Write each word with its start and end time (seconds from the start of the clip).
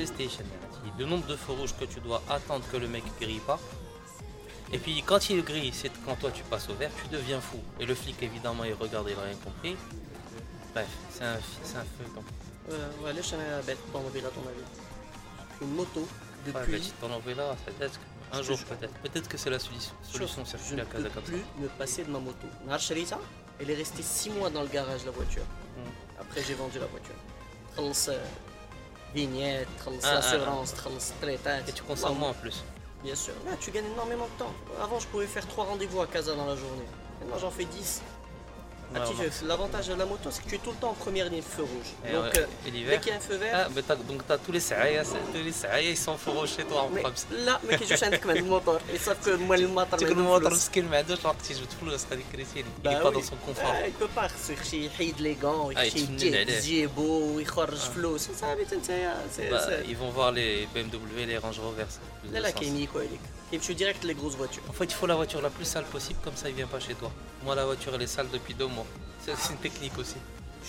PlayStation. 0.00 0.44
Le 0.98 1.04
nombre 1.04 1.26
de 1.26 1.36
feux 1.36 1.52
rouges 1.52 1.74
que 1.78 1.84
tu 1.84 2.00
dois 2.00 2.22
attendre 2.28 2.64
que 2.70 2.76
le 2.76 2.88
mec 2.88 3.02
grille 3.20 3.40
pas. 3.40 3.58
Et 4.72 4.78
puis 4.78 5.02
quand 5.04 5.30
il 5.30 5.42
grille, 5.42 5.72
c'est 5.74 5.90
quand 6.04 6.16
toi 6.16 6.30
tu 6.30 6.42
passes 6.44 6.68
au 6.68 6.74
vert, 6.74 6.90
tu 7.02 7.08
deviens 7.08 7.40
fou. 7.40 7.58
Et 7.78 7.86
le 7.86 7.94
flic 7.94 8.22
évidemment 8.22 8.64
il 8.64 8.74
regarde, 8.74 9.08
il 9.10 9.16
n'a 9.16 9.22
rien 9.22 9.36
compris. 9.36 9.76
Bref, 10.72 10.88
c'est 11.10 11.24
un, 11.24 11.38
c'est 11.64 11.76
un 11.76 11.82
feu. 11.82 12.04
Donc. 12.14 12.24
Euh, 12.70 12.88
ouais, 13.02 13.12
là, 13.12 13.20
je 13.20 13.30
ton 13.30 13.36
avis, 14.06 14.20
ton 14.22 14.48
avis. 14.48 15.60
Une 15.62 15.74
moto 15.74 16.06
depuis. 16.46 16.74
Ouais, 16.74 16.80
ton 17.00 17.12
avis, 17.12 17.34
là, 17.34 17.56
peut-être 17.66 17.98
un 18.32 18.42
jour 18.42 18.58
peut-être. 18.58 18.94
Peut-être 19.00 19.28
que 19.28 19.36
c'est 19.36 19.50
la 19.50 19.58
solution, 19.58 19.92
solution 20.04 20.44
circulaire 20.44 20.86
Je 20.94 21.00
ne 21.00 21.08
peux 21.08 21.20
plus 21.20 21.42
me 21.58 21.68
passer 21.68 22.04
de 22.04 22.10
ma 22.10 22.20
moto. 22.20 22.46
Narcharita, 22.66 23.18
elle 23.58 23.70
est 23.70 23.74
restée 23.74 24.02
6 24.02 24.30
mois 24.30 24.50
dans 24.50 24.62
le 24.62 24.68
garage 24.68 25.04
la 25.04 25.10
voiture. 25.10 25.42
Mm. 25.42 26.20
Après 26.20 26.42
j'ai 26.44 26.54
vendu 26.54 26.78
la 26.78 26.86
voiture 26.86 27.16
تخلص 29.15 29.15
آه، 29.15 29.15
vignette, 29.15 29.67
تخلص 29.79 30.05
Ah, 30.05 30.07
ah, 30.07 30.17
ah. 30.17 30.21
assurance, 30.21 30.75
تخلص 30.75 31.11
traitage. 31.21 31.69
Et 31.69 31.73
tu 31.73 31.83
consommes 31.83 32.17
moins 32.17 32.29
en 32.29 32.33
plus. 32.33 32.63
Bien 33.03 33.15
sûr. 33.15 33.33
Là, 33.45 33.51
tu 33.59 33.71
gagnes 33.71 33.85
énormément 33.93 34.25
de 34.25 34.37
temps. 34.43 34.53
Avant, 34.81 34.99
je 34.99 35.07
pouvais 35.07 35.27
faire 35.27 35.47
3 35.47 35.65
rendez-vous 35.65 36.01
à 36.01 36.07
Casa 36.07 36.33
dans 36.35 36.45
la 36.47 36.55
journée. 36.55 36.87
Maintenant, 37.21 37.37
j'en 37.39 37.51
fais 37.51 37.65
10. 37.65 38.01
Ah, 38.94 39.04
l'avantage 39.46 39.88
de 39.88 39.94
la 39.94 40.04
moto, 40.04 40.30
c'est 40.30 40.42
que 40.42 40.48
tu 40.48 40.54
es 40.56 40.58
tout 40.58 40.70
le 40.70 40.76
temps 40.76 40.90
en 40.90 40.94
première 40.94 41.28
ligne 41.28 41.42
feu 41.42 41.62
rouge. 41.62 41.94
Eh 42.04 42.08
euh, 42.08 42.10
et 42.10 42.14
donc, 42.14 42.36
euh, 42.36 42.46
dès 42.90 42.98
qu'il 42.98 43.08
y 43.08 43.14
a 43.14 43.16
un 43.16 43.20
feu 43.20 43.36
vert. 43.36 43.66
Ah, 43.66 43.68
mais 43.74 43.82
as, 43.88 43.94
donc 43.96 44.26
tu 44.26 44.32
as 44.32 44.38
tous 44.38 44.52
les 44.52 44.60
saïas, 44.60 45.02
hein, 45.02 45.18
tous 45.32 45.44
les 45.44 45.52
saïas, 45.52 45.90
ils 45.90 45.96
sont 45.96 46.16
feu 46.16 46.32
rouge 46.32 46.50
chez 46.56 46.64
toi 46.64 46.82
en 46.82 47.44
Là, 47.44 47.60
mais 47.68 47.76
qui 47.78 47.86
joue 47.86 48.04
avec 48.04 48.24
le 48.24 48.42
moteur. 48.42 48.80
Et 48.92 48.98
sauf 48.98 49.18
que 49.24 49.36
moi, 49.36 49.56
le 49.56 49.68
moteur. 49.68 49.98
Tu 49.98 50.06
le 50.06 50.14
moteur, 50.14 50.54
ce 50.56 50.70
qu'il 50.70 50.84
m'a 50.84 51.02
dit, 51.02 51.14
genre, 51.20 51.36
tu 51.46 51.54
joues 51.54 51.66
tout 51.66 51.84
le 51.84 51.92
reste 51.92 52.08
Il 52.10 52.64
bah 52.82 52.94
n'est 52.94 53.00
pas 53.00 53.10
dans 53.10 53.22
son 53.22 53.36
confort. 53.36 53.72
Ah, 53.72 53.86
il 53.86 53.92
peut 53.92 54.08
pas, 54.08 54.28
c'est 54.36 54.60
qu'il 54.60 54.90
hide 54.98 55.20
les 55.20 55.34
gants, 55.34 55.70
il 55.70 55.78
ah, 55.78 55.86
hide 55.86 56.90
beau, 56.90 57.38
il 57.38 57.46
charge 57.46 57.90
flou. 57.92 58.18
C'est 58.18 58.34
ça, 58.34 58.46
mais 58.56 59.50
bah, 59.50 59.66
Ils 59.88 59.96
vont 59.96 60.10
voir 60.10 60.32
les 60.32 60.66
BMW, 60.74 61.26
les 61.26 61.38
Range 61.38 61.58
Rovers. 61.60 61.86
Là, 62.32 62.40
là, 62.40 62.52
qui 62.52 62.82
est 62.82 62.86
quoi, 62.86 63.02
لا 63.53 63.59
sens. 63.59 63.65
كيميكو 63.65 63.73
عليك 63.73 63.73
كيمشيو 63.73 63.75
ديريكت 63.75 64.05
لي 64.05 64.13
غروز 64.13 64.35
فواتور 64.35 64.63
En 64.69 64.73
fait, 64.73 64.85
il 64.91 64.95
faut 65.01 65.07
la 65.07 65.15
voiture 65.15 65.41
la 65.41 65.49
plus 65.49 65.65
sale 65.73 65.85
possible, 65.95 66.19
comme 66.25 66.35
ça 66.35 66.49
il 66.49 66.55
vient 66.55 66.67
pas 66.75 66.79
chez 66.87 66.95
toi. 66.95 67.11
Moi, 67.45 67.55
la 67.55 67.65
voiture 67.65 67.93
elle 67.95 68.01
est 68.01 68.15
sale 68.17 68.29
depuis 68.37 68.53
deux 68.61 68.67
mois. 68.75 68.87
C'est 69.25 69.35
c'est 69.41 69.53
une 69.53 69.59
technique 69.67 69.97
aussi. 70.03 70.19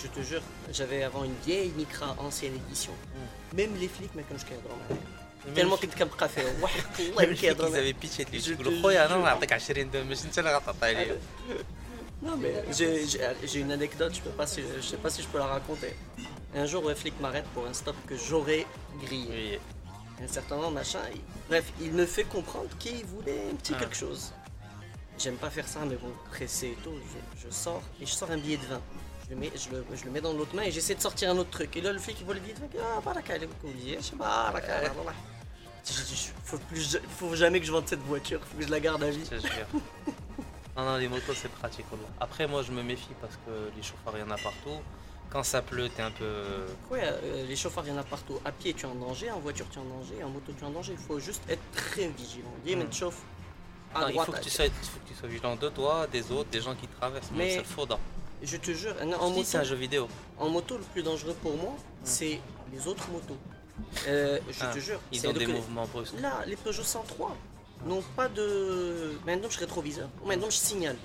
Je 0.01 0.07
te 0.15 0.21
jure, 0.29 0.45
j'avais 0.77 1.01
avant 1.09 1.23
une 1.29 1.37
vieille 1.47 1.71
Micra 1.81 2.09
ancienne 2.27 2.55
édition. 2.63 2.93
Même 3.57 3.73
les 3.81 3.89
flics 3.95 4.15
ما 4.15 4.21
كانوش 4.29 4.43
كيهضروا 4.43 4.77
معايا. 4.89 5.01
Même 5.47 5.55
تالمون 5.55 5.77
les 5.77 5.81
كنت 5.81 5.93
كنبقى 5.93 6.29
فيها 6.29 6.53
وحق 6.61 6.99
الله 6.99 7.15
Même 7.15 7.27
ما 7.27 7.33
les 7.33 7.37
flics, 7.37 7.41
كيهضروا 7.41 7.69
ils 7.69 7.71
معايا. 7.71 7.83
avaient 7.93 8.05
pitché 8.05 8.25
de 8.25 8.31
lui. 8.31 8.39
Je 8.39 8.53
Tu 8.53 8.57
te 8.57 8.63
le 8.63 8.79
crois, 8.79 8.93
jure. 8.93 9.09
non, 9.09 9.23
نعطيك 9.23 9.53
20 9.53 9.91
درهم 9.91 10.07
مش 10.07 10.25
انت 10.25 10.39
اللي 10.39 10.55
غتعطي 10.55 10.93
لي. 10.93 11.17
Non 12.25 12.35
mais 12.43 12.53
j'ai- 12.77 13.05
j'ai 13.11 13.21
j'ai 13.51 13.59
une 13.65 13.71
anecdote, 13.79 14.13
je 14.17 14.21
peux 14.25 14.35
pas 14.41 14.47
si, 14.53 14.59
je 14.75 14.81
sais 14.91 15.01
pas 15.03 15.11
si 15.15 15.19
je 15.23 15.27
peux 15.31 15.39
la 15.45 15.49
raconter. 15.57 15.93
Un 16.61 16.65
jour, 16.71 16.81
un 16.89 16.95
flic 17.01 17.15
m'arrête 17.23 17.47
pour 17.53 17.63
un 17.71 17.75
stop 17.81 17.97
que 18.09 18.15
j'aurais 18.27 18.63
grillé. 19.03 19.29
Oui. 19.37 19.59
Un 20.22 20.28
certain 20.28 20.56
nombre, 20.56 20.72
machin. 20.72 21.00
Bref, 21.48 21.72
il 21.80 21.92
me 21.92 22.06
fait 22.06 22.24
comprendre 22.24 22.68
qu'il 22.78 23.04
voulait 23.06 23.42
un 23.50 23.56
petit 23.56 23.72
Ah. 23.76 23.80
quelque 23.80 23.96
chose. 23.96 24.32
J'aime 25.18 25.36
pas 25.36 25.50
faire 25.50 25.68
ça, 25.68 25.80
mais 25.86 25.96
bon, 25.96 26.12
pressé 26.30 26.68
et 26.68 26.78
tout, 26.82 26.94
je, 27.36 27.46
je 27.48 27.52
sors 27.52 27.82
et 28.00 28.06
je 28.06 28.12
sors 28.12 28.30
un 28.30 28.38
billet 28.38 28.56
de 28.56 28.66
vin. 28.66 28.80
Je 29.24 29.30
le, 29.34 29.36
mets, 29.36 29.52
je, 29.54 29.70
le, 29.70 29.84
je 29.94 30.04
le 30.04 30.10
mets 30.10 30.20
dans 30.20 30.32
l'autre 30.32 30.54
main 30.54 30.62
et 30.62 30.70
j'essaie 30.70 30.94
de 30.94 31.00
sortir 31.00 31.30
un 31.30 31.36
autre 31.38 31.50
truc. 31.50 31.76
Et 31.76 31.80
là, 31.80 31.92
le 31.92 31.98
flic, 31.98 32.16
il 32.20 32.24
voit 32.24 32.34
le 32.34 32.40
billet 32.40 32.54
de 32.54 32.60
vin, 32.60 32.66
ah, 32.96 33.00
baraka, 33.00 33.36
il 33.36 33.44
est 33.44 33.48
oublié, 33.64 33.96
je 34.00 34.04
sais 34.06 34.16
pas, 34.16 34.50
baraka. 34.52 34.92
Je 35.84 35.92
dis, 36.02 36.30
faut, 36.44 36.58
plus, 36.58 36.98
faut 37.18 37.34
jamais 37.34 37.58
que 37.60 37.66
je 37.66 37.72
vende 37.72 37.88
cette 37.88 38.02
voiture, 38.02 38.40
faut 38.44 38.56
que 38.56 38.64
je 38.64 38.70
la 38.70 38.80
garde 38.80 39.02
à 39.02 39.10
vie. 39.10 39.24
Je 39.24 39.36
te 39.36 39.40
jure. 39.40 39.66
Non, 40.76 40.84
non, 40.84 40.96
les 40.96 41.08
motos 41.08 41.34
c'est 41.34 41.50
pratique. 41.50 41.84
Après, 42.20 42.46
moi 42.46 42.62
je 42.62 42.72
me 42.72 42.82
méfie 42.82 43.10
parce 43.20 43.34
que 43.44 43.50
les 43.76 43.82
chauffards 43.82 44.14
il 44.16 44.20
y 44.20 44.22
en 44.22 44.30
a 44.30 44.38
partout. 44.38 44.80
Quand 45.32 45.42
ça 45.42 45.62
pleut, 45.62 45.88
t'es 45.88 46.02
un 46.02 46.10
peu. 46.10 46.30
Ouais, 46.90 47.00
euh, 47.04 47.46
les 47.46 47.56
chauffards, 47.56 47.84
il 47.86 47.90
y 47.90 47.96
en 47.96 47.98
a 47.98 48.02
partout. 48.02 48.38
À 48.44 48.52
pied, 48.52 48.74
tu 48.74 48.84
es 48.84 48.88
en 48.88 48.94
danger, 48.94 49.30
en 49.30 49.40
voiture, 49.40 49.64
tu 49.70 49.78
es 49.78 49.82
en 49.82 49.84
danger, 49.86 50.22
en 50.22 50.28
moto, 50.28 50.52
tu 50.56 50.62
es 50.62 50.66
en 50.66 50.70
danger. 50.70 50.92
Il 50.92 50.98
faut 51.06 51.18
juste 51.18 51.42
être 51.48 51.62
très 51.72 52.08
vigilant. 52.08 52.52
Mais 52.66 52.74
Hmm. 52.76 52.82
à 53.94 54.00
Non, 54.02 54.08
il 54.08 54.12
droite. 54.12 54.26
faut 54.26 54.32
que, 54.32 54.36
à- 54.36 54.40
tu 54.40 54.50
sois, 54.50 54.66
il 54.66 54.70
faut 54.72 55.00
que 55.00 55.08
tu 55.08 55.14
sois 55.14 55.28
vigilant 55.28 55.56
de 55.56 55.68
toi, 55.70 56.06
des 56.06 56.30
autres, 56.32 56.50
des 56.50 56.60
gens 56.60 56.74
qui 56.74 56.86
traversent. 56.86 57.30
Mais 57.34 57.50
c'est 57.52 57.58
le 57.58 57.64
faudra. 57.64 57.98
Je 58.42 58.56
te 58.58 58.72
jure, 58.72 58.94
en, 59.20 59.30
moto, 59.30 59.42
c'est 59.44 59.56
un 59.58 59.62
jeu 59.64 59.76
vidéo. 59.76 60.06
en 60.38 60.48
moto, 60.50 60.76
le 60.76 60.82
plus 60.84 61.02
dangereux 61.02 61.36
pour 61.42 61.56
moi, 61.56 61.74
c'est 62.04 62.38
les 62.72 62.86
autres 62.86 63.08
motos. 63.10 63.36
Euh, 64.08 64.38
je 64.50 64.58
Ah, 64.60 64.66
te 64.74 64.78
jure. 64.80 65.00
Ils 65.12 65.26
ont 65.26 65.32
des 65.32 65.46
que- 65.46 65.50
mouvements 65.52 65.86
brusques. 65.86 66.14
Là, 66.20 66.40
les 66.46 66.56
Peugeot 66.56 66.82
103 66.82 67.34
n'ont 67.86 68.02
pas 68.16 68.28
de. 68.28 69.12
Maintenant, 69.26 69.48
je 69.48 69.58
rétroviseur, 69.58 70.08
maintenant, 70.26 70.50
je 70.50 70.56
signale. 70.56 70.96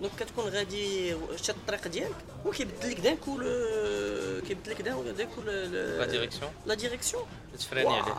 Donc, 0.00 0.10
quand 0.18 0.42
on 0.42 0.48
غادي 0.48 1.14
شاد 1.42 1.56
الطريق 1.56 1.88
ديالك 1.88 2.14
وكيبدل 2.44 2.90
لك 2.90 3.00
دان 3.00 3.16
كو 3.16 3.36
كيبدل 4.48 4.70
لك 4.70 4.82
دان 4.82 5.14
دان 5.16 5.26
كو 5.34 5.42
La 6.00 6.06
direction, 6.06 6.48
La 6.66 6.76
direction. 6.76 7.18
je 7.52 7.58
te 7.58 7.64
freine 7.64 7.86
Waouh. 7.86 8.02
aller. 8.02 8.14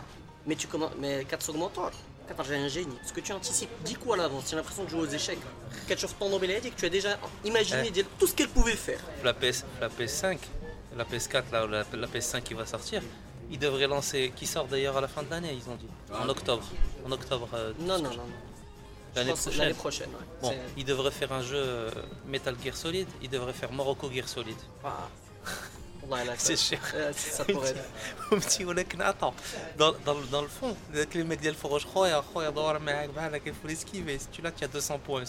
Mais 0.48 0.56
tu 0.56 0.68
commences, 0.68 0.92
mais 1.00 1.26
4 1.26 1.42
secondes 1.44 1.62
moteur, 1.62 1.92
4 2.28 2.44
j'ai 2.48 2.56
un 2.56 2.68
génie. 2.68 2.96
Parce 3.02 3.12
que 3.12 3.22
tu 3.22 3.32
anticipes 3.34 3.70
10 3.86 3.96
coups 3.96 4.14
à 4.16 4.18
l'avance, 4.18 4.44
j'ai 4.50 4.56
l'impression 4.56 4.84
de 4.86 4.90
jouer 4.90 5.02
aux 5.02 5.14
échecs. 5.20 5.40
Quand 5.88 5.96
tu 5.96 6.06
ton 6.20 6.30
Nobel 6.30 6.52
et 6.52 6.62
que 6.72 6.76
tu 6.82 6.86
as 6.86 6.90
déjà 6.90 7.18
imaginé 7.46 7.82
Ouais. 7.84 7.92
dire 7.92 8.06
tout 8.20 8.28
ce 8.28 8.34
qu'elle 8.36 8.50
pouvait 8.50 8.76
faire. 8.88 9.00
La, 9.24 9.34
PS, 9.34 9.58
la 9.84 9.90
PS5, 9.90 10.38
la 11.00 11.06
PS4, 11.06 11.44
là, 11.52 11.66
ou 11.66 11.68
la, 11.68 11.84
la 12.04 12.08
PS5 12.14 12.42
qui 12.48 12.54
va 12.54 12.66
sortir, 12.66 13.02
ils 13.54 13.60
devraient 13.60 13.88
lancer, 13.96 14.32
qui 14.36 14.46
sort 14.48 14.68
d'ailleurs 14.72 14.98
à 14.98 15.02
la 15.02 15.08
fin 15.16 15.24
de 15.24 15.30
l'année, 15.34 15.54
ils 15.62 15.68
ont 15.74 15.76
dit. 15.84 15.92
En 16.24 16.28
octobre. 16.36 16.66
En 17.06 17.12
octobre. 17.12 17.48
euh, 17.54 17.74
Non, 17.90 17.98
non, 18.06 18.10
non. 18.20 18.28
non. 18.32 18.45
L'année 19.59 19.75
prochaine. 19.75 20.11
Il 20.77 20.85
devrait 20.85 21.11
faire 21.11 21.33
un 21.33 21.43
jeu 21.43 21.57
euh, 21.57 21.91
Metal 22.27 22.55
Gear 22.63 22.77
Solid, 22.77 23.09
il 23.23 23.31
devrait 23.31 23.53
faire 23.53 23.73
Morocco 23.73 24.11
Gear 24.13 24.29
Solid. 24.29 24.57
Ah. 24.85 25.09
C'est 26.39 26.57
cher. 26.57 26.81
Ça 27.17 27.45
pourrait 27.53 27.71
être. 27.71 27.83
dans, 30.05 30.15
dans 30.31 30.43
le 30.43 30.49
fond, 30.49 30.77
les 31.15 31.25
mecs 31.25 31.41
d'Elfo 31.41 31.67
Roche, 31.69 31.87
tu 34.33 34.43
l'as, 34.43 34.53
tu 34.53 34.65
as 34.65 34.69
200 34.69 34.99
points 35.01 35.25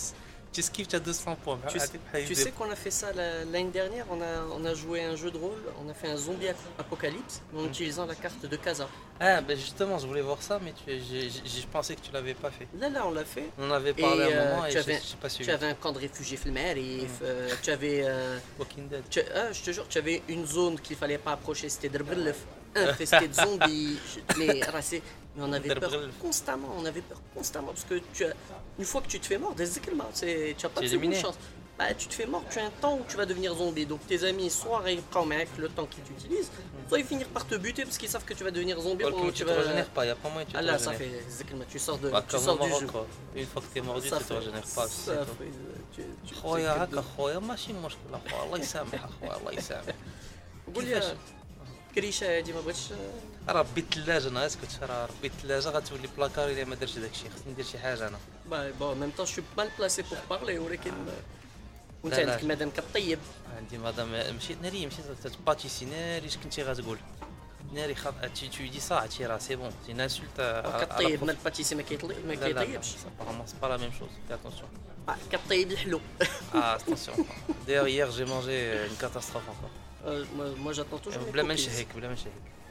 tu 0.58 0.62
esquives 0.62 0.88
tu 0.88 0.96
as 0.96 1.00
200 1.00 1.36
points 1.44 1.60
Tu 1.70 1.80
sais, 1.80 1.88
tu 2.26 2.34
sais 2.34 2.50
qu'on 2.52 2.70
a 2.72 2.76
fait 2.76 2.90
ça 2.90 3.14
la- 3.14 3.46
l'année 3.46 3.70
dernière, 3.70 4.06
on 4.10 4.20
a, 4.20 4.26
on 4.60 4.66
a 4.66 4.74
joué 4.74 5.04
un 5.04 5.16
jeu 5.16 5.30
de 5.30 5.38
rôle, 5.38 5.62
on 5.86 5.88
a 5.88 5.94
fait 5.94 6.08
un 6.08 6.18
zombie 6.18 6.48
ap- 6.48 6.56
apocalypse 6.80 7.44
en 7.56 7.66
utilisant 7.66 8.08
la 8.08 8.16
carte 8.16 8.44
de 8.44 8.56
Casa. 8.56 8.90
ah 9.20 9.42
ben 9.42 9.56
justement 9.56 10.00
je 10.00 10.08
voulais 10.08 10.24
voir 10.24 10.42
ça 10.42 10.60
mais 10.64 10.74
je 10.88 11.66
pensais 11.72 11.96
que 11.96 12.02
tu 12.02 12.12
l'avais 12.12 12.34
pas 12.34 12.50
fait 12.50 12.68
Là, 12.80 12.90
là, 12.90 13.06
on 13.06 13.12
l'a 13.12 13.24
fait. 13.24 13.50
on 13.60 13.70
avait 13.70 13.94
parlé 13.94 14.24
à 14.24 14.26
un 14.26 14.30
euh, 14.32 14.50
moment 14.56 14.66
et 14.66 14.72
tu, 14.72 14.80
j'ai, 14.84 15.00
pas 15.22 15.30
suivi 15.30 15.48
tu 15.48 15.54
avais 15.54 15.68
un 15.68 15.76
camp 15.76 15.92
de 15.92 16.00
réfugiés 16.00 16.38
Filmarif, 16.38 17.20
euh, 17.22 17.50
tu 17.62 17.70
avais. 17.70 18.02
euh, 18.06 18.40
Walking 18.58 18.88
Dead 18.88 19.04
ah, 19.36 19.52
je 19.52 19.62
te 19.62 19.72
jure, 19.72 19.88
tu 19.88 20.00
avais 20.00 20.24
une 20.28 20.48
zone 20.48 20.80
qu'il 20.80 20.96
fallait 20.96 21.20
pas 21.20 21.34
approcher, 21.34 21.70
c'était 21.70 21.90
Derbrelef, 21.90 22.38
infesté 22.76 23.28
de 23.28 23.34
zombies. 23.34 24.00
Mais, 24.38 24.60
racé- 24.62 25.02
mais 25.37 25.43
on 25.49 25.53
avait 25.53 25.69
peur 25.75 25.91
Derbrelef. 25.91 26.19
constamment, 26.21 26.69
on 26.79 26.85
avait 26.85 27.01
peur 27.03 27.21
constamment 27.35 27.69
parce 27.69 27.85
que 27.85 27.97
tu 28.15 28.25
as, 28.25 28.33
une 28.79 28.85
fois 28.85 29.01
que 29.03 29.09
tu 29.09 29.19
te 29.21 29.27
fais 29.27 29.39
mort, 29.39 29.55
des 29.55 29.77
éclatements, 29.79 30.11
c'est- 30.13 30.55
tu 30.59 30.65
n'as 30.67 30.71
pas 30.71 30.81
T'es 30.81 30.87
de 30.87 30.91
seconde 30.93 31.05
éliminé. 31.05 31.21
chance. 31.23 31.37
Bah, 31.79 31.93
tu 31.95 32.07
te 32.07 32.15
fais 32.15 32.27
mort, 32.27 32.45
tu 32.51 32.59
as 32.59 32.67
un 32.67 32.71
temps 32.83 32.97
où 32.99 33.03
tu 33.09 33.17
vas 33.17 33.25
devenir 33.25 33.55
zombie. 33.55 33.87
Donc 33.87 34.07
tes 34.07 34.23
amis, 34.25 34.51
soit 34.51 34.83
ils 34.91 35.01
prennent 35.03 35.33
avec 35.33 35.49
le 35.57 35.69
temps 35.71 35.87
qu'ils 35.87 36.05
t'utilisent, 36.05 36.51
soit 36.89 36.99
ils 36.99 37.05
finissent 37.05 37.33
par 37.39 37.47
te 37.47 37.55
buter 37.55 37.83
parce 37.85 37.97
qu'ils 37.97 38.11
savent 38.11 38.25
que 38.27 38.35
tu 38.35 38.45
vas 38.45 38.51
devenir 38.51 38.79
zombie. 38.79 39.05
Walking, 39.05 39.19
pendant 39.21 39.33
tu 39.33 39.45
que 39.45 39.49
te 39.49 39.55
régénères 39.55 39.87
pas 39.97 40.05
y 40.05 40.11
a 40.11 40.15
pas 40.15 40.29
moyen 40.29 40.45
que 40.45 40.51
tu 40.51 40.57
Ah 40.59 40.61
te 40.61 40.67
là, 40.67 40.79
ça 40.79 40.91
régénères 40.91 41.21
fait 41.23 41.27
des 41.29 41.41
éclatements, 41.41 41.65
tu 41.71 41.79
sors, 41.79 41.99
de, 41.99 42.11
Bah, 42.11 42.23
tu 42.29 42.35
comme 42.37 42.45
sors 42.45 42.55
au 42.61 42.65
du 42.65 42.69
Maroc 42.69 42.81
jeu. 42.83 42.87
quoi. 42.89 43.07
une 43.35 43.47
fois 43.47 43.63
que 43.63 43.67
t'es 43.75 43.81
mordu 43.81 44.09
Ça 44.09 44.19
tu 44.19 44.23
te 44.25 44.29
fait- 44.29 44.39
régénères 44.39 44.63
pas 44.77 44.87
c'est 44.87 45.11
ça 45.11 45.17
tout. 45.25 45.35
fait- 45.39 45.51
tu- 45.97 46.03
tu- 46.29 46.35
خويا 46.35 46.75
tu- 46.75 46.81
هكا 46.95 47.03
خويا 47.17 47.39
ماشي 47.39 47.73
مشكل 47.73 47.99
خويا 48.31 48.45
الله 48.45 48.59
يسامح 48.59 49.07
خويا 49.21 49.37
الله 49.39 49.53
يسامح 49.53 49.95
قول 50.75 50.85
لي 50.85 51.17
كريشه 51.98 52.38
هادي 52.38 52.54
ما 52.54 52.62
بغيتش. 52.62 52.80
راه 53.50 53.60
ربي 53.60 53.82
الثلاجة 53.82 54.28
أنا 54.28 54.46
اسكت 54.46 54.80
راه 54.82 55.06
ربي 55.06 55.28
الثلاجة 55.28 55.70
غتولي 55.70 56.08
بلاكار 56.18 56.50
إلا 56.50 56.66
ما 56.66 56.76
درتش 56.76 56.98
داك 56.98 57.12
الشيء 57.12 57.30
خصني 57.30 57.54
ندير 57.54 57.66
شي 57.66 57.80
حاجة 57.80 58.08
أنا. 58.08 58.18
باي 58.50 58.72
بون 58.72 59.00
ميم 59.00 59.12
طون 59.18 59.26
شو 59.26 59.42
بال 59.58 59.70
بلاسي 59.80 60.02
بور 60.02 60.18
بارلي 60.30 60.60
ولكن 60.60 60.92
ah. 60.92 62.04
وأنت 62.04 62.20
عندك 62.20 62.44
مادام 62.44 62.70
كطيب 62.70 63.20
عندي 63.58 63.78
مادام 63.78 64.12
ماشي 64.12 64.56
ناري 64.62 64.86
مشيت 64.86 65.06
باتيسي 65.46 65.86
ناري 65.86 66.28
اش 66.28 66.38
كنتي 66.38 66.64
غتقول؟ 66.64 66.98
ناري 67.74 67.96
خاف 67.96 68.14
اتيتودي 68.24 68.70
دي 68.70 68.80
سا 68.80 68.96
عرفتي 68.96 69.26
راه 69.26 69.38
سي 69.38 69.56
بون 69.56 69.72
سي 69.86 69.92
ان 69.92 70.00
انسولت 70.00 70.66
كطيب 70.82 71.24
ما 71.24 71.32
الباتيسي 71.32 71.76
ما 71.76 71.82
كيطيبش. 71.82 72.16
ما 72.28 72.36
كيطيبش 72.36 72.88
ابارمون 73.20 73.48
سي 73.48 73.56
با 73.62 73.68
لا 73.68 73.78
ميم 73.78 73.92
شوز 74.00 74.10
اتونسيون 74.32 74.70
كطيب 75.32 75.72
الحلو. 75.72 76.02
آه 76.56 76.76
اتونسيون 76.76 77.28
دايوغ 77.68 77.86
هيغ 77.86 78.10
جي 78.12 78.26
مانجي 78.26 78.84
اون 78.84 78.96
كاتاستروف 79.02 79.44
انكور 79.50 79.70
Euh, 80.06 80.24
moi, 80.60 80.74
j'attends 80.74 80.98
toujours. 80.98 81.22
Euh, 81.22 81.26
Vous 81.26 81.32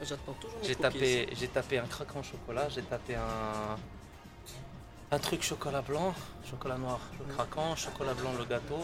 J'attends 0.01 0.33
toujours. 0.33 0.59
J'ai 0.63 0.75
tapé, 0.75 1.29
j'ai 1.33 1.47
tapé 1.47 1.79
un 1.79 1.87
craquant 1.87 2.23
chocolat, 2.23 2.69
j'ai 2.69 2.83
tapé 2.83 3.15
un 3.15 3.77
un 5.11 5.19
truc 5.19 5.41
chocolat 5.41 5.81
blanc, 5.81 6.13
chocolat 6.49 6.77
noir, 6.77 6.99
le 7.19 7.33
craquant, 7.33 7.75
chocolat 7.75 8.13
blanc, 8.13 8.31
le 8.37 8.45
gâteau, 8.45 8.79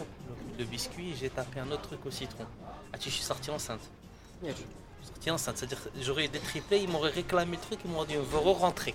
le, 0.57 0.65
biscuit. 0.65 1.15
J'ai 1.19 1.29
tapé 1.29 1.59
un 1.59 1.69
autre 1.71 1.81
truc 1.81 2.05
au 2.05 2.11
citron. 2.11 2.45
Ah, 2.93 2.97
tu, 2.97 3.09
je 3.09 3.15
suis 3.15 3.23
sorti 3.23 3.51
enceinte 3.51 3.81
sorti 5.10 5.30
enceinte. 5.30 5.56
C'est-à-dire, 5.58 5.82
j'aurais 6.00 6.28
des 6.28 6.38
triplés, 6.50 6.78
ils 6.78 6.88
m'auraient 6.88 7.10
réclamé 7.22 7.56
le 7.56 7.62
truc, 7.62 7.78
ils 7.84 7.90
m'auraient 7.90 8.06
dit 8.06 8.16
on 8.16 8.22
veut 8.22 8.38
re-rentrer. 8.38 8.94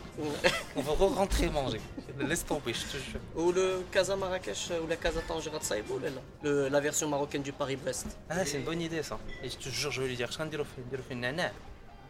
On 0.76 0.82
veut 0.82 0.92
re-rentrer 0.92 1.50
manger. 1.50 1.82
Laisse 2.20 2.46
tomber, 2.46 2.74
je 2.74 2.86
te 2.92 2.98
jure. 3.08 3.20
Ou 3.36 3.52
le 3.52 3.84
Casa 3.92 4.16
Marrakech 4.16 4.70
euh, 4.72 4.82
ou 4.84 4.88
la 4.88 4.98
Casa 4.98 5.22
Tanger 5.28 5.50
à 5.60 5.62
Saïbou, 5.70 5.98
là, 6.00 6.10
là. 6.18 6.22
Le- 6.44 6.68
la 6.76 6.80
version 6.80 7.08
marocaine 7.10 7.42
du 7.42 7.52
Paris-Brest. 7.52 8.06
Ah, 8.30 8.46
c'est 8.46 8.58
une 8.60 8.64
bonne 8.66 8.82
idée 8.82 9.02
ça. 9.02 9.18
Et 9.44 9.50
je 9.50 9.58
te 9.58 9.70
jure, 9.70 9.92
je 9.92 10.02
vais 10.02 10.08
lui 10.10 10.16
dire, 10.16 10.30
je 10.32 10.38
vais 10.44 10.50
dire 10.50 10.66
fait 11.08 11.14
une 11.16 11.22
nana. 11.22 11.52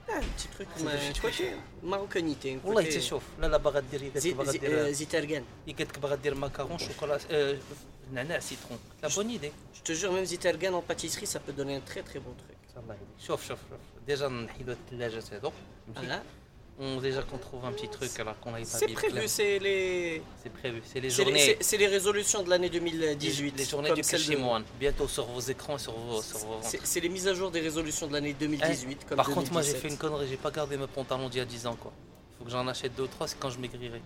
Ah, 0.09 0.17
un 0.17 0.19
petit 0.35 0.49
truc, 0.49 0.67
C'est 0.75 0.83
mais 0.83 0.91
des 0.91 1.09
petits 1.09 1.21
côté 1.21 1.51
marocanité. 1.81 2.53
un 2.55 2.67
والله 2.67 2.83
côté- 2.83 2.95
انت 2.95 3.03
شوف 3.03 3.23
لا 3.39 3.47
لا 3.47 3.57
باغا 3.57 3.79
دير 3.79 4.01
قالت 4.03 4.17
Zi- 4.17 4.27
لك 4.27 4.35
باغا 4.35 4.51
zi- 4.51 4.55
euh, 4.55 4.59
دير 4.59 4.93
Zitergen. 4.93 5.43
قالت 5.67 5.81
لك 5.81 5.99
باغا 5.99 6.15
دير 6.15 6.35
ماكارون 6.35 6.77
شوكولا 6.77 7.19
آه، 7.31 7.57
نعناع 8.13 8.39
سيترون 8.39 8.79
لا 9.03 9.09
بون 9.09 9.29
ايدي 9.29 9.51
Je 9.75 9.91
te 9.91 9.93
jure, 9.99 10.11
même 10.11 10.25
Zitergen 10.25 10.73
en 10.73 10.81
pâtisserie, 10.81 11.27
ça 11.27 11.39
peut 11.39 11.53
donner 11.59 11.75
un 11.75 11.79
très 11.91 12.01
très 12.09 12.19
bon 12.19 12.33
truc. 12.43 12.56
الله 12.77 12.93
يهديك 12.93 13.07
شوف 13.27 13.47
شوف 13.47 13.59
شوف 13.69 13.79
ديجا 14.07 14.27
نحيدو 14.27 14.71
الثلاجات 14.71 15.33
هذوك 15.33 15.53
Voilà. 15.95 16.19
on 16.79 16.99
déjà 17.07 17.21
qu'on 17.29 17.37
trouve 17.47 17.63
un 17.65 17.73
petit 17.77 17.89
truc 17.97 18.11
alors 18.23 18.37
qu'on 18.41 18.53
a 18.55 18.59
pas 18.59 18.65
C'est 18.79 18.87
mis 18.87 18.93
prévu, 19.01 19.13
clair. 19.13 19.29
c'est 19.37 19.59
les... 19.67 20.21
c'est 20.41 20.53
prévu 20.59 20.79
c'est 20.91 20.99
les 21.05 21.09
C'est 21.09 21.23
les, 21.23 21.29
journées 21.29 21.45
c'est- 21.47 21.63
c'est 21.69 21.77
les 21.83 21.89
résolutions 21.97 22.41
de 22.45 22.49
l'année 22.51 22.69
2018. 22.69 23.57
les 23.61 23.65
journées 23.71 23.89
comme 23.89 23.97
du 24.01 24.03
celle 24.11 24.19
de- 24.21 24.25
Kishimoan 24.25 24.63
bientôt 24.83 25.07
sur 25.15 25.25
vos 25.35 25.43
écrans 25.53 25.77
sur 25.85 25.93
vos 26.05 26.21
sur 26.29 26.39
vos 26.47 26.57
C'est 26.71 26.81
c'est 26.91 27.01
les 27.05 27.11
mises 27.15 27.27
à 27.27 27.35
jour 27.39 27.49
des 27.55 27.61
résolutions 27.69 28.07
de 28.09 28.13
l'année 28.15 28.33
2018. 28.33 28.97
Eh, 29.01 29.05
comme 29.07 29.17
par 29.23 29.29
contre 29.35 29.49
moi 29.55 29.61
j'ai 29.67 29.73
2017. 29.73 29.81
fait 29.83 29.89
une 29.93 29.99
connerie 30.03 30.27
j'ai 30.31 30.41
pas 30.47 30.51
gardé 30.59 30.75
mes 30.83 30.87
pantalons 30.97 31.29
d'il 31.31 31.39
y 31.43 31.45
a 31.47 31.49
10 31.57 31.67
ans 31.69 31.77
quoi 31.83 31.93
faut 32.37 32.45
que 32.45 32.51
j'en 32.55 32.67
achète 32.73 32.93
deux 32.97 33.03
ou 33.09 33.11
trois 33.15 33.27
c'est 33.29 33.39
quand 33.41 33.51
je 33.55 33.59
maigrirai 33.63 34.01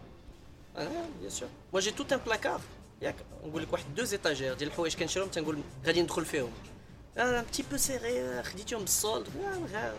Ah, 0.76 0.82
bien 1.22 1.32
sûr. 1.38 1.48
Moi 1.74 1.80
j'ai 1.84 1.94
tout 2.00 2.08
un 2.16 2.20
placard. 2.28 2.62
ياك 3.02 3.16
نقول 3.46 3.62
لك 3.64 3.74
واحد 3.74 3.86
deux 4.00 4.10
étagères 4.14 4.54
ديال 4.58 4.70
الحوايج 4.70 4.96
كنشريهم 4.96 5.28
تنقول 5.30 5.58
غادي 5.86 6.02
ندخل 6.02 6.26
فيهم. 6.26 6.50
Ah, 7.20 7.40
un 7.40 7.44
petit 7.44 7.64
peu 7.64 7.78
serré, 7.78 8.44
خديتهم 8.44 8.80
بالصولد. 8.82 9.28
Ah, 9.28 9.76
ah, 9.76 9.92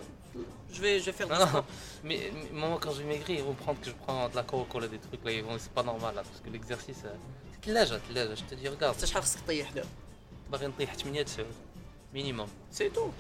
Je 0.73 0.81
vais, 0.83 1.01
je 1.01 1.07
vais 1.07 1.13
faire 1.13 1.27
du 1.27 1.33
Non, 1.33 1.47
sport. 1.47 1.65
mais, 2.05 2.19
mais 2.53 2.61
moi 2.61 2.79
quand 2.81 2.93
je 2.93 2.99
vais 3.03 3.09
maigrir 3.15 3.39
ils 3.41 3.45
vont 3.45 3.55
prendre 3.65 3.81
que 3.81 3.87
je 3.87 3.97
prends 4.05 4.29
de 4.29 4.37
la 4.37 4.43
coca 4.45 4.87
des 4.95 4.99
trucs 5.07 5.25
là 5.25 5.33
ils 5.33 5.43
vont 5.43 5.57
c'est 5.59 5.73
pas 5.73 5.83
normal 5.93 6.15
là 6.15 6.23
parce 6.29 6.41
que 6.45 6.51
l'exercice 6.55 7.03
euh, 7.05 7.15
c'est 7.53 7.65
ثلاجة 7.67 7.99
ثلاجة 8.09 8.35
je 8.37 8.45
te 8.51 8.55
dis 8.55 8.69
regarde 8.69 8.97
حتى 8.97 9.07
شحال 9.07 9.23
خصك 9.23 9.41
طيح 9.47 9.71
دابا. 9.73 9.89
باغي 10.51 10.67
نطيح 10.67 10.95
8 11.07 11.25
9 11.25 11.47
minimum 12.15 12.49
C'est 12.71 12.91
tout. 12.93 13.13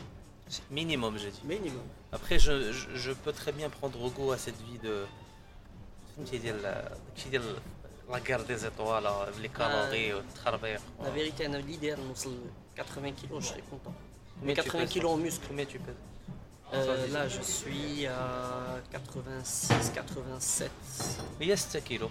minimum 0.70 1.18
j'ai 1.18 1.30
dit 1.30 1.42
Minimum. 1.44 1.86
Après, 2.12 2.38
je, 2.38 2.72
je, 2.72 2.86
je 2.94 3.12
peux 3.12 3.32
très 3.32 3.52
bien 3.52 3.68
prendre 3.68 3.98
goût 4.16 4.30
à 4.32 4.38
cette 4.38 4.60
vie 4.68 4.78
de. 4.78 4.94
فهمتي 8.08 8.24
ديال 8.26 8.46
داكشي 8.46 8.68
ديال 8.78 9.02
لا 9.02 9.10
غار 9.10 9.20
دي 9.20 9.26
زيتوال 9.26 9.42
لي 9.42 9.48
كالوري 9.48 10.14
والتخربيق 10.14 10.80
La 11.02 11.10
vérité, 11.10 11.46
un 11.46 11.58
l'idéal, 11.60 12.00
نوصل 12.08 12.36
80 12.76 13.12
kilos, 13.12 13.40
je 13.42 13.48
serais 13.48 13.62
content. 13.70 13.92
Combien 14.40 14.54
Mais 14.54 14.54
tu 14.54 14.62
80 14.70 14.80
pèses, 14.84 14.90
kilos 14.92 15.10
en 15.12 15.16
muscle. 15.16 15.44
Combien 15.48 15.64
tu 15.66 15.78
pèses 15.78 15.94
Euh, 16.72 17.06
là, 17.16 17.26
je 17.28 17.40
suis 17.42 18.06
à 18.06 18.78
86, 18.92 19.90
87. 19.94 20.70
Il 21.40 21.48
y 21.48 21.52
a 21.52 21.56
7 21.56 21.82
kilos. 21.84 22.10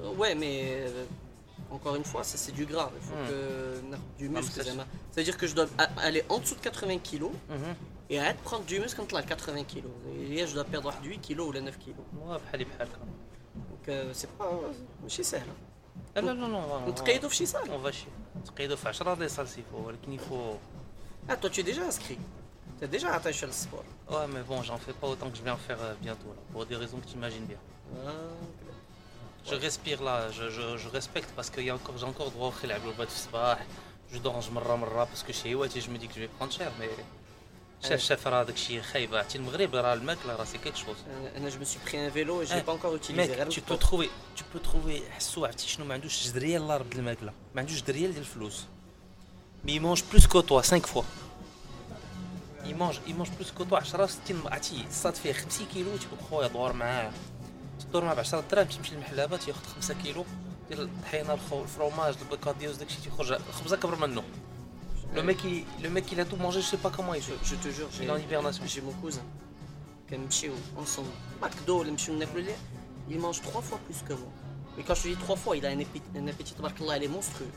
Euh, 0.00 0.10
ouais, 0.20 0.34
mais 0.34 0.54
euh, 0.88 1.04
encore 1.70 1.94
une 1.96 2.04
fois, 2.04 2.22
ça 2.24 2.36
c'est 2.38 2.52
du 2.60 2.64
gras. 2.66 2.90
Il 2.98 3.02
faut 3.08 3.14
Hmm. 3.20 3.28
que 3.28 3.38
non, 3.92 3.98
du 4.18 4.28
mais 4.28 4.40
muscle. 4.40 4.60
ça, 4.60 4.64
زعما. 4.64 4.86
C'est-à-dire 5.12 5.36
que 5.36 5.46
je 5.46 5.54
dois 5.54 5.66
a- 5.78 6.00
aller 6.08 6.22
en 6.30 6.38
dessous 6.38 6.54
de 6.54 6.60
80 6.60 6.98
kilos 7.10 7.32
Mhm. 7.50 7.74
et 8.10 8.18
arrête 8.20 8.38
de 8.38 8.42
prendre 8.50 8.64
du 8.64 8.80
muscle 8.80 8.96
quand 9.00 9.12
là 9.12 9.22
80 9.22 9.64
kilos. 9.64 9.92
Et 10.30 10.34
là, 10.40 10.46
je 10.46 10.54
dois 10.54 10.64
perdre 10.64 10.90
8 11.04 11.18
kilos 11.20 11.46
ou 11.48 11.52
9 11.52 11.78
kilos. 11.84 12.06
Ouais, 12.26 12.38
بحالي 13.78 13.78
بحالك. 13.78 13.78
Donc 13.78 13.88
euh, 13.88 14.14
c'est 14.14 14.38
pas 14.38 15.02
ماشي 15.02 15.22
سهل. 15.22 15.46
لا 16.16 16.20
لا 16.20 16.32
لا 16.32 16.46
لا 16.46 16.88
نتقيدوا 16.88 17.28
في 17.28 17.36
شي 17.36 17.46
صال. 17.46 17.70
اون 17.70 17.82
فاشي 17.82 18.06
نتقيدوا 18.40 18.76
في 18.76 18.88
10 18.88 19.14
دي 19.14 19.28
سال 19.28 19.48
سي 19.48 19.62
فو 19.72 19.86
ولكن 19.86 20.12
يفو 20.12 20.54
Ah, 21.28 21.36
toi 21.36 21.48
tu 21.50 21.60
es 21.60 21.62
déjà 21.62 21.84
inscrit. 21.92 22.18
Tu 22.78 22.84
es 22.84 22.88
déjà 22.96 23.08
attaché 23.14 23.46
au 23.46 23.52
sport. 23.52 23.84
Ouais, 24.10 24.26
mais 24.34 24.42
bon, 24.50 24.58
j'en 24.62 24.76
fais 24.76 24.92
pas 24.92 25.08
autant 25.12 25.30
que 25.30 25.36
je 25.38 25.42
vais 25.42 25.50
en 25.58 25.62
faire 25.68 25.80
euh, 25.80 25.94
bientôt, 26.06 26.30
là, 26.36 26.42
pour 26.52 26.66
des 26.66 26.76
raisons 26.76 26.98
que 27.02 27.06
tu 27.10 27.14
imagines 27.14 27.46
bien. 27.52 27.60
Ah, 28.06 28.10
Je 29.50 29.54
respire 29.66 30.02
là, 30.08 30.16
je, 30.36 30.44
je, 30.56 30.64
je 30.82 30.88
respecte 30.98 31.30
parce 31.36 31.48
que 31.52 31.60
y 31.68 31.70
a 31.70 31.74
encore, 31.74 31.96
j'ai 32.00 32.08
encore 32.12 32.30
droit 32.30 32.48
au 32.48 32.54
khilab 32.60 32.82
le 32.88 32.92
bat 32.92 33.04
الصباح. 33.04 33.58
Je 34.12 34.18
dors 34.18 34.50
مرة 34.52 34.76
مرة 34.76 35.04
parce 35.06 35.22
que 35.22 35.32
chez 35.32 35.50
Iwati 35.50 35.80
je 35.80 35.90
me 35.90 35.96
dis 35.98 36.08
que 36.08 36.14
je 36.14 36.20
vais 36.20 36.28
prendre 36.38 36.52
cher 36.52 36.70
mais 36.78 36.90
شاف 37.83 37.99
شاف 37.99 38.27
راه 38.27 38.43
داك 38.43 38.55
الشيء 38.55 38.81
خايبه 38.81 39.17
عرفتي؟ 39.17 39.37
المغرب 39.37 39.75
راه 39.75 39.93
الماكله 39.93 40.35
راه 40.35 40.43
سي 40.43 40.57
كيك 40.57 40.75
شوز 40.75 40.95
أنا 41.37 41.49
جو 41.49 41.59
مسي 41.59 41.79
بخي 41.85 42.05
ان 42.05 42.11
فيلو 42.11 42.43
جي 42.43 42.61
با 42.61 42.73
انكور 42.73 42.91
اوتيليزي 42.91 43.33
غير 43.33 43.51
تي 43.51 43.61
بو 43.61 43.75
تخوي 43.75 44.09
تي 44.37 44.43
بو 44.53 44.59
تخوي 44.59 45.11
حسو 45.11 45.45
عرفتي 45.45 45.67
شنو؟ 45.67 45.85
ما 45.85 45.93
عندوش 45.93 46.27
جدريه 46.27 46.39
دريال 46.47 46.67
لا 46.67 46.77
رب 46.77 46.93
الماكله 46.93 47.33
ما 47.55 47.61
عندوش 47.61 47.81
جدريه 47.81 48.07
ديال 48.07 48.17
الفلوس. 48.17 48.65
مي 49.63 49.79
مونج 49.79 50.03
بلوس 50.11 50.27
كو 50.27 50.41
توا 50.41 50.61
5 50.61 50.79
فوا 50.79 51.03
يمونج 52.65 52.99
يمونج 53.07 53.29
بلوس 53.29 53.51
كو 53.51 53.63
توا 53.63 53.77
10 53.77 54.05
60 54.05 54.41
عرفتي؟ 54.45 54.85
صاد 54.91 55.15
فيه 55.15 55.33
50 55.33 55.67
كيلو 55.73 55.97
تيقول 55.97 56.19
خويا 56.29 56.47
دور 56.47 56.73
معاه. 56.73 57.11
تدور 57.79 58.03
معاه 58.05 58.13
ب 58.15 58.19
10 58.19 58.43
دراهم 58.51 58.67
تمشي 58.67 58.95
للمحلابة 58.95 59.37
تياخذ 59.37 59.65
5 59.75 59.93
كيلو 59.93 60.25
ديال 60.69 60.81
الطحينة 60.81 61.33
الفروماج 61.33 62.15
البكاديوز 62.21 62.77
داكشي 62.77 62.97
تيخرج 63.03 63.31
الخبزه 63.31 63.77
كبر 63.77 63.95
منه. 63.95 64.23
Le 65.15 65.23
mec, 65.23 65.39
il, 65.43 65.63
le 65.81 65.89
mec, 65.89 66.05
a 66.17 66.25
tout 66.25 66.35
mangé, 66.35 66.61
je 66.61 66.67
sais 66.67 66.77
pas 66.77 66.91
comment 66.95 67.13
il 67.13 67.21
fait. 67.21 67.33
Je 67.43 67.55
te 67.55 67.69
jure, 67.69 67.87
j'ai 67.91 68.05
dans 68.05 68.15
l'hibernation. 68.15 68.63
J'ai 68.65 68.81
mon 68.81 68.91
cousin. 68.93 69.21
Ensemble, 70.75 71.09
McDo, 71.41 71.83
il 73.09 73.19
mange 73.19 73.41
trois 73.41 73.61
fois 73.61 73.79
plus 73.85 74.01
que 74.07 74.13
moi. 74.13 74.29
Mais 74.75 74.83
quand 74.83 74.95
je 74.95 75.09
dis 75.09 75.15
trois 75.15 75.35
fois, 75.35 75.55
il 75.55 75.65
a 75.65 75.69
un 75.69 75.79
appétit, 75.79 76.01
un 76.15 76.27
appétit 76.27 76.55
là, 76.59 76.97
il 76.97 77.03
est 77.03 77.07
monstrueux. 77.07 77.51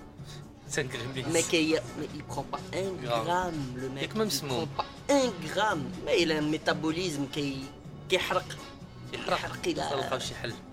C'est 0.67 0.83
un 0.83 1.31
mec, 1.31 1.47
il, 1.53 1.81
mais 1.99 2.09
il 2.15 2.23
prend 2.25 2.43
pas 2.43 2.59
un 2.75 3.23
gramme, 3.23 3.55
le 3.77 3.89
mec. 3.91 4.11
Il 4.15 4.21
ne 4.21 4.27
prend 4.49 4.67
pas 4.67 4.87
un 5.11 5.31
gramme. 5.47 5.85
Mais 6.05 6.23
il 6.23 6.33
a 6.33 6.39
un 6.39 6.43
métabolisme 6.43 7.27
qui, 7.29 7.65
qui 8.09 8.17
il 8.17 9.81
a, 9.81 9.89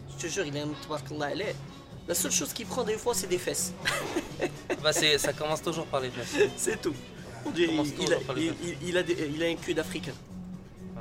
Je 0.09 0.21
te 0.21 0.27
jure, 0.27 0.45
il 0.45 0.57
a 0.57 0.63
un 0.63 0.69
La 2.07 2.15
seule 2.15 2.31
chose 2.31 2.53
qu'il 2.53 2.65
prend 2.65 2.83
des 2.83 2.97
fois, 2.97 3.13
c'est 3.13 3.27
des 3.27 3.37
fesses. 3.37 3.73
bah 4.83 4.91
ça 4.93 5.33
commence 5.33 5.61
toujours 5.61 5.85
par 5.85 5.99
les 6.01 6.09
fesses 6.09 6.49
c'est 6.57 6.81
tout. 6.81 6.93
On 7.45 7.51
il, 7.55 7.63
a, 7.63 7.83
toujours 7.83 8.23
par 8.23 8.35
les 8.35 8.45
il, 8.45 8.53
il- 8.63 8.87
il 8.89 8.97
a 8.97 9.03
des- 9.03 9.31
il 9.33 9.43
a 9.43 9.47
un 9.47 9.55
cul 9.55 9.73
d'Africain. 9.73 10.13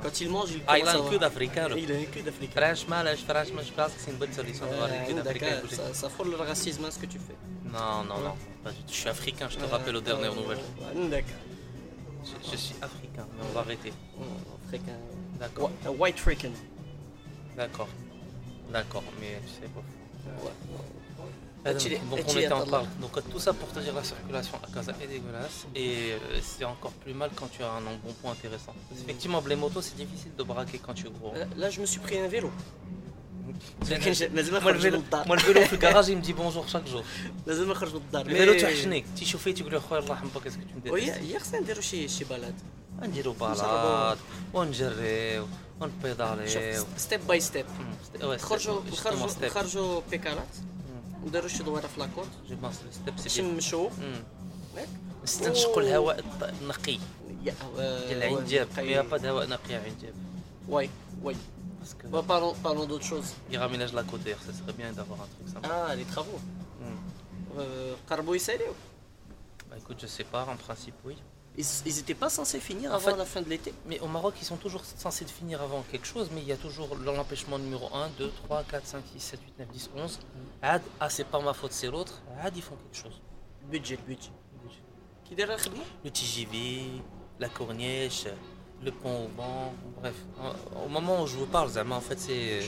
Quand 0.01 0.21
il 0.21 0.29
mange, 0.29 0.51
il 0.51 0.61
Ah, 0.65 0.79
il 0.79 0.87
a 0.87 0.95
un 0.97 1.09
cul 1.09 1.19
d'Africain. 1.19 1.67
Il 1.75 1.91
a 1.91 1.95
un 1.95 2.03
cul 2.05 2.21
d'Africain. 2.21 2.61
Franchement, 2.61 3.03
là, 3.03 3.13
je, 3.15 3.21
franchement, 3.25 3.61
je 3.65 3.73
pense 3.73 3.91
que 3.93 3.99
c'est 3.99 4.11
une 4.11 4.17
bonne 4.17 4.31
solution 4.31 4.65
d'avoir 4.65 4.87
d'accord, 4.87 5.15
d'Africains 5.23 5.59
bougés. 5.61 5.75
ça, 5.75 5.93
ça 5.93 6.09
frôle 6.09 6.29
le 6.29 6.37
racisme, 6.37 6.85
hein, 6.85 6.91
ce 6.91 6.99
que 6.99 7.05
tu 7.05 7.19
fais. 7.19 7.35
Non, 7.65 8.03
non, 8.07 8.19
non, 8.21 8.35
pas 8.63 8.71
du 8.71 8.77
tout. 8.77 8.83
Je 8.87 8.93
suis 8.93 9.09
africain, 9.09 9.47
je 9.49 9.57
te 9.57 9.65
rappelle 9.65 9.95
aux 9.97 10.01
dernières 10.01 10.33
nouvelles. 10.33 10.59
D'accord. 11.09 11.29
Je, 12.23 12.51
je 12.51 12.55
suis 12.55 12.75
africain, 12.81 13.27
mais 13.37 13.45
on 13.49 13.53
va 13.53 13.59
arrêter. 13.61 13.91
Africain. 14.65 14.97
D'accord, 15.39 15.71
Whi- 15.85 15.97
White 15.99 16.17
African. 16.19 16.51
d'accord. 17.57 17.87
D'accord, 18.71 19.03
mais 19.19 19.39
tu 19.45 19.53
sais 19.53 19.69
pas. 19.73 19.81
Ouais. 20.45 20.51
Ah, 21.66 21.70
Etienne- 21.70 22.00
donc 22.10 22.18
on 22.18 22.30
Etienne, 22.30 22.44
était 22.44 22.52
en 22.52 22.60
attends. 22.60 22.70
parle. 22.76 22.88
Donc 23.04 23.12
euh, 23.16 23.22
tout 23.32 23.40
ça 23.46 23.52
pour 23.60 23.68
te 23.74 23.78
dire 23.84 23.94
la 24.00 24.04
circulation 24.12 24.56
à 24.66 24.68
Casa 24.74 24.92
est 25.02 25.10
dégueulasse 25.14 25.58
et 25.82 25.90
euh, 26.12 26.40
c'est 26.48 26.66
encore 26.74 26.94
plus 27.04 27.14
mal 27.20 27.30
quand 27.38 27.48
tu 27.54 27.60
as 27.68 27.72
un 27.80 27.84
embonpoint 27.92 28.32
intéressant. 28.38 28.74
Parce 28.88 29.00
qu'effectivement, 29.00 29.40
les 29.52 29.58
motos 29.64 29.82
c'est 29.86 29.96
difficile 30.04 30.32
de 30.40 30.44
braquer 30.50 30.78
quand 30.84 30.94
tu 31.00 31.04
es 31.08 31.14
gros. 31.18 31.32
Euh, 31.34 31.44
Là, 31.62 31.66
je 31.74 31.78
me 31.82 31.86
suis 31.92 32.00
pris 32.06 32.16
un 32.26 32.28
vélo. 32.36 32.50
لازم 34.34 34.52
moi, 34.52 34.60
le 34.60 34.66
اخرج 34.66 34.86
من 34.86 34.90
vélo, 34.90 34.94
الدار 34.94 35.24
moi 35.26 35.36
le 35.36 35.42
vélo 35.42 35.60
في 35.60 35.72
الgarage 35.72 36.08
il 36.08 36.16
me 36.16 36.22
dit 36.22 36.32
bonjour 36.32 36.68
chaque 36.68 36.86
jour. 36.86 37.02
لازم 37.46 37.70
اخرج 37.70 37.90
من 37.94 37.96
الدار 38.00 38.24
Le 38.24 38.28
vélo 38.28 38.60
توحشني 38.60 39.04
تيشوفي 39.16 39.52
تقول 39.52 39.72
له 39.72 39.78
خويا 39.80 40.00
الله 40.00 40.10
يرحمك 40.10 40.30
qu'est-ce 40.32 40.56
que 40.56 40.68
tu 40.68 40.74
me 40.74 40.80
détestes 40.80 40.92
وهي 40.92 41.12
هي 41.34 41.38
خصنا 41.38 41.60
نديرو 41.60 41.80
شي 41.80 42.08
شي 42.08 42.24
بلد 42.24 42.54
نديرو 43.02 43.32
نجربو. 43.32 43.54
بالاد 43.54 44.18
ونجريو 44.54 45.46
ونبيداليو 45.80 46.46
شوف 46.76 46.86
ستيب 46.96 47.26
باي 47.26 47.40
ستيب 47.40 47.66
Hmm, 47.66 48.24
نخرجوا 48.24 48.80
نخرجوا 48.92 49.28
نخرجوا 49.42 50.00
بيكالات 50.10 50.48
نديرو 51.28 51.48
شي 51.48 51.62
دويره 51.62 51.86
في 51.86 52.00
لاكوت 52.00 52.28
ستيب 53.16 53.44
نمشوا 53.44 53.90
Hmm. 53.90 54.76
ياك 54.78 54.88
نستنشقوا 55.24 55.82
الهواء 55.82 56.18
الط- 56.18 56.42
النقي 56.62 56.98
يا 57.44 57.54
ديال 57.76 58.22
العنجاب 58.22 58.68
مي 58.78 59.02
با 59.02 59.30
هواء 59.30 59.46
نقي 59.48 59.74
عنجاب 59.74 60.14
واي 60.68 60.90
واي 61.22 61.36
Parce 61.84 61.96
que 62.00 62.06
Bon, 62.14 62.22
parlons, 62.32 62.54
parlons 62.68 62.86
d'autre 62.90 63.06
chose. 63.12 63.28
il 63.52 63.56
raménage 63.64 63.92
la 64.00 64.04
côte 64.10 64.22
d'air, 64.26 64.38
ça 64.46 64.52
serait 64.58 64.76
bien 64.80 64.90
d'avoir 64.98 65.18
un 65.24 65.28
truc 65.34 65.46
sympa. 65.54 65.68
Ah, 65.88 65.94
les 66.00 66.06
travaux. 66.14 66.40
Hmm. 66.80 66.98
Euh, 67.58 67.94
Carbo 68.08 68.30
et 68.38 68.42
Salé, 68.48 68.66
Bah 69.68 69.76
écoute, 69.82 69.98
je 70.04 70.08
sais 70.16 70.28
pas, 70.34 70.42
en 70.54 70.56
principe 70.66 70.98
oui. 71.08 71.16
ils, 71.59 71.65
ils 71.85 71.99
étaient 71.99 72.13
pas 72.15 72.29
censés 72.29 72.59
finir 72.59 72.91
En 72.91 72.95
avant 72.95 73.11
fait- 73.11 73.17
la 73.17 73.25
fin 73.25 73.41
de 73.41 73.49
l'été. 73.49 73.73
Mais 73.85 73.99
au 73.99 74.07
Maroc, 74.07 74.33
ils 74.41 74.45
sont 74.45 74.57
toujours 74.57 74.83
censés 74.85 75.25
de 75.25 75.29
finir 75.29 75.61
avant 75.61 75.83
quelque 75.91 76.07
chose, 76.07 76.29
mais 76.33 76.41
il 76.41 76.47
y 76.47 76.51
a 76.51 76.57
toujours 76.57 76.95
l'empêchement 76.95 77.59
numéro 77.59 77.93
1, 77.93 78.09
2, 78.17 78.31
3, 78.45 78.63
4, 78.63 78.85
5, 78.85 79.03
6, 79.13 79.19
7, 79.19 79.39
8, 79.45 79.59
9, 79.59 79.67
10, 79.69 79.89
11. 79.95 80.19
Ad, 80.61 80.81
ah, 80.99 81.09
c'est 81.09 81.25
pas 81.25 81.39
ma 81.39 81.53
faute, 81.53 81.71
c'est 81.73 81.87
l'autre. 81.87 82.21
Ad, 82.41 82.55
ils 82.55 82.61
font 82.63 82.75
quelque 82.75 82.97
chose. 83.03 83.21
Budget, 83.69 83.97
budget. 84.07 84.31
Qui 85.25 85.35
derrière 85.35 85.59
le 86.03 86.09
TGV, 86.09 86.81
la 87.39 87.49
corniche, 87.49 88.25
le 88.83 88.91
pont 88.91 89.25
au 89.25 89.27
banc, 89.27 89.73
bref. 90.01 90.15
Au- 90.83 90.89
moment 90.89 91.21
où 91.21 91.27
je 91.27 91.35
vous 91.37 91.45
parle, 91.45 91.69
Zama, 91.69 91.95
en 91.95 92.01
fait, 92.01 92.19
c'est. 92.19 92.61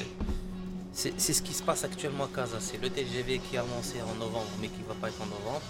C'est 0.94 1.18
ce 1.34 1.42
qui 1.42 1.54
se 1.54 1.64
passe 1.64 1.86
actuellement 1.86 2.26
à 2.26 2.28
Casa. 2.28 2.58
C'est 2.60 2.78
le 2.78 2.90
TGV 2.90 3.40
qui 3.40 3.56
est 3.56 3.60
annoncé 3.60 4.02
en 4.02 4.14
novembre, 4.16 4.50
mais 4.60 4.68
qui 4.68 4.82
va 4.84 4.94
pas 4.94 5.08
être 5.08 5.22
en 5.22 5.26
novembre 5.26 5.62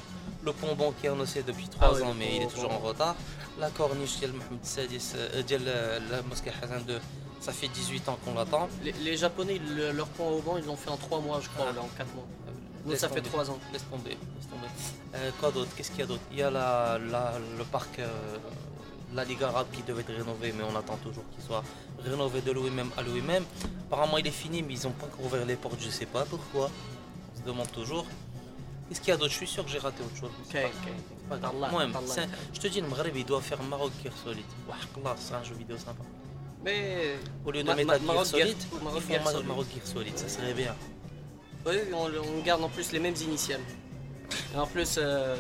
le 0.44 0.54
pont 0.54 0.76
bancaire, 0.76 1.14
on 1.18 1.26
sait 1.26 1.44
depuis 1.44 1.68
3 1.68 2.00
ah 2.02 2.04
ans, 2.06 2.14
mais 2.18 2.38
il 2.38 2.42
est 2.44 2.48
toujours 2.48 2.72
en 2.72 2.80
retard. 2.80 3.16
La 3.60 3.70
corniche 3.70 4.20
de 4.20 4.28
euh, 4.28 5.44
euh, 5.52 6.00
la 6.10 6.22
mosquée 6.24 6.52
Hassan 6.62 6.84
II, 6.88 6.96
ça 7.40 7.52
fait 7.52 7.68
18 7.68 8.10
ans 8.10 8.18
qu'on 8.24 8.34
l'attend. 8.34 8.68
Les, 8.84 9.18
Japonais, 9.18 9.60
leur 9.94 10.08
pont 10.08 10.30
au 10.30 10.42
banc, 10.42 10.58
ils 10.58 10.66
l'ont 10.66 10.76
fait 10.76 10.90
en 10.90 10.98
3 10.98 11.20
mois, 11.20 11.40
je 11.42 11.50
crois, 11.50 11.68
ah. 11.76 11.80
en 11.80 11.90
4 11.98 12.08
mois. 12.16 12.98
Ça 12.98 13.10
fait 13.10 13.22
3 13.22 13.52
ans. 13.52 13.60
Laisse 13.72 13.86
tomber. 13.90 14.10
Laisse 14.12 14.50
tomber. 14.50 14.68
Euh, 15.16 15.30
quoi 15.40 15.52
d'autre? 15.52 15.70
Qu'est-ce 15.76 15.92
qu'il 15.92 16.00
y 16.00 16.04
a 16.04 16.08
d'autre? 16.08 16.24
Il 16.32 16.40
y 16.40 16.44
a 16.44 16.50
la, 16.50 16.98
le 16.98 17.64
parc, 17.66 18.00
la 19.14 19.24
Ligue 19.24 19.44
arabe 19.44 19.68
qui 19.72 19.84
devait 19.84 20.02
être 20.02 20.14
rénové, 20.14 20.54
mais 20.58 20.64
on 20.64 20.76
attend 20.76 20.98
toujours 20.98 21.24
qu'il 21.36 21.44
soit 21.44 21.64
rénové 22.04 22.42
de 22.42 22.52
lui-même 22.52 22.90
à 22.98 23.04
lui-même. 23.04 23.44
Apparemment, 23.88 24.18
il 24.18 24.26
est 24.26 24.32
fini, 24.32 24.64
mais 24.64 24.74
ils 24.74 24.84
n'ont 24.84 24.94
pas 24.94 25.08
ouvert 25.24 25.46
les 25.46 25.56
portes, 25.56 25.80
je 25.80 25.88
ne 25.88 25.92
sais 25.92 26.08
pas 26.08 26.26
pourquoi. 26.26 26.72
On 27.36 27.40
se 27.40 27.46
demande 27.46 27.72
toujours. 27.72 28.06
Qu'est-ce 28.92 29.00
qu'il 29.00 29.12
y 29.12 29.14
a 29.14 29.18
d'autre? 29.18 29.32
Je 29.32 29.38
suis 29.38 29.48
sûr 29.48 29.64
que 29.64 29.72
j'ai 29.72 29.80
raté 29.80 30.04
autre 30.04 30.18
chose. 30.18 30.32
Ok, 30.50 30.58
ok. 30.66 31.40
Moi, 31.72 31.88
je 32.54 32.60
te 32.60 32.68
dis, 32.68 32.82
le 32.82 32.88
Maghreb, 32.90 33.16
il 33.16 33.24
doit 33.24 33.40
faire 33.40 33.64
Maroc 33.64 33.94
Guerre 34.04 34.12
Solide. 34.22 34.44
Wahkallah, 34.68 35.16
c'est 35.18 35.34
un 35.34 35.44
jeu 35.46 35.56
vidéo 35.56 35.78
sympa. 35.78 36.04
Mais. 36.62 37.16
Au 37.46 37.52
lieu 37.52 37.64
de 37.64 37.68
Ma- 37.68 37.76
Metal 37.76 37.88
Ma- 37.88 37.96
Gear 37.96 38.06
Maroc 38.06 38.26
Solid, 38.26 38.58
Maroc 38.84 39.04
Solid. 39.08 39.48
Maroc 39.48 39.68
Gear 39.74 39.88
Solid, 39.88 40.18
ça 40.18 40.28
serait 40.28 40.54
bien. 40.54 40.76
Oui, 41.66 41.76
on, 41.94 42.42
garde 42.42 42.62
en 42.66 42.68
plus 42.68 42.92
les 42.92 43.00
mêmes 43.00 43.16
initiales. 43.16 43.62
Et 44.54 44.58
en 44.58 44.68
plus, 44.68 44.96
euh, 44.98 45.38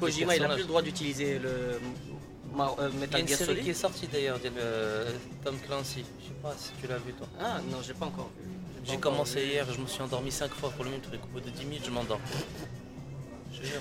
Kojima, 0.00 0.34
il 0.34 0.42
a 0.42 0.48
personnages. 0.48 0.54
plus 0.54 0.62
le 0.62 0.68
droit 0.68 0.80
d'utiliser 0.80 1.38
le 1.38 1.48
euh, 1.50 1.78
Il 2.50 2.58
y 2.58 2.62
a 2.62 2.88
Metal 2.98 3.20
une 3.20 3.28
Gear 3.28 3.36
série 3.40 3.50
qui 3.50 3.56
Solid. 3.56 3.68
est 3.68 3.74
sortie 3.74 4.06
d'ailleurs, 4.06 4.38
euh, 4.42 5.12
Tom 5.44 5.58
Clancy. 5.58 6.02
Je 6.18 6.28
sais 6.28 6.34
pas 6.42 6.54
si 6.56 6.70
tu 6.80 6.86
l'as 6.86 6.96
vu 6.96 7.12
toi. 7.12 7.26
Ah 7.38 7.60
non, 7.70 7.82
j'ai 7.86 7.92
pas 7.92 8.06
encore 8.06 8.30
vu. 8.40 8.48
J'ai 8.84 8.98
commencé 8.98 9.44
hier, 9.44 9.66
je 9.72 9.80
me 9.80 9.86
suis 9.86 10.02
endormi 10.02 10.30
5 10.30 10.50
fois 10.52 10.70
pour 10.70 10.84
le 10.84 10.90
même 10.90 11.00
truc. 11.00 11.20
Au 11.24 11.26
bout 11.28 11.40
de 11.40 11.50
10 11.50 11.64
minutes, 11.64 11.84
je 11.86 11.90
m'endors. 11.90 12.20
Je 13.52 13.60
te 13.60 13.66
jure. 13.66 13.80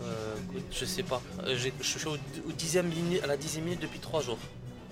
Euh, 0.00 0.36
écoute, 0.50 0.64
je 0.70 0.84
sais 0.84 1.02
pas. 1.02 1.20
Euh, 1.44 1.56
j'ai- 1.56 1.72
je 1.80 1.98
suis 1.98 2.06
au, 2.06 2.12
au 2.14 2.52
10e 2.52 2.86
minute, 2.88 3.22
à 3.24 3.26
la 3.26 3.36
10e 3.36 3.64
minute 3.64 3.80
depuis 3.80 3.98
3 3.98 4.22
jours. 4.22 4.38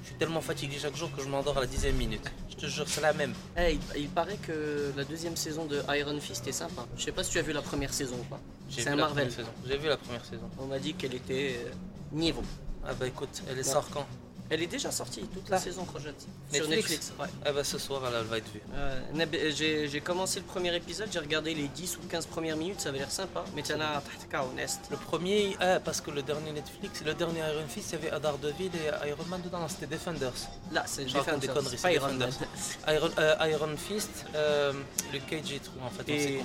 Je 0.02 0.08
suis 0.08 0.16
tellement 0.16 0.40
fatigué 0.40 0.76
chaque 0.80 0.96
jour 0.96 1.10
que 1.16 1.22
je 1.22 1.28
m'endors 1.28 1.56
à 1.58 1.60
la 1.60 1.66
10e 1.66 1.96
minute. 1.96 2.28
Je 2.50 2.56
te 2.56 2.66
jure, 2.66 2.88
c'est 2.88 3.00
la 3.00 3.12
même. 3.12 3.34
Eh, 3.56 3.72
il, 3.74 3.80
il 4.02 4.08
paraît 4.08 4.36
que 4.36 4.92
la 4.96 5.04
deuxième 5.04 5.36
saison 5.36 5.64
de 5.66 5.80
Iron 5.96 6.18
Fist 6.20 6.46
est 6.46 6.52
sympa. 6.52 6.86
Je 6.96 7.04
sais 7.04 7.12
pas 7.12 7.22
si 7.22 7.30
tu 7.30 7.38
as 7.38 7.42
vu 7.42 7.52
la 7.52 7.62
première 7.62 7.92
saison 7.94 8.16
ou 8.16 8.24
pas. 8.24 8.40
J'ai 8.68 8.82
C'est 8.82 8.88
vu 8.88 8.94
un 8.94 8.96
la 8.96 9.02
Marvel. 9.04 9.28
première 9.28 9.36
saison. 9.46 9.50
J'ai 9.68 9.78
vu 9.78 9.88
la 9.88 9.96
première 9.96 10.24
saison. 10.24 10.50
On 10.58 10.66
m'a 10.66 10.78
dit 10.78 10.94
qu'elle 10.94 11.14
était 11.14 11.56
euh, 11.66 11.70
niveau. 12.12 12.42
Ah 12.84 12.94
bah 12.94 13.06
écoute, 13.06 13.42
elle 13.48 13.54
est 13.58 13.66
Ouais. 13.66 13.72
sort 13.72 13.88
quand 13.90 14.06
Elle 14.50 14.62
est 14.62 14.66
déjà 14.66 14.90
sortie, 14.92 15.22
toute 15.22 15.48
la 15.48 15.56
Ah. 15.56 15.60
saison 15.60 15.84
Crojette. 15.84 16.26
Sur 16.52 16.68
Netflix. 16.68 17.12
Ouais. 17.18 17.26
Ah 17.44 17.52
bah 17.52 17.64
ce 17.64 17.78
soir, 17.78 18.02
elle, 18.06 18.24
va 18.26 18.38
être 18.38 18.52
vue. 18.52 18.60
Euh, 18.74 19.00
Nab- 19.14 19.34
j'ai 19.50 20.00
commencé 20.00 20.38
le 20.40 20.46
premier 20.46 20.74
épisode, 20.74 21.08
j'ai 21.12 21.18
regardé 21.18 21.52
les 21.54 21.68
10 21.68 21.96
ou 21.96 22.06
15 22.08 22.26
premières 22.26 22.56
minutes, 22.56 22.80
ça 22.80 22.90
avait 22.90 22.98
l'air 22.98 23.10
sympa. 23.10 23.44
Mais 23.54 23.62
tahtka, 23.62 24.44
honest. 24.44 24.80
Le 24.90 24.96
premier, 24.96 25.56
ah, 25.60 25.80
parce 25.80 26.00
que 26.00 26.10
le 26.10 26.22
dernier 26.22 26.52
Netflix, 26.52 27.02
le 27.04 27.14
dernier 27.14 27.40
Iron 27.40 27.66
Fist, 27.68 27.90
il 27.90 27.92
y 27.94 28.06
avait 28.06 28.10
Adar 28.14 28.38
Deville 28.38 28.70
et 28.74 29.08
Iron 29.08 29.24
Man 29.28 29.40
dedans, 29.42 29.66
c'était 29.68 29.86
Defenders. 29.86 30.32
Là, 30.72 30.84
c'est 30.86 31.08
Je 31.08 31.16
raconte 31.16 31.40
des 31.40 31.48
Defenders, 31.48 31.64
conneries, 31.64 31.76
pas 31.82 31.88
c'est 31.88 31.94
Iron 31.94 32.06
Man. 32.12 32.18
Defenders. 32.28 32.48
Iron, 32.88 33.10
euh, 33.18 33.48
Iron 33.50 33.76
Fist, 33.76 34.24
euh, 34.34 34.72
le 35.12 35.18
Cage 35.20 35.60
tout 35.64 35.70
en 35.84 35.90
fait. 35.90 36.08
Et, 36.12 36.42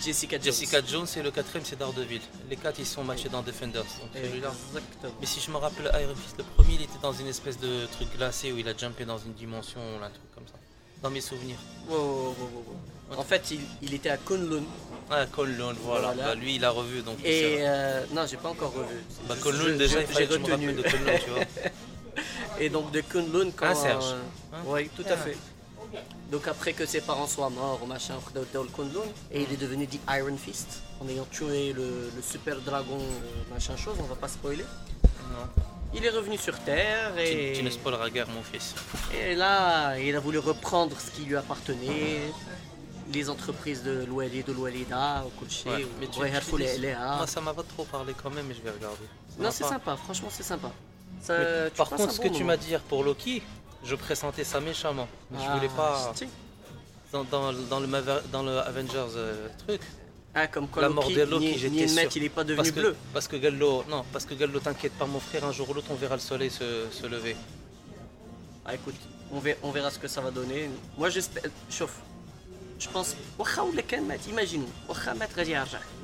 Jessica 0.00 0.36
Jones. 0.36 0.42
Jessica 0.44 0.80
Jones 0.84 1.06
et 1.16 1.22
le 1.22 1.30
quatrième 1.30 1.64
c'est 1.66 1.78
Daredevil. 1.78 2.20
Les 2.48 2.56
quatre 2.56 2.78
ils 2.78 2.86
sont 2.86 3.04
matchés 3.04 3.28
dans 3.28 3.42
Defenders. 3.42 3.82
Donc. 3.82 4.10
Exactement. 4.14 5.12
Mais 5.20 5.26
si 5.26 5.40
je 5.40 5.50
me 5.50 5.56
rappelle 5.58 5.90
Iron 6.02 6.14
Fist, 6.14 6.36
le 6.38 6.44
premier 6.44 6.74
il 6.74 6.82
était 6.82 6.98
dans 7.02 7.12
une 7.12 7.26
espèce 7.26 7.41
de 7.50 7.86
truc 7.86 8.08
glacé 8.16 8.52
où 8.52 8.58
il 8.58 8.68
a 8.68 8.76
jumpé 8.76 9.04
dans 9.04 9.18
une 9.18 9.32
dimension, 9.34 9.80
un 10.02 10.08
truc 10.08 10.34
comme 10.34 10.46
ça. 10.46 10.54
Dans 11.02 11.10
mes 11.10 11.20
souvenirs. 11.20 11.58
Wow, 11.88 11.96
wow, 11.98 12.04
wow, 12.04 12.34
wow, 12.38 12.64
wow. 13.10 13.18
En 13.18 13.24
fait, 13.24 13.50
il, 13.50 13.60
il 13.82 13.92
était 13.94 14.08
à 14.10 14.16
Kunlun. 14.16 14.62
Ah 15.10 15.26
Kunlun, 15.26 15.74
voilà. 15.82 16.12
Voilà. 16.12 16.28
Bah, 16.28 16.34
lui 16.34 16.54
il 16.56 16.64
a 16.64 16.70
revu 16.70 17.02
donc. 17.02 17.18
Et 17.24 17.56
euh, 17.60 18.04
non, 18.12 18.24
j'ai 18.26 18.36
pas 18.36 18.48
encore 18.50 18.72
revu. 18.72 18.94
bah, 19.28 19.34
Je- 19.36 19.42
Kunlun 19.42 19.64
je- 19.68 19.72
déjà 19.74 19.96
je- 19.98 20.00
il 20.02 20.06
fallait 20.06 20.26
j'ai 20.26 20.28
que 20.28 20.34
je 20.34 20.38
me 20.38 20.44
rappelle 20.50 20.68
retenu. 20.68 20.82
de 20.82 20.88
Kunlun, 20.88 21.18
tu 21.18 21.30
vois. 21.30 21.44
Et 22.60 22.68
donc 22.70 22.90
de 22.92 23.00
Kunlun 23.00 23.50
quand. 23.56 23.66
Ah, 23.70 23.74
Serge. 23.74 24.04
euh, 24.12 24.20
Hein 24.54 24.62
oui, 24.66 24.88
tout 24.96 25.04
Ah. 25.08 25.12
à 25.12 25.16
fait. 25.16 25.36
Donc 26.30 26.48
après 26.48 26.72
que 26.72 26.86
ses 26.86 27.02
parents 27.02 27.26
soient 27.26 27.50
morts, 27.50 27.86
machin, 27.86 28.14
et 29.30 29.42
il 29.42 29.52
est 29.52 29.56
devenu 29.58 29.86
dit 29.86 30.00
Iron 30.08 30.36
Fist 30.38 30.82
en 31.00 31.08
ayant 31.08 31.26
tué 31.30 31.74
le, 31.74 32.10
le 32.16 32.22
super 32.22 32.58
dragon, 32.60 32.98
euh, 32.98 33.52
machin 33.54 33.76
chose, 33.76 33.96
on 33.98 34.04
va 34.04 34.14
pas 34.14 34.28
spoiler. 34.28 34.64
Non. 35.30 35.62
Il 35.94 36.04
est 36.04 36.10
revenu 36.10 36.38
sur 36.38 36.58
Terre 36.60 37.12
Tu, 37.16 37.22
et, 37.22 37.52
tu 37.54 37.62
ne 37.62 37.70
spoileras 37.70 38.08
guère 38.10 38.26
mon 38.28 38.42
fils. 38.42 38.74
et 39.14 39.34
là, 39.34 39.98
il 39.98 40.14
a 40.16 40.20
voulu 40.20 40.38
reprendre 40.38 40.96
ce 40.98 41.10
qui 41.10 41.24
lui 41.26 41.36
appartenait, 41.36 42.20
les 43.12 43.28
entreprises 43.28 43.82
de 43.82 44.04
l'Ouali, 44.04 44.42
de 44.42 44.52
l'Oualida, 44.52 45.22
au 45.26 45.28
Kouché, 45.30 45.68
Ouais, 45.68 45.86
mais 46.00 46.06
tu- 46.06 46.20
dis. 46.20 46.86
Moi 47.18 47.26
ça 47.26 47.40
m'a 47.42 47.52
pas 47.52 47.62
trop 47.62 47.84
parlé 47.84 48.14
quand 48.20 48.30
même 48.30 48.46
mais 48.46 48.54
je 48.54 48.62
vais 48.62 48.70
regarder. 48.70 49.04
Ça 49.36 49.42
Non, 49.42 49.50
c'est 49.50 49.64
pas- 49.64 49.68
sympa, 49.70 49.96
franchement, 49.96 50.28
c'est 50.30 50.42
sympa. 50.42 50.70
Ça, 51.20 51.38
Mais 51.38 51.70
tu 51.70 51.76
par 51.76 51.88
contre, 51.90 52.10
ce 52.10 52.16
bon 52.22 52.28
que 52.30 52.36
tu 52.36 52.44
m'as 52.44 52.56
dit 52.56 52.74
pour 52.88 53.04
Loki, 53.04 53.42
je 53.84 53.94
pressentais 53.94 54.44
ça 54.44 54.60
méchamment. 54.60 55.08
Mais 55.30 55.38
je 55.38 55.44
Ah, 55.48 55.54
voulais 55.56 55.68
pas. 55.68 56.12
si. 56.14 56.26
Dans, 57.12 57.24
dans, 57.24 57.52
dans 57.52 57.80
le, 57.80 57.86
Maver- 57.86 58.22
dans 58.32 58.42
le 58.42 58.58
Avengers 58.60 59.12
euh, 59.16 59.48
truc. 59.66 59.82
Ah, 60.34 60.46
comme 60.46 60.66
quoi 60.68 60.82
la 60.82 60.88
mort 60.88 61.08
d'Ello 61.08 61.38
qui 61.38 61.58
j'étais 61.58 61.86
sûr. 61.86 62.08
il 62.16 62.22
n'est 62.22 62.28
pas 62.30 62.42
devenu 62.42 62.56
parce 62.56 62.70
que, 62.70 62.80
bleu. 62.80 62.96
Parce 63.12 63.28
que 63.28 63.36
Gallo, 63.36 63.84
non, 63.88 64.04
parce 64.12 64.24
que 64.24 64.34
Gallo, 64.34 64.60
t'inquiète 64.60 64.92
pas, 64.92 65.04
mon 65.04 65.20
frère, 65.20 65.44
un 65.44 65.52
jour 65.52 65.68
ou 65.68 65.74
l'autre, 65.74 65.88
on 65.90 65.94
verra 65.94 66.14
le 66.14 66.20
soleil 66.20 66.50
se, 66.50 67.06
lever. 67.06 67.36
Ah, 68.64 68.74
écoute, 68.74 68.94
on 69.30 69.70
verra, 69.70 69.90
ce 69.90 69.98
que 69.98 70.08
ça 70.08 70.20
va 70.20 70.30
donner. 70.30 70.70
Moi, 70.96 71.10
j'espère. 71.10 71.42
Chauffe. 71.68 72.00
Je 72.78 72.88
pense. 72.88 73.14
Imagine. 74.28 74.64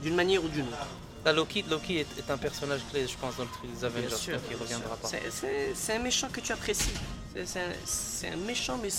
D'une 0.03 0.15
manière 0.15 0.45
ou 0.45 0.49
d'une 0.49 0.69
autre. 0.69 0.87
Là, 1.25 1.33
Loki, 1.33 1.65
Loki 1.69 1.99
est, 1.99 2.31
un 2.31 2.37
personnage 2.39 2.81
clé, 2.91 3.07
je 3.07 3.17
pense, 3.17 3.37
dans 3.37 3.45
le 3.45 3.51
truc 3.51 3.73
des 3.75 3.85
Avengers, 3.85 4.39
qui 4.49 4.55
reviendra 4.55 4.97
pas. 4.97 5.09
C'est 5.09 5.95
un 5.95 5.99
méchant 6.01 6.29
que 6.29 6.41
tu 6.41 6.53
apprécies. 6.53 6.91
C'est 7.45 7.61
un, 7.61 8.33
un 8.33 8.37
méchant, 8.47 8.79
mais 8.83 8.91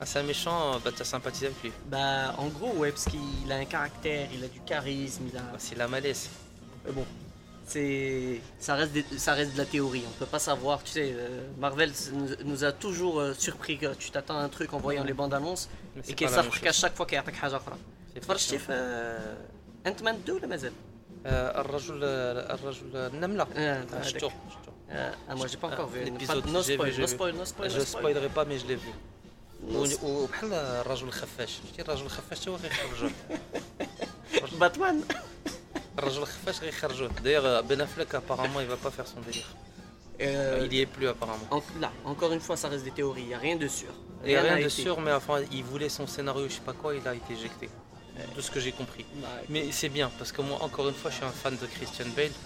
Ah, 0.00 0.06
c'est 0.06 0.18
un 0.18 0.24
méchant, 0.24 0.80
bah 0.84 0.90
t'as 0.96 1.04
sympathisé 1.04 1.46
avec 1.46 1.62
lui. 1.62 1.72
bah, 1.86 2.34
en 2.38 2.48
gros, 2.48 2.72
ouais, 2.80 2.90
parce 2.90 3.04
qu'il 3.04 3.50
a 3.52 3.56
un 3.56 3.64
caractère, 3.64 4.28
il 4.34 4.42
a 4.44 4.48
du 4.48 4.60
charisme, 4.60 5.24
il 5.30 5.36
a. 5.36 5.42
Bah, 5.42 5.58
c'est 5.58 5.76
la 5.76 5.86
malaise. 5.86 6.28
Mais 6.84 6.90
bon, 6.90 7.06
c'est 7.66 8.40
ça 8.58 8.74
reste 8.74 8.92
des- 8.92 9.04
ça 9.18 9.34
reste 9.34 9.52
de 9.54 9.58
la 9.58 9.64
théorie. 9.64 10.02
On 10.08 10.18
peut 10.18 10.26
pas 10.26 10.38
savoir. 10.40 10.82
Tu 10.82 10.90
sais, 10.92 11.12
euh, 11.14 11.46
Marvel 11.58 11.92
nous, 12.12 12.28
nous 12.44 12.64
a 12.64 12.72
toujours 12.72 13.20
euh, 13.20 13.34
surpris 13.34 13.78
que 13.78 13.94
tu 13.94 14.10
t'attends 14.10 14.38
à 14.38 14.42
un 14.42 14.48
truc 14.48 14.72
en 14.72 14.78
voyant 14.78 15.04
les 15.04 15.12
bandes 15.12 15.34
annonces 15.34 15.68
Mais 15.94 16.00
et 16.00 16.04
c'est 16.04 16.14
qu'il 16.14 16.26
pas 16.26 16.30
la 16.32 16.36
même 16.38 16.44
s'offre 16.46 16.56
chose. 16.56 16.64
qu'à 16.64 16.72
chaque 16.72 16.96
fois 16.96 17.06
qu'il 17.06 17.16
y 17.16 17.18
a 17.18 17.22
حاجة 17.22 17.56
أخرى. 17.56 17.76
C'est 18.14 18.20
تفرجتي 18.20 18.58
pas 18.58 18.60
في 18.60 18.72
انت 19.86 20.02
2 20.02 20.30
ولا 20.34 20.46
مازال؟ 20.46 20.72
Euh, 20.72 21.28
الرجل 21.28 22.04
الرجل 22.04 22.96
النملة 22.96 23.46
آه، 23.56 23.84
Ah, 23.84 23.92
هذاك. 23.94 24.02
شفتو 24.04 24.28
شفتو 24.28 24.72
آه، 24.90 25.14
ah, 25.30 25.34
moi 25.36 25.46
j'ai 25.46 25.56
pas 25.56 25.68
encore 25.68 25.86
vu. 25.88 26.04
l'épisode, 26.04 26.44
Pas- 26.44 26.50
No 26.50 26.62
j'ai 26.62 26.76
vu, 26.76 26.82
spoil, 26.82 26.92
j'ai 26.92 27.00
no 27.02 27.06
vu. 27.06 27.14
spoil, 27.14 27.34
no 27.34 27.44
spoil, 27.44 27.70
Je 27.70 27.78
no 27.78 27.84
spoil. 27.84 28.02
spoilerai 28.02 28.28
pas 28.28 28.44
mais 28.44 28.58
je 28.58 28.66
l'ai 28.66 28.74
vu 28.84 28.88
No 28.88 28.94
و- 28.94 29.15
وبحال 30.02 30.52
الرجل 30.52 31.06
الخفاش 31.08 31.50
شفتي 31.50 31.82
الرجل 31.82 32.04
الخفاش 32.04 32.40
تا 32.40 32.50
هو 32.50 32.56
غيخرجوه 32.56 33.10
Batman 34.60 35.14
الرجل 35.98 36.22
الخفاش 36.22 36.60
غيخرجوه 36.60 37.08
دايوغ 37.08 37.60
بن 37.60 37.80
افليك 37.80 38.16
apparemment 38.16 38.60
il 38.60 38.66
va 38.66 38.76
pas 38.76 38.90
faire 38.90 39.06
son 39.06 39.20
délire 39.30 39.46
Euh, 40.20 40.66
il 40.68 40.72
y 40.74 40.80
est 40.82 40.86
plus 40.96 41.08
apparemment 41.08 41.46
en- 41.50 41.62
Là, 41.80 41.90
encore 42.04 42.32
une 42.36 42.44
fois, 42.46 42.56
ça 42.56 42.68
reste 42.68 42.84
des 42.84 42.92
théories, 42.92 43.22
il 43.22 43.28
n'y 43.28 43.34
a 43.34 43.38
rien 43.48 43.56
de 43.56 43.66
sûr. 43.80 43.92
il 44.24 44.30
y 44.30 44.36
a 44.36 44.42
n'a 44.42 44.48
rien 44.50 44.56
de 44.66 44.70
été. 44.72 44.82
sûr 44.84 44.94
mais 45.04 45.12
enfin 45.20 45.36
il 45.58 45.64
voulait 45.70 45.88
son 45.98 46.06
scénario 46.14 46.44
je 46.48 46.54
sais 46.58 46.66
pas 46.70 46.76
quoi 46.80 46.90
il 47.00 47.04
a 47.12 47.14
été 47.20 47.30
éjecté 47.38 47.66
de 48.36 48.40
ce 48.46 48.50
que 48.52 48.60
j'ai 48.64 48.72
compris 48.80 49.04
Bah, 49.22 49.28
mais 49.52 49.62
c'est 49.78 49.92
bien 49.98 50.08
parce 50.18 50.30
que 50.34 50.40
moi 50.48 50.56
encore 50.68 50.86
une 50.92 50.98
fois 51.00 51.10
je 51.12 51.16
suis 51.18 51.24
un 51.32 51.36
fan 51.42 51.54
de 51.62 51.66
Christian 51.76 52.10
Bale 52.18 52.36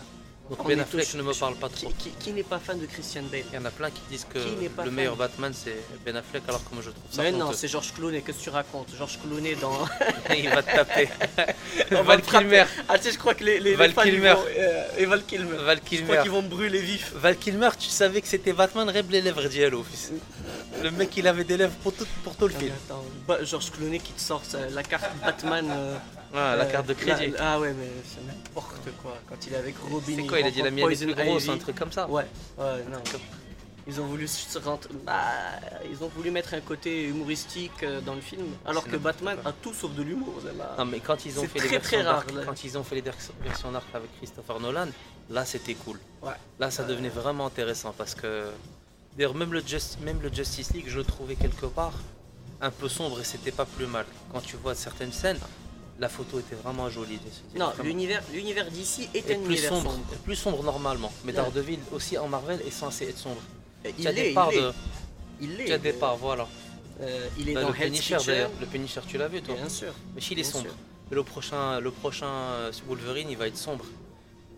donc 0.57 0.67
Ben 0.67 0.79
Affleck 0.81 1.13
ne 1.15 1.21
me 1.23 1.33
parle 1.33 1.55
pas 1.55 1.69
trop 1.69 1.91
qui- 1.97 2.11
qui 2.19 2.31
n'est 2.33 2.43
pas 2.43 2.59
fan 2.59 2.77
de 2.79 2.85
Christian 2.85 3.23
Bale 3.23 3.43
il 3.51 3.55
y 3.55 3.57
en 3.57 3.65
a 3.65 3.71
plein 3.71 3.89
qui 3.89 4.01
disent 4.09 4.25
que 4.31 4.37
Qui 4.39 4.55
le 4.63 4.69
fan 4.69 4.89
meilleur 4.91 5.15
Batman 5.15 5.53
c'est 5.55 5.77
Ben 6.05 6.15
Affleck 6.17 6.43
alors 6.47 6.63
que 6.63 6.73
moi 6.73 6.83
je 6.85 6.89
trouve 6.91 7.03
ça 7.09 7.21
Mais 7.23 7.31
non, 7.31 7.53
c'est 7.53 7.67
Georges 7.67 7.93
Clooney, 7.93 8.21
qu'est-ce 8.21 8.39
que 8.39 8.43
tu 8.43 8.49
racontes? 8.49 8.89
Georges 8.97 9.17
Clooney 9.23 9.55
dans. 9.55 9.79
il 10.37 10.49
va 10.49 10.61
te 10.61 10.75
taper 10.75 11.07
On 11.91 11.95
va 11.95 12.17
Val. 12.17 12.21
Kilmer 12.21 12.65
Ah, 12.89 12.97
tu 12.97 13.05
sais, 13.05 13.11
je 13.13 13.17
crois 13.17 13.33
que 13.33 13.43
les, 13.45 13.59
les, 13.59 13.75
Val 13.75 13.87
les 13.89 13.93
fans, 13.93 14.01
Kilmer. 14.03 14.33
vont, 14.33 14.43
euh, 14.57 14.83
et 14.97 15.05
Val 15.05 15.23
Kilmer. 15.25 15.57
Val 15.57 15.57
Je 15.57 15.61
crois 15.63 15.97
Kilmer 15.97 16.21
qu'ils 16.21 16.31
vont 16.31 16.41
me 16.41 16.49
brûler 16.49 16.79
vif. 16.79 17.13
Val 17.15 17.37
Kilmer, 17.37 17.69
tu 17.79 17.87
savais 17.89 18.21
que 18.21 18.27
c'était 18.27 18.53
Batman, 18.53 18.89
rêve 18.89 19.09
les 19.09 19.21
lèvres 19.21 19.47
diallo. 19.47 19.85
Le 20.83 20.91
mec, 20.91 21.15
il 21.17 21.27
avait 21.27 21.43
des 21.45 21.57
lèvres 21.57 21.73
pour 21.83 21.93
tout, 21.93 22.07
pour 22.23 22.35
tout 22.35 22.47
le 22.47 22.53
film. 22.53 22.71
attends, 22.89 23.05
Georges 23.43 23.71
Clooney 23.71 23.99
qui 23.99 24.11
te 24.13 24.21
sort 24.21 24.41
euh, 24.55 24.69
la 24.71 24.83
carte 24.83 25.09
Batman. 25.23 25.67
euh, 25.69 25.95
Ah, 26.33 26.55
la 26.55 26.63
euh, 26.63 26.71
carte 26.71 26.87
de 26.87 26.93
crédit. 26.93 27.27
la- 27.31 27.53
ah 27.55 27.59
ouais, 27.59 27.73
mais 27.73 27.87
c'est 28.05 28.25
n'importe 28.25 28.89
quoi. 29.01 29.17
Quand 29.27 29.35
il 29.47 29.53
est 29.53 29.57
avec 29.57 29.75
Robin. 29.77 30.13
C'est 30.15 30.25
quoi, 30.27 30.39
il 30.39 30.45
a 30.45 30.51
dit 30.51 30.61
la 30.61 30.71
mienne 30.71 30.79
est 30.79 30.81
Poison 30.83 31.05
plus 31.05 31.15
grosse, 31.15 31.43
Ivy. 31.45 31.51
un 31.53 31.57
truc 31.57 31.75
comme 31.77 31.91
ça 31.91 32.07
Ouais, 32.09 32.25
ouais, 32.57 32.83
non. 32.91 32.99
Ils 33.87 33.99
ont 33.99 34.05
voulu 34.05 34.27
se 34.27 34.59
rentrer. 34.59 34.91
Bah, 35.05 35.13
ils 35.91 36.03
ont 36.03 36.07
voulu 36.07 36.29
mettre 36.31 36.53
un 36.53 36.61
côté 36.61 37.05
humoristique 37.07 37.81
euh, 37.83 37.99
dans 37.99 38.13
le 38.13 38.21
film, 38.21 38.45
alors 38.65 38.83
C'est 38.83 38.89
que 38.91 38.95
n'importe 38.95 39.15
Batman 39.17 39.37
quoi. 39.41 39.49
a 39.51 39.53
tout 39.53 39.73
sauf 39.73 39.93
de 39.95 40.03
l'humour. 40.03 40.35
là. 40.57 40.75
Non, 40.77 40.85
mais 40.85 40.99
quand 40.99 41.25
ils 41.25 41.37
ont 41.39 41.41
C'est 41.41 41.47
fait 41.47 41.59
les 41.59 41.79
très, 41.79 41.97
versions 41.97 42.03
rare, 42.03 42.23
là. 42.33 42.41
quand 42.45 42.63
ils 42.63 42.77
ont 42.77 42.83
fait 42.83 42.95
les 42.95 43.01
vers- 43.01 43.15
versions 43.43 43.71
d'arc 43.71 43.87
avec 43.93 44.15
Christopher 44.19 44.59
Nolan, 44.59 44.87
là 45.31 45.45
c'était 45.45 45.73
cool. 45.73 45.97
Ouais. 46.21 46.31
Là, 46.59 46.69
ça 46.69 46.83
devenait 46.83 47.09
vraiment 47.09 47.47
intéressant 47.47 47.93
parce 47.97 48.13
que 48.13 48.51
d'ailleurs 49.17 49.33
même 49.35 49.51
le 49.51 49.61
Just- 49.61 49.99
même 50.01 50.21
le 50.21 50.31
Justice 50.31 50.71
League, 50.73 50.85
je 50.87 50.97
le 50.99 51.03
trouvais 51.03 51.35
quelque 51.35 51.65
part 51.65 51.93
un 52.61 52.69
peu 52.69 52.87
sombre 52.87 53.19
et 53.19 53.23
c'était 53.23 53.51
pas 53.51 53.65
plus 53.65 53.87
mal. 53.87 54.05
Quand 54.31 54.41
tu 54.41 54.57
vois 54.57 54.75
certaines 54.75 55.11
scènes, 55.11 55.39
la 56.01 56.09
photo 56.09 56.39
était 56.39 56.55
vraiment 56.55 56.89
jolie. 56.89 57.19
Non, 57.55 57.71
l'univers, 57.83 58.23
l'univers 58.33 58.69
d'ici 58.69 59.07
est 59.13 59.19
un 59.31 59.35
plus 59.39 59.53
univers 59.53 59.69
sombre, 59.69 59.91
sombre. 59.91 60.05
plus 60.25 60.35
sombre 60.35 60.63
normalement. 60.63 61.11
Mais 61.23 61.31
Ouais. 61.31 61.37
Daredevil 61.37 61.79
aussi 61.93 62.17
en 62.17 62.27
Marvel 62.27 62.59
est 62.65 62.71
censé 62.71 63.05
être 63.07 63.19
sombre. 63.19 63.41
Il 63.85 63.91
Il 63.99 64.03
y 64.03 64.07
a 64.07 64.13
des 64.13 64.23
l'est, 64.23 64.33
parts 64.33 64.51
de, 64.51 64.73
Il 65.39 65.55
l'est. 65.57 65.63
il 65.65 65.69
y 65.69 65.73
a 65.73 65.77
des 65.77 65.91
euh, 65.93 65.99
parts, 65.99 66.17
voilà. 66.17 66.47
euh, 67.01 67.27
il 67.37 67.49
est 67.49 67.53
Bah, 67.53 67.61
dans 67.61 67.67
le 67.69 67.73
Punisher 67.75 68.17
d'ailleurs, 68.25 68.51
le 68.59 68.65
Punisher 68.65 69.01
tu 69.07 69.17
l'as 69.19 69.27
vu 69.27 69.41
toi. 69.43 69.55
Bien 69.55 69.69
sûr. 69.69 69.93
Mais 70.15 70.21
il 70.21 70.39
est 70.39 70.43
sombre. 70.43 70.73
le 71.11 71.23
prochain, 71.23 71.79
le 71.79 71.91
prochain 71.91 72.25
euh, 72.27 72.71
Wolverine 72.87 73.29
il 73.29 73.37
va 73.37 73.47
être 73.47 73.57
sombre. 73.57 73.85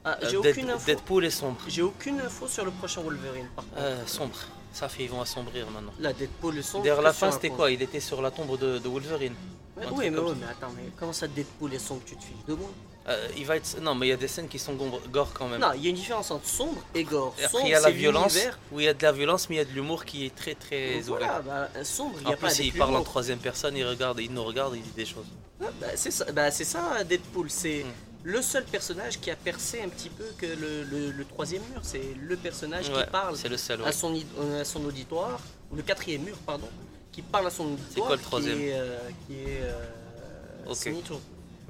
Ah, 0.06 0.18
Euh, 0.22 0.30
j'ai 0.30 0.42
Dead- 0.42 0.52
aucune 0.58 0.70
info. 0.70 0.86
Deadpool 0.86 1.26
est 1.26 1.30
sombre. 1.30 1.60
J'ai 1.68 1.82
aucune 1.82 2.20
info 2.22 2.48
sur 2.48 2.64
le 2.66 2.72
prochain 2.72 3.02
Wolverine. 3.02 3.48
Par 3.56 3.66
contre. 3.66 3.78
Euh, 3.82 4.06
sombre. 4.08 4.36
Ça 4.74 4.88
fait 4.90 5.04
ils 5.04 5.10
vont 5.10 5.22
assombrir 5.22 5.70
maintenant. 5.70 5.94
Là, 6.00 6.12
Deadpool 6.14 6.58
est 6.58 6.62
sombre. 6.62 6.84
Que 6.86 7.02
la 7.02 7.14
fin 7.14 7.32
c'était 7.32 7.50
compte. 7.50 7.58
quoi? 7.58 7.72
Il 7.72 7.82
était 7.82 8.00
sur 8.00 8.22
la 8.22 8.32
tombe 8.32 8.58
de, 8.60 8.80
de 8.80 8.88
Wolverine. 8.90 9.36
Oui, 9.78 9.86
mais, 10.10 10.10
mais 10.12 10.20
attends, 10.50 10.72
mais 10.76 10.84
comment 11.00 11.14
ça 11.14 11.28
Deadpool 11.28 11.74
est 11.74 11.80
sombre 11.80 12.02
Tu 12.06 12.16
te 12.16 12.24
files 12.24 12.36
de 12.48 12.54
moi 12.54 12.70
Euh, 13.10 13.28
il 13.36 13.46
va 13.46 13.58
être. 13.58 13.80
Non 13.82 13.96
mais 13.96 14.06
il 14.08 14.10
y 14.12 14.14
a 14.14 14.18
des 14.18 14.28
scènes 14.28 14.48
qui 14.48 14.60
sont 14.60 14.76
gore, 15.12 15.34
quand 15.34 15.48
même. 15.48 15.60
Non, 15.60 15.72
il 15.76 15.84
y 15.84 15.88
a 15.88 15.90
une 15.90 15.96
différence 15.96 16.30
entre 16.32 16.48
sombre 16.48 16.82
et 16.94 17.04
gore. 17.04 17.34
Après 17.38 17.48
sombre, 17.50 17.64
il 17.66 17.72
y 17.72 17.76
a 17.76 17.80
la 17.82 17.90
violence. 17.90 18.38
Où 18.72 18.80
il 18.80 18.86
y 18.86 18.88
a 18.88 18.94
de 18.94 19.04
la 19.04 19.12
violence 19.12 19.50
mais 19.50 19.56
il 19.56 19.58
y 19.58 19.62
a 19.62 19.66
de 19.66 19.72
l'humour 19.72 20.06
qui 20.06 20.26
est 20.28 20.36
très 20.36 20.54
très 20.56 21.00
Voilà, 21.02 21.40
ouvert. 21.40 21.44
bah, 21.44 21.70
un 21.76 21.84
sombre, 21.84 22.16
il 22.22 22.28
En 22.28 22.32
a 22.32 22.38
pas 22.38 22.48
plus 22.48 22.60
il 22.60 22.74
parle 22.74 22.96
en 22.96 23.04
troisième 23.04 23.40
personne, 23.40 23.76
il 23.76 23.86
regarde, 23.86 24.20
il 24.20 24.32
nous 24.32 24.44
regarde, 24.44 24.76
il 24.76 24.84
dit 24.84 24.92
des 24.96 25.06
choses. 25.06 25.26
Ah, 25.62 25.66
bah, 25.82 25.88
c'est 25.96 26.12
ça, 26.12 26.32
bah, 26.32 26.52
ça 26.52 27.04
Deadpool, 27.04 27.50
c'est 27.50 27.84
Mm. 27.84 27.92
le 28.26 28.42
seul 28.42 28.64
personnage 28.64 29.20
qui 29.20 29.30
a 29.32 29.36
percé 29.36 29.82
un 29.82 29.90
petit 29.90 30.10
peu 30.10 30.26
que 30.38 30.46
le, 30.46 30.84
le- 30.84 31.12
le 31.12 31.26
troisième 31.26 31.64
mur. 31.74 31.82
C'est 31.84 32.16
le 32.22 32.38
personnage 32.38 32.88
Ouais, 32.90 33.04
qui 33.04 33.10
parle 33.10 33.36
c'est 33.36 33.50
le 33.50 33.58
seul. 33.58 33.82
ouais. 33.82 33.88
à 33.88 33.92
son, 33.92 34.14
euh, 34.40 34.62
à 34.62 34.66
son 34.66 34.86
auditoire, 34.86 35.40
ou 35.72 35.76
le 35.76 35.82
quatrième 35.82 36.22
mur, 36.24 36.38
pardon, 36.46 36.70
qui 37.14 37.22
parle 37.22 37.48
à 37.48 37.50
son. 37.50 37.78
C'est 37.94 38.02
quoi 38.02 38.16
le 38.16 38.22
troisième 38.22 38.60
euh, 38.60 38.98
Qui 39.28 39.36
est, 39.36 39.62
euh, 39.62 40.74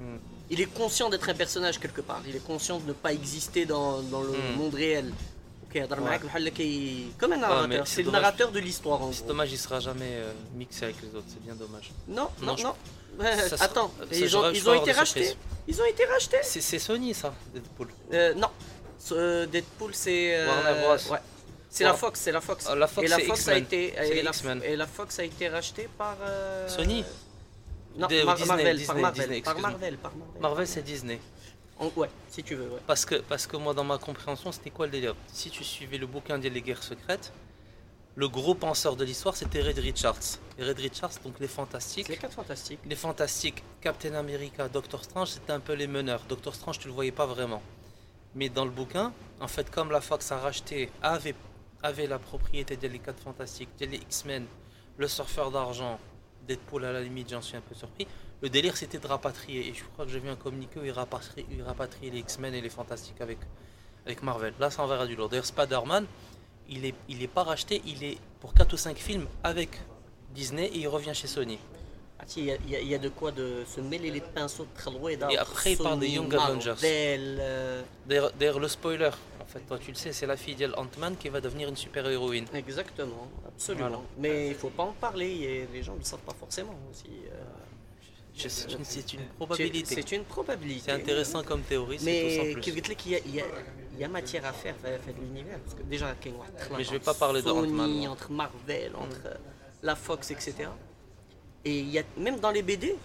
hmm. 0.00 0.16
Il 0.50 0.60
est 0.60 0.66
conscient 0.66 1.08
d'être 1.10 1.28
un 1.28 1.34
personnage 1.34 1.78
quelque 1.78 2.00
part. 2.00 2.22
Il 2.26 2.34
est 2.34 2.44
conscient 2.44 2.80
de 2.80 2.88
ne 2.88 2.92
pas 2.92 3.12
exister 3.12 3.66
dans, 3.66 3.98
le 3.98 4.02
hmm. 4.02 4.56
monde 4.58 4.74
réel. 4.74 5.12
Ok, 5.68 5.74
ouais. 5.74 7.08
Comme 7.18 7.32
un 7.32 7.36
narrateur. 7.36 7.86
C'est 7.86 8.02
le 8.02 8.10
narrateur 8.10 8.50
de 8.50 8.58
l'histoire 8.58 9.00
C'est 9.12 9.26
dommage, 9.26 9.50
il 9.50 9.54
ne 9.54 9.58
sera 9.58 9.80
jamais 9.80 10.12
euh, 10.12 10.32
mixé 10.54 10.84
avec 10.84 10.96
les 11.02 11.08
autres. 11.08 11.26
C'est 11.28 11.42
bien 11.42 11.54
dommage. 11.54 11.92
Non, 12.08 12.28
non, 12.42 12.56
non. 12.56 12.74
Attends, 13.60 13.92
ils, 14.10 14.36
ont, 14.36 14.50
été 14.74 14.92
rachetés. 14.92 15.36
Ils 15.68 15.80
ont 15.80 15.84
été 15.84 16.04
rachetés. 16.04 16.38
C'est 16.42 16.78
Sony 16.78 17.14
ça, 17.14 17.32
Deadpool. 17.52 17.88
Euh, 18.12 18.34
non, 18.34 18.48
Deadpool 19.46 19.94
c'est. 19.94 20.46
Warner 20.46 20.80
Bros. 20.80 21.16
C'est 21.76 21.84
la 21.84 21.94
Fox, 21.94 22.20
c'est 22.20 22.30
la 22.32 22.40
Fox. 22.40 22.68
La 22.74 22.86
Fox, 22.86 23.04
et 23.04 23.08
la 23.10 23.18
Fox 23.18 23.48
a 23.48 23.56
été 23.58 23.94
et 23.94 24.22
la, 24.22 24.30
X-Men. 24.30 24.62
et 24.62 24.76
la 24.76 24.86
Fox 24.86 25.18
a 25.18 25.24
été 25.24 25.48
rachetée 25.48 25.88
par 25.98 26.16
euh, 26.22 26.68
Sony 26.68 27.04
Non, 27.96 28.06
De- 28.06 28.22
Mar- 28.22 28.36
Disney, 28.36 28.48
Marvel, 28.56 28.76
Disney, 28.76 28.86
par 28.86 28.96
Marvel, 29.02 29.20
Disney, 29.28 29.40
par. 29.42 29.58
Marvel, 29.58 29.96
par 29.98 30.14
Marvel. 30.14 30.40
Marvel 30.40 30.66
c'est 30.68 30.82
Disney. 30.82 31.18
En- 31.80 31.90
ouais, 31.96 32.08
si 32.28 32.44
tu 32.44 32.54
veux. 32.54 32.68
Ouais. 32.68 32.80
Parce 32.86 33.04
que, 33.04 33.16
parce 33.16 33.48
que 33.48 33.56
moi 33.56 33.74
dans 33.74 33.82
ma 33.82 33.98
compréhension 33.98 34.52
c'était 34.52 34.70
quoi 34.70 34.86
le 34.86 34.92
délire? 34.92 35.16
Si 35.32 35.50
tu 35.50 35.64
suivais 35.64 35.98
le 35.98 36.06
bouquin 36.06 36.38
des 36.38 36.48
Guerres 36.62 36.84
Secrètes, 36.84 37.32
le 38.14 38.28
gros 38.28 38.54
penseur 38.54 38.94
de 38.94 39.04
l'histoire 39.04 39.34
c'était 39.36 39.60
Red 39.60 39.78
Richards. 39.80 40.38
Et 40.56 40.62
Red 40.64 40.78
Richards, 40.78 41.10
donc 41.24 41.40
les 41.40 41.48
fantastiques. 41.48 42.06
les 42.06 42.16
4 42.16 42.32
fantastiques. 42.34 42.78
Les 42.86 42.94
fantastiques, 42.94 43.64
Captain 43.80 44.14
America, 44.14 44.68
Doctor 44.68 45.02
Strange, 45.02 45.30
c'était 45.30 45.50
un 45.52 45.58
peu 45.58 45.72
les 45.72 45.88
meneurs. 45.88 46.22
Doctor 46.28 46.54
Strange, 46.54 46.78
tu 46.78 46.86
le 46.86 46.94
voyais 46.94 47.10
pas 47.10 47.26
vraiment. 47.26 47.60
Mais 48.36 48.48
dans 48.48 48.64
le 48.64 48.70
bouquin, 48.70 49.12
en 49.40 49.48
fait, 49.48 49.68
comme 49.70 49.90
la 49.90 50.00
Fox 50.00 50.30
a 50.30 50.38
racheté, 50.38 50.90
avait, 51.02 51.34
avait 51.84 52.06
la 52.06 52.18
propriété 52.18 52.76
des 52.76 52.98
4 52.98 53.20
fantastiques, 53.22 53.68
des 53.78 53.86
X-Men, 53.96 54.46
le 54.96 55.06
surfeur 55.06 55.50
d'argent, 55.50 55.98
Deadpool 56.48 56.84
à 56.86 56.92
la 56.92 57.02
limite, 57.02 57.30
j'en 57.30 57.42
suis 57.42 57.56
un 57.56 57.60
peu 57.60 57.74
surpris. 57.74 58.06
Le 58.42 58.48
délire 58.48 58.76
c'était 58.76 58.98
de 58.98 59.06
rapatrier. 59.06 59.68
Et 59.68 59.74
je 59.74 59.84
crois 59.84 60.04
que 60.06 60.10
j'ai 60.10 60.18
vu 60.18 60.28
un 60.30 60.36
communiqué 60.36 60.80
où 60.80 60.84
ils 60.84 60.90
rapatrient, 60.92 61.46
ils 61.50 61.62
rapatrient 61.62 62.10
les 62.10 62.18
X-Men 62.20 62.54
et 62.54 62.60
les 62.60 62.68
fantastiques 62.70 63.20
avec, 63.20 63.38
avec 64.06 64.22
Marvel. 64.22 64.54
Là, 64.58 64.70
ça 64.70 64.82
enverra 64.82 65.06
du 65.06 65.14
lourd. 65.14 65.28
D'ailleurs, 65.28 65.46
Spider-Man, 65.46 66.06
il 66.68 66.84
est, 66.86 66.94
il 67.08 67.22
est 67.22 67.28
pas 67.28 67.42
racheté, 67.44 67.82
il 67.86 68.02
est 68.02 68.18
pour 68.40 68.54
4 68.54 68.72
ou 68.72 68.76
5 68.76 68.96
films 68.96 69.26
avec 69.42 69.70
Disney 70.34 70.66
et 70.66 70.78
il 70.78 70.88
revient 70.88 71.14
chez 71.14 71.26
Sony. 71.26 71.58
Ah, 72.18 72.24
il 72.36 72.44
y, 72.44 72.50
a- 72.52 72.80
y 72.80 72.94
y 72.94 72.98
de 72.98 73.08
quoi 73.10 73.32
de 73.32 73.64
se 73.66 73.80
mêler 73.80 74.10
les 74.10 74.20
pinceaux 74.20 74.64
de 74.64 74.82
Khalweda. 74.82 75.30
Et 75.30 75.36
après, 75.36 75.72
il 75.72 75.78
parle 75.78 75.98
des 76.00 76.08
Young 76.08 76.34
Avengers. 76.34 76.74
Euh, 76.82 77.82
d'ailleurs, 78.06 78.58
le 78.60 78.68
spoiler, 78.68 79.10
en 79.44 79.46
fait, 79.46 79.60
toi, 79.60 79.78
tu 79.78 79.90
le 79.90 79.96
sais, 79.96 80.12
c'est 80.12 80.26
la 80.26 80.36
fille 80.36 80.54
d'El 80.54 80.74
Ant-Man 80.76 81.16
qui 81.16 81.28
va 81.28 81.40
devenir 81.40 81.68
une 81.68 81.76
super-héroïne. 81.76 82.46
Exactement, 82.54 83.28
absolument. 83.46 84.02
Mais 84.18 84.46
il 84.46 84.52
ne 84.52 84.54
faut 84.54 84.70
pas 84.70 84.84
en 84.84 84.92
parler, 84.92 85.28
et 85.28 85.68
les 85.72 85.82
gens 85.82 85.94
ne 85.94 85.98
le 85.98 86.04
savent 86.04 86.20
pas 86.20 86.34
forcément 86.34 86.74
aussi. 86.90 87.10
Euh, 87.30 87.42
c'est 88.82 89.12
une, 89.12 89.20
probabilité. 90.24 90.80
C'est 90.80 90.90
intéressant 90.90 91.44
comme 91.44 91.62
théorie, 91.62 91.98
c'est 92.00 92.04
tout 92.04 92.06
Mais 92.06 92.42
il 93.06 93.34
y 93.34 93.40
a 93.40 93.44
il 93.94 94.00
y 94.00 94.04
a 94.04 94.08
matière 94.08 94.44
à 94.44 94.52
faire 94.52 94.74
avec 94.84 95.16
l'univers. 95.18 95.58
Parce 95.60 95.76
que 95.76 95.82
déjà, 95.82 96.14
Mais 96.76 96.84
je 96.84 96.90
vais 96.90 96.98
pas 96.98 97.14
parler 97.14 97.42
Sony, 97.42 98.08
entre 98.08 98.30
Marvel, 98.30 98.92
entre 98.96 99.28
mm. 99.28 99.38
la 99.82 99.94
Fox, 99.94 100.30
etc. 100.30 100.68
Et 101.64 101.78
il 101.78 101.90
y 101.90 101.98
a, 101.98 102.02
même 102.16 102.40
dans 102.40 102.50
les 102.50 102.62
BD, 102.62 102.96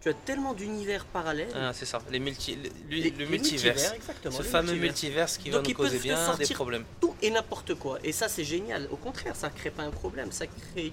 tu 0.00 0.08
as 0.08 0.14
tellement 0.14 0.54
d'univers 0.54 1.04
parallèles. 1.06 1.50
Ah, 1.54 1.72
c'est 1.72 1.84
ça, 1.86 2.00
les 2.10 2.20
multi, 2.20 2.56
le, 2.56 2.70
Les- 2.88 3.10
le 3.10 3.26
multiverse. 3.26 3.92
exactement. 3.94 4.36
Ce 4.36 4.42
fameux 4.42 4.72
multivers. 4.72 4.90
multiverse 4.92 5.38
qui 5.38 5.50
va 5.50 5.60
nous 5.60 5.74
causer 5.74 5.98
bien 5.98 6.36
des 6.36 6.54
problèmes. 6.54 6.84
Tout 7.00 7.14
et 7.20 7.30
n'importe 7.30 7.74
quoi. 7.74 7.98
Et 8.04 8.12
ça, 8.12 8.28
c'est 8.28 8.44
génial. 8.44 8.88
Au 8.92 8.96
contraire, 8.96 9.34
ça 9.36 9.50
crée 9.50 9.70
pas 9.70 9.82
un 9.82 9.90
problème. 9.90 10.30
Ça 10.32 10.46
crée 10.46 10.92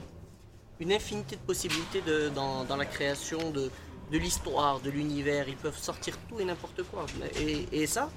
une 0.79 0.91
infinité 0.91 1.35
de 1.35 1.41
possibilités 1.41 2.01
de- 2.01 2.29
dans, 2.29 2.63
dans 2.63 2.75
la 2.77 2.85
création 2.85 3.51
de, 3.51 3.69
de 4.11 4.17
l'histoire, 4.17 4.79
de 4.79 4.89
l'univers. 4.89 5.47
Ils 5.47 5.55
peuvent 5.57 5.77
sortir 5.77 6.17
tout 6.27 6.39
et 6.39 6.45
n'importe 6.45 6.81
quoi. 6.83 7.05
Et, 7.39 7.67
et 7.71 7.85
ça, 7.87 8.09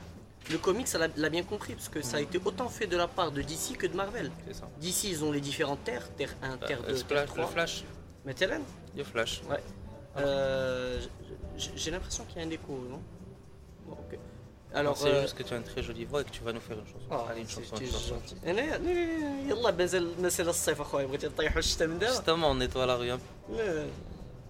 le 0.51 0.57
comics 0.57 0.89
ça 0.89 0.99
l'a 1.17 1.29
bien 1.29 1.43
compris 1.43 1.75
parce 1.75 1.91
que 1.91 2.01
ça 2.01 2.17
a 2.17 2.21
été 2.21 2.41
autant 2.43 2.69
fait 2.71 2.87
de 2.87 2.97
la 2.97 3.07
part 3.09 3.31
de 3.31 3.43
DC 3.43 3.77
que 3.77 3.87
de 3.87 3.95
Marvel. 3.95 4.31
Ça. 4.53 4.67
DC, 4.81 5.05
ils 5.05 5.23
ont 5.23 5.33
les 5.33 5.41
différentes 5.43 5.85
terres, 5.85 6.09
Terre 6.17 6.35
1, 6.43 6.57
Terre 6.57 6.81
Euh, 6.85 6.93
2, 6.93 6.97
Splash- 6.97 7.07
Terre 7.09 7.21
le 7.23 7.27
3. 7.43 7.47
Flash, 7.49 7.85
Terre 8.35 8.61
le 8.97 9.05
Flash. 9.05 9.43
euh, 10.18 11.00
j- 11.58 11.72
j'ai 11.76 11.92
l'impression 11.92 12.24
qu'il 12.26 12.38
y 12.40 12.44
a 12.44 12.48
un 12.48 12.52
écho, 12.52 12.74
non 12.90 13.02
Bon, 13.88 13.94
ok. 13.94 14.18
Alors, 14.76 14.98
c'est 14.98 15.08
euh, 15.10 15.22
juste 15.22 15.36
que 15.38 15.44
tu 15.44 15.54
as 15.54 15.58
une 15.58 15.64
très 15.64 15.84
jolie 15.84 16.06
voix 16.06 16.22
et 16.22 16.24
que 16.24 16.32
tu 16.32 16.44
vas 16.44 16.52
nous 16.54 16.60
faire 16.60 16.78
une 16.80 16.86
chanson. 16.88 17.12
آه، 17.12 17.28
Allez, 17.30 17.42
une 17.42 17.48
chanson, 17.50 17.76
سيتي 17.78 17.86
une 17.86 17.94
chanson. 17.94 18.10
جونتي. 18.10 18.36
انا 18.52 18.76
أنا- 18.76 19.50
يلا 19.52 19.72
مازال 19.72 20.22
مازال 20.22 20.50
الصيف 20.50 20.82
اخويا 20.82 21.06
بغيتي 21.06 21.28
نطيحوا 21.28 21.60
الشتاء 21.60 21.88
من 21.88 22.00
دابا 22.00 22.14
Justement, 22.14 22.50
on 22.52 22.56
nettoie 22.56 22.86
la 22.86 22.96
rue. 22.98 23.12
hein. 23.12 23.20
لا. 23.58 23.86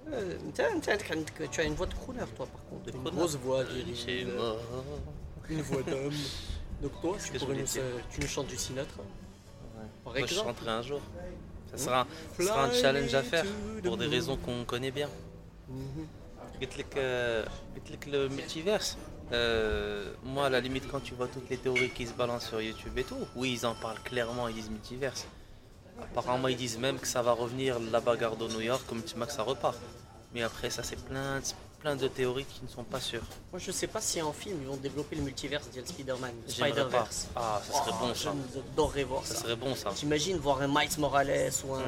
لا، 0.07 0.31
انت 0.41 0.59
انت 0.59 0.89
عندك 0.89 1.11
عندك 1.11 1.49
tu 1.51 1.57
as 1.59 1.63
une 1.63 1.75
voix 1.75 1.87
de 1.87 1.93
crooner 1.93 2.25
toi 2.37 2.45
par 2.53 2.63
contre 2.69 2.85
De 2.85 2.91
une 2.91 3.03
crooner. 3.03 3.11
grosse 3.17 3.35
voix 3.35 3.63
Chez 3.65 3.73
virile, 3.83 4.27
moi. 4.37 4.55
une 5.49 5.61
voix 5.61 5.81
d'homme 5.83 6.13
donc 6.81 6.91
toi 7.01 7.13
Qu'est-ce 7.13 7.25
tu, 7.27 7.31
que 7.33 7.39
je 7.39 7.45
pourrais 7.45 7.57
voulais 7.57 7.67
nous, 7.67 7.95
dire 7.97 8.05
tu 8.11 8.17
nous 8.21 8.27
chantes 8.35 8.47
du 8.47 8.57
Sinatra 8.65 9.01
Ouais. 9.01 9.87
par 10.03 10.13
Moi, 10.13 10.19
je 10.19 10.33
exemple 10.33 10.47
chanterai 10.49 10.71
un 10.71 10.81
jour. 10.89 11.01
Ça 11.71 11.77
sera, 11.85 12.01
ça 12.37 12.43
sera 12.47 12.63
un 12.69 12.71
challenge 12.81 13.13
à 13.21 13.23
faire 13.31 13.45
pour 13.83 13.95
des 14.01 14.09
raisons 14.15 14.37
qu'on 14.43 14.63
connaît 14.73 14.91
bien. 14.99 15.09
Mhm. 15.69 16.07
قلت 16.61 16.77
لك 16.77 16.93
euh, 16.97 17.47
قلت 17.75 17.91
لك 17.91 18.05
le 18.07 18.29
multiverse. 18.29 18.97
euh, 19.31 20.13
moi, 20.23 20.45
à 20.47 20.49
la 20.49 20.59
limite, 20.59 20.85
quand 20.91 20.99
tu 20.99 21.13
vois 21.15 21.27
toutes 21.27 21.49
les 21.49 21.57
théories 21.57 21.89
qui 21.97 22.05
se 22.05 22.13
balancent 22.13 22.47
sur 22.47 22.61
YouTube 22.61 22.97
et 22.97 23.03
tout, 23.03 23.23
oui, 23.35 23.53
ils 23.57 23.65
en 23.65 23.73
parlent 23.75 24.01
clairement, 24.03 24.47
ils 24.47 24.55
disent 24.55 24.69
multiverse. 24.69 25.25
Apparemment, 26.17 26.47
ils 26.49 26.57
disent 26.65 26.77
même 26.77 26.97
que 26.99 27.07
ça 27.07 27.21
va 27.21 27.31
revenir 27.43 27.79
la 27.79 27.99
bagarre 27.99 28.35
de 28.35 28.47
New 28.47 28.61
York, 28.71 28.83
comme 28.87 29.01
tu 29.03 29.13
que 29.15 29.31
ça 29.31 29.43
repart. 29.43 29.79
Mais 30.33 30.43
après, 30.43 30.69
ça, 30.69 30.81
c'est 30.83 30.99
plein, 31.09 31.39
de- 31.39 31.45
plein 31.81 31.95
de 31.95 32.07
théories 32.07 32.45
qui 32.53 32.59
ne 32.63 32.69
sont 32.77 32.83
pas 32.93 33.01
sûres. 33.09 33.27
moi 33.51 33.59
je 33.65 33.71
sais 33.79 33.89
pas 33.95 34.01
si 34.09 34.17
en 34.29 34.33
film 34.41 34.57
ils 34.63 34.69
vont 34.71 34.81
développer 34.87 35.15
le 35.19 35.23
multiverse 35.29 35.67
de 35.75 35.81
Spider-Man 35.91 36.33
le 36.47 36.53
J'aimerais 36.53 36.71
pas. 36.71 36.75
Spider-Verse 36.75 37.19
Ah, 37.35 37.61
ça 37.67 37.71
serait 37.79 37.91
Oh, 37.95 38.01
bon 38.03 38.11
ça. 38.15 38.31
j'adorerais 38.55 39.03
voir 39.11 39.23
Ça 39.27 39.33
ça 39.35 39.41
serait 39.41 39.57
bon 39.65 39.73
ça. 39.81 39.89
T'imagines 39.99 40.37
voir 40.47 40.57
un 40.65 40.69
Miles 40.77 40.97
Morales 41.03 41.51
ou, 41.65 41.69
un, 41.75 41.81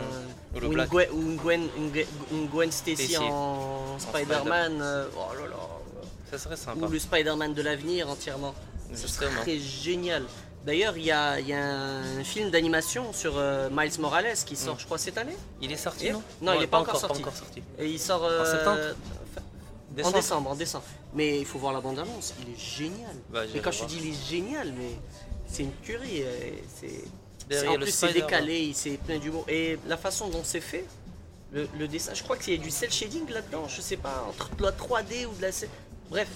Ou 0.53 0.59
le 0.59 0.67
ou 0.67 0.69
une, 0.71 0.73
Black. 0.77 0.89
Gwen, 0.93 1.09
ou 1.15 1.19
une 1.29 1.37
Gwen, 1.43 1.63
une 1.79 1.89
Gwen- 1.95 2.11
une 2.35 2.47
Gwen 2.53 2.71
Stacy 2.81 3.07
Stacy. 3.13 3.17
en 3.17 3.68
Spider-Man. 4.00 4.80
euh, 4.82 5.06
oh 5.16 5.34
là 5.34 5.46
là. 5.48 5.56
Ça 6.30 6.38
serait 6.38 6.56
sympa. 6.56 6.86
Ou 6.86 6.88
le 6.88 6.98
Spider-Man 6.98 7.54
de 7.54 7.62
l'avenir 7.62 8.08
entièrement. 8.08 8.54
Ce 8.94 9.02
Justement. 9.02 9.30
serait 9.40 9.58
génial. 9.58 10.24
D'ailleurs, 10.64 10.96
il 10.96 11.04
y 11.04 11.10
a, 11.10 11.40
il 11.40 11.48
y 11.48 11.52
a 11.54 11.64
un 11.64 12.22
film 12.24 12.50
d'animation 12.50 13.12
sur 13.12 13.34
euh, 13.38 13.68
Miles 13.72 13.98
Morales 14.00 14.36
qui 14.44 14.56
sort, 14.56 14.74
Mm. 14.74 14.80
je 14.80 14.84
crois, 14.84 14.98
cette 14.98 15.16
année. 15.18 15.36
Il 15.62 15.72
est 15.72 15.76
sorti, 15.76 16.08
Et- 16.08 16.12
non 16.12 16.22
non, 16.42 16.52
il 16.54 16.62
est 16.62 16.66
pas 16.66 16.78
encore 16.80 16.94
Pas 16.94 17.00
sorti. 17.00 17.20
encore 17.22 17.34
sorti. 17.34 17.62
Et 17.78 17.86
il 17.88 17.98
sort 17.98 18.24
euh, 18.24 18.44
septembre 18.50 18.80
En 20.04 20.10
Décembre. 20.12 20.50
en 20.50 20.54
décembre. 20.54 20.84
Mais 21.14 21.38
il 21.40 21.46
faut 21.46 21.58
voir 21.58 21.72
la 21.72 21.80
bande-annonce, 21.80 22.34
il 22.46 22.54
est 22.54 22.58
génial. 22.58 23.16
Bah, 23.30 23.40
mais 23.52 23.60
quand 23.60 23.72
je 23.72 23.80
te 23.80 23.86
dis 23.86 23.98
il 24.02 24.10
est 24.10 24.28
génial, 24.28 24.72
mais 24.78 24.92
c'est 25.48 25.64
une 25.64 25.72
euh, 25.90 26.50
C'est, 27.50 27.66
en 27.66 27.74
plus, 27.74 27.90
c'est 27.90 28.12
décalé, 28.12 28.70
c'est 28.74 28.98
plein 28.98 29.18
d'humour. 29.18 29.44
Et 29.48 29.78
la 29.88 29.96
façon 29.96 30.28
dont 30.28 30.42
c'est 30.44 30.60
fait, 30.60 30.84
le, 31.52 31.68
le 31.78 31.88
dessin, 31.88 32.14
je 32.14 32.22
crois 32.22 32.36
qu'il 32.36 32.54
y 32.54 32.56
a 32.58 32.60
du 32.62 32.70
cel 32.70 32.90
shading 32.90 33.28
là-dedans, 33.30 33.66
je 33.68 33.80
sais 33.80 33.96
pas, 33.96 34.24
entre 34.28 34.54
de 34.56 34.62
la 34.62 34.72
3D 34.72 35.26
ou 35.26 35.34
de 35.34 35.42
la. 35.42 35.50
Bref, 36.10 36.28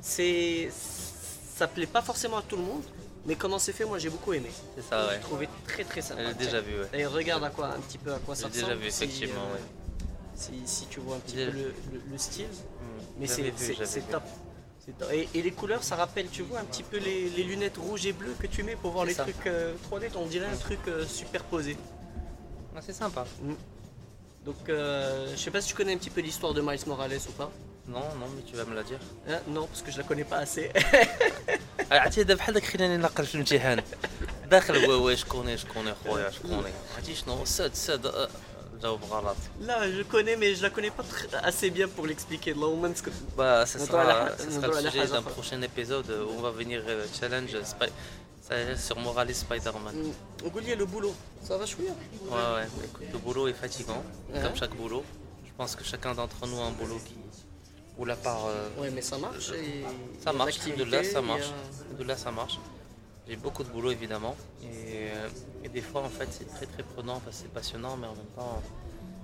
c'est. 0.00 0.70
Ça 1.54 1.68
plaît 1.68 1.86
pas 1.86 2.02
forcément 2.02 2.38
à 2.38 2.42
tout 2.42 2.56
le 2.56 2.62
monde, 2.62 2.82
mais 3.26 3.36
comment 3.36 3.58
c'est 3.58 3.72
fait, 3.72 3.84
moi 3.84 3.98
j'ai 3.98 4.08
beaucoup 4.10 4.32
aimé. 4.32 4.50
C'est 4.74 4.82
ça, 4.82 5.06
ouais. 5.06 5.14
J'ai 5.14 5.20
trouvé 5.20 5.48
très 5.66 5.84
très 5.84 6.00
sympa. 6.00 6.22
Elle 6.22 6.30
est 6.30 6.34
déjà 6.34 6.60
vue, 6.60 6.80
ouais. 6.80 6.88
D'ailleurs, 6.90 7.12
regarde 7.12 7.44
à 7.44 7.50
quoi, 7.50 7.68
un 7.68 7.80
petit 7.80 7.98
peu 7.98 8.12
à 8.12 8.18
quoi 8.18 8.34
ça 8.34 8.46
J'ai 8.48 8.54
déjà 8.54 8.66
ressemble. 8.68 8.82
vu, 8.82 8.90
si, 8.90 9.04
effectivement, 9.04 9.42
euh, 9.50 9.54
ouais. 9.54 9.60
si, 10.34 10.52
si 10.64 10.86
tu 10.86 10.98
vois 11.00 11.16
un 11.16 11.20
petit 11.20 11.36
J'ai- 11.36 11.46
peu 11.46 11.52
le, 11.52 11.62
le- 11.92 12.00
le 12.10 12.18
style. 12.18 12.46
Hmm, 12.46 13.02
Mais 13.20 13.26
c'est 13.26 13.42
vu, 13.42 13.50
vu. 13.52 13.74
top. 14.10 14.22
C'est 14.84 14.98
top. 14.98 15.12
Et, 15.12 15.28
et 15.34 15.42
les 15.42 15.52
couleurs, 15.52 15.84
ça 15.84 15.94
rappelle, 15.94 16.28
tu 16.30 16.42
vois, 16.42 16.58
un 16.58 16.64
petit 16.64 16.82
peu 16.82 16.96
les, 16.96 17.28
les 17.30 17.44
lunettes 17.44 17.76
rouges 17.76 18.06
et 18.06 18.12
bleues 18.12 18.34
que 18.40 18.48
tu 18.48 18.64
mets 18.64 18.74
pour 18.74 18.90
voir 18.90 19.04
les 19.04 19.14
ça. 19.14 19.22
trucs 19.22 19.46
euh, 19.46 19.74
3D. 19.90 20.08
On 20.16 20.26
dirait 20.26 20.46
un 20.48 20.56
truc 20.56 20.80
euh, 20.88 21.06
superposé. 21.06 21.76
Ah, 22.74 22.80
c'est 22.84 22.92
sympa. 22.94 23.24
Donc, 24.45 24.55
euh, 24.69 25.27
je 25.35 25.37
sais 25.43 25.51
pas 25.51 25.61
si 25.61 25.67
tu 25.69 25.75
connais 25.75 25.93
un 25.93 25.97
petit 25.97 26.09
peu 26.09 26.21
l'histoire 26.21 26.53
de 26.53 26.61
Miles 26.61 26.79
Morales 26.87 27.19
ou 27.29 27.33
pas. 27.33 27.51
Non, 27.87 27.99
non, 28.19 28.27
mais 28.35 28.41
tu 28.49 28.55
vas 28.55 28.65
me 28.65 28.75
la 28.75 28.83
dire. 28.83 28.99
Hein 29.29 29.39
non, 29.47 29.65
parce 29.67 29.81
que 29.81 29.91
je 29.91 29.97
la 29.97 30.03
connais 30.03 30.23
pas 30.25 30.37
assez. 30.37 30.69
عرفتي 31.91 32.23
دابا 32.23 32.39
بحال 32.39 32.53
داك 32.53 32.63
خلاني 32.65 32.97
نقل 32.97 33.25
في 33.25 33.35
الامتحان 33.35 33.81
داخل 34.51 34.85
هو 34.85 34.91
هو 34.93 35.15
شكون 35.15 35.57
شكون 35.57 35.93
خويا 35.93 36.31
شكون 36.31 36.63
عرفتي 36.95 37.15
شنو 37.15 37.45
سد 37.45 37.73
سد 37.73 38.05
أه، 38.05 38.29
جاوب 38.81 39.03
غلط 39.03 39.35
Là, 39.67 39.77
je 39.97 40.03
connais, 40.13 40.35
mais 40.41 40.55
je 40.55 40.61
la 40.63 40.69
connais 40.69 40.91
pas 40.97 41.03
tr- 41.03 41.45
assez 41.49 41.69
bien 41.77 41.87
pour 41.95 42.05
l'expliquer. 42.09 42.53
Là, 42.53 42.65
au 42.67 42.75
moins, 42.75 42.89
parce 42.93 43.01
que- 43.01 43.09
Bah, 43.37 43.65
ça 43.65 43.79
On 43.81 43.85
sera, 43.85 44.03
doit 44.03 44.13
la- 44.13 44.37
ça 44.37 44.45
on 44.49 44.51
sera 44.55 44.67
doit 44.67 44.79
le 44.79 44.85
la 44.87 44.91
sujet 44.91 45.07
d'un 45.13 45.23
haja. 45.23 45.35
prochain 45.35 45.59
épisode 45.71 46.09
où 46.25 46.29
on 46.37 46.41
va 46.47 46.51
venir 46.61 46.79
euh, 46.87 47.05
challenge 47.19 47.53
Spy- 47.73 47.93
ça, 48.42 48.76
sur 48.76 48.98
Morales 48.98 49.32
Spider-Man. 49.32 49.94
Mmh. 49.94 50.48
Goulier, 50.48 50.74
le 50.74 50.84
boulot, 50.84 51.14
ça 51.42 51.56
va 51.56 51.64
chouïa 51.64 51.92
Ouais, 52.24 52.30
ouais, 52.30 52.66
écoute, 52.84 53.06
le 53.12 53.18
boulot 53.18 53.46
est 53.46 53.52
fatigant, 53.52 54.02
comme 54.32 54.56
chaque 54.56 54.74
boulot. 54.74 55.04
Je 55.46 55.52
pense 55.56 55.76
que 55.76 55.84
chacun 55.84 56.12
d'entre 56.12 56.44
nous 56.48 56.60
a 56.60 56.64
un 56.64 56.72
boulot 56.72 56.98
qui. 57.06 57.14
Ou 57.98 58.04
la 58.04 58.16
part. 58.16 58.46
Euh, 58.46 58.68
ouais, 58.80 58.90
mais 58.90 59.02
ça 59.02 59.16
marche. 59.16 59.50
Euh, 59.50 59.62
et... 59.62 59.84
Ça, 60.24 60.32
marche. 60.32 60.58
De 60.76 60.82
là, 60.82 61.04
ça 61.04 61.22
marche, 61.22 61.50
de 61.96 62.02
là, 62.02 62.16
ça 62.16 62.32
marche. 62.32 62.58
J'ai 63.28 63.36
beaucoup 63.36 63.62
de 63.62 63.68
boulot 63.68 63.92
évidemment 63.92 64.34
euh, 64.64 65.28
et, 65.62 65.68
des 65.68 65.80
fois 65.80 66.02
en 66.02 66.08
fait 66.08 66.26
c'est 66.32 66.48
très 66.48 66.66
très 66.66 66.82
prenant, 66.82 67.14
enfin, 67.14 67.30
c'est 67.30 67.48
passionnant 67.52 67.96
mais 67.96 68.08
en 68.08 68.16
même 68.16 68.26
temps 68.34 68.60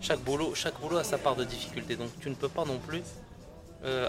chaque 0.00 0.20
boulot, 0.20 0.54
chaque 0.54 0.80
boulot 0.80 0.98
a 0.98 1.04
sa 1.04 1.18
part 1.18 1.34
de 1.34 1.42
difficulté 1.42 1.96
donc 1.96 2.08
tu 2.20 2.30
ne 2.30 2.36
peux 2.36 2.48
pas 2.48 2.64
non 2.64 2.78
plus 2.78 3.02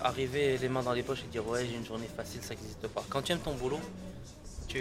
arriver 0.04 0.60
les 0.60 0.70
mains 0.70 0.84
dans 0.84 0.94
les 0.94 1.02
poches 1.02 1.24
et 1.24 1.32
dire 1.32 1.46
ouais 1.48 1.66
j'ai 1.66 1.76
une 1.76 1.86
journée 1.86 2.08
facile 2.16 2.44
ça 2.44 2.54
n'existe 2.54 2.88
pas. 2.88 3.04
Quand 3.10 3.24
tu 3.24 3.32
aimes 3.32 3.40
ton 3.40 3.56
boulot, 3.56 3.80
tu, 4.69 4.81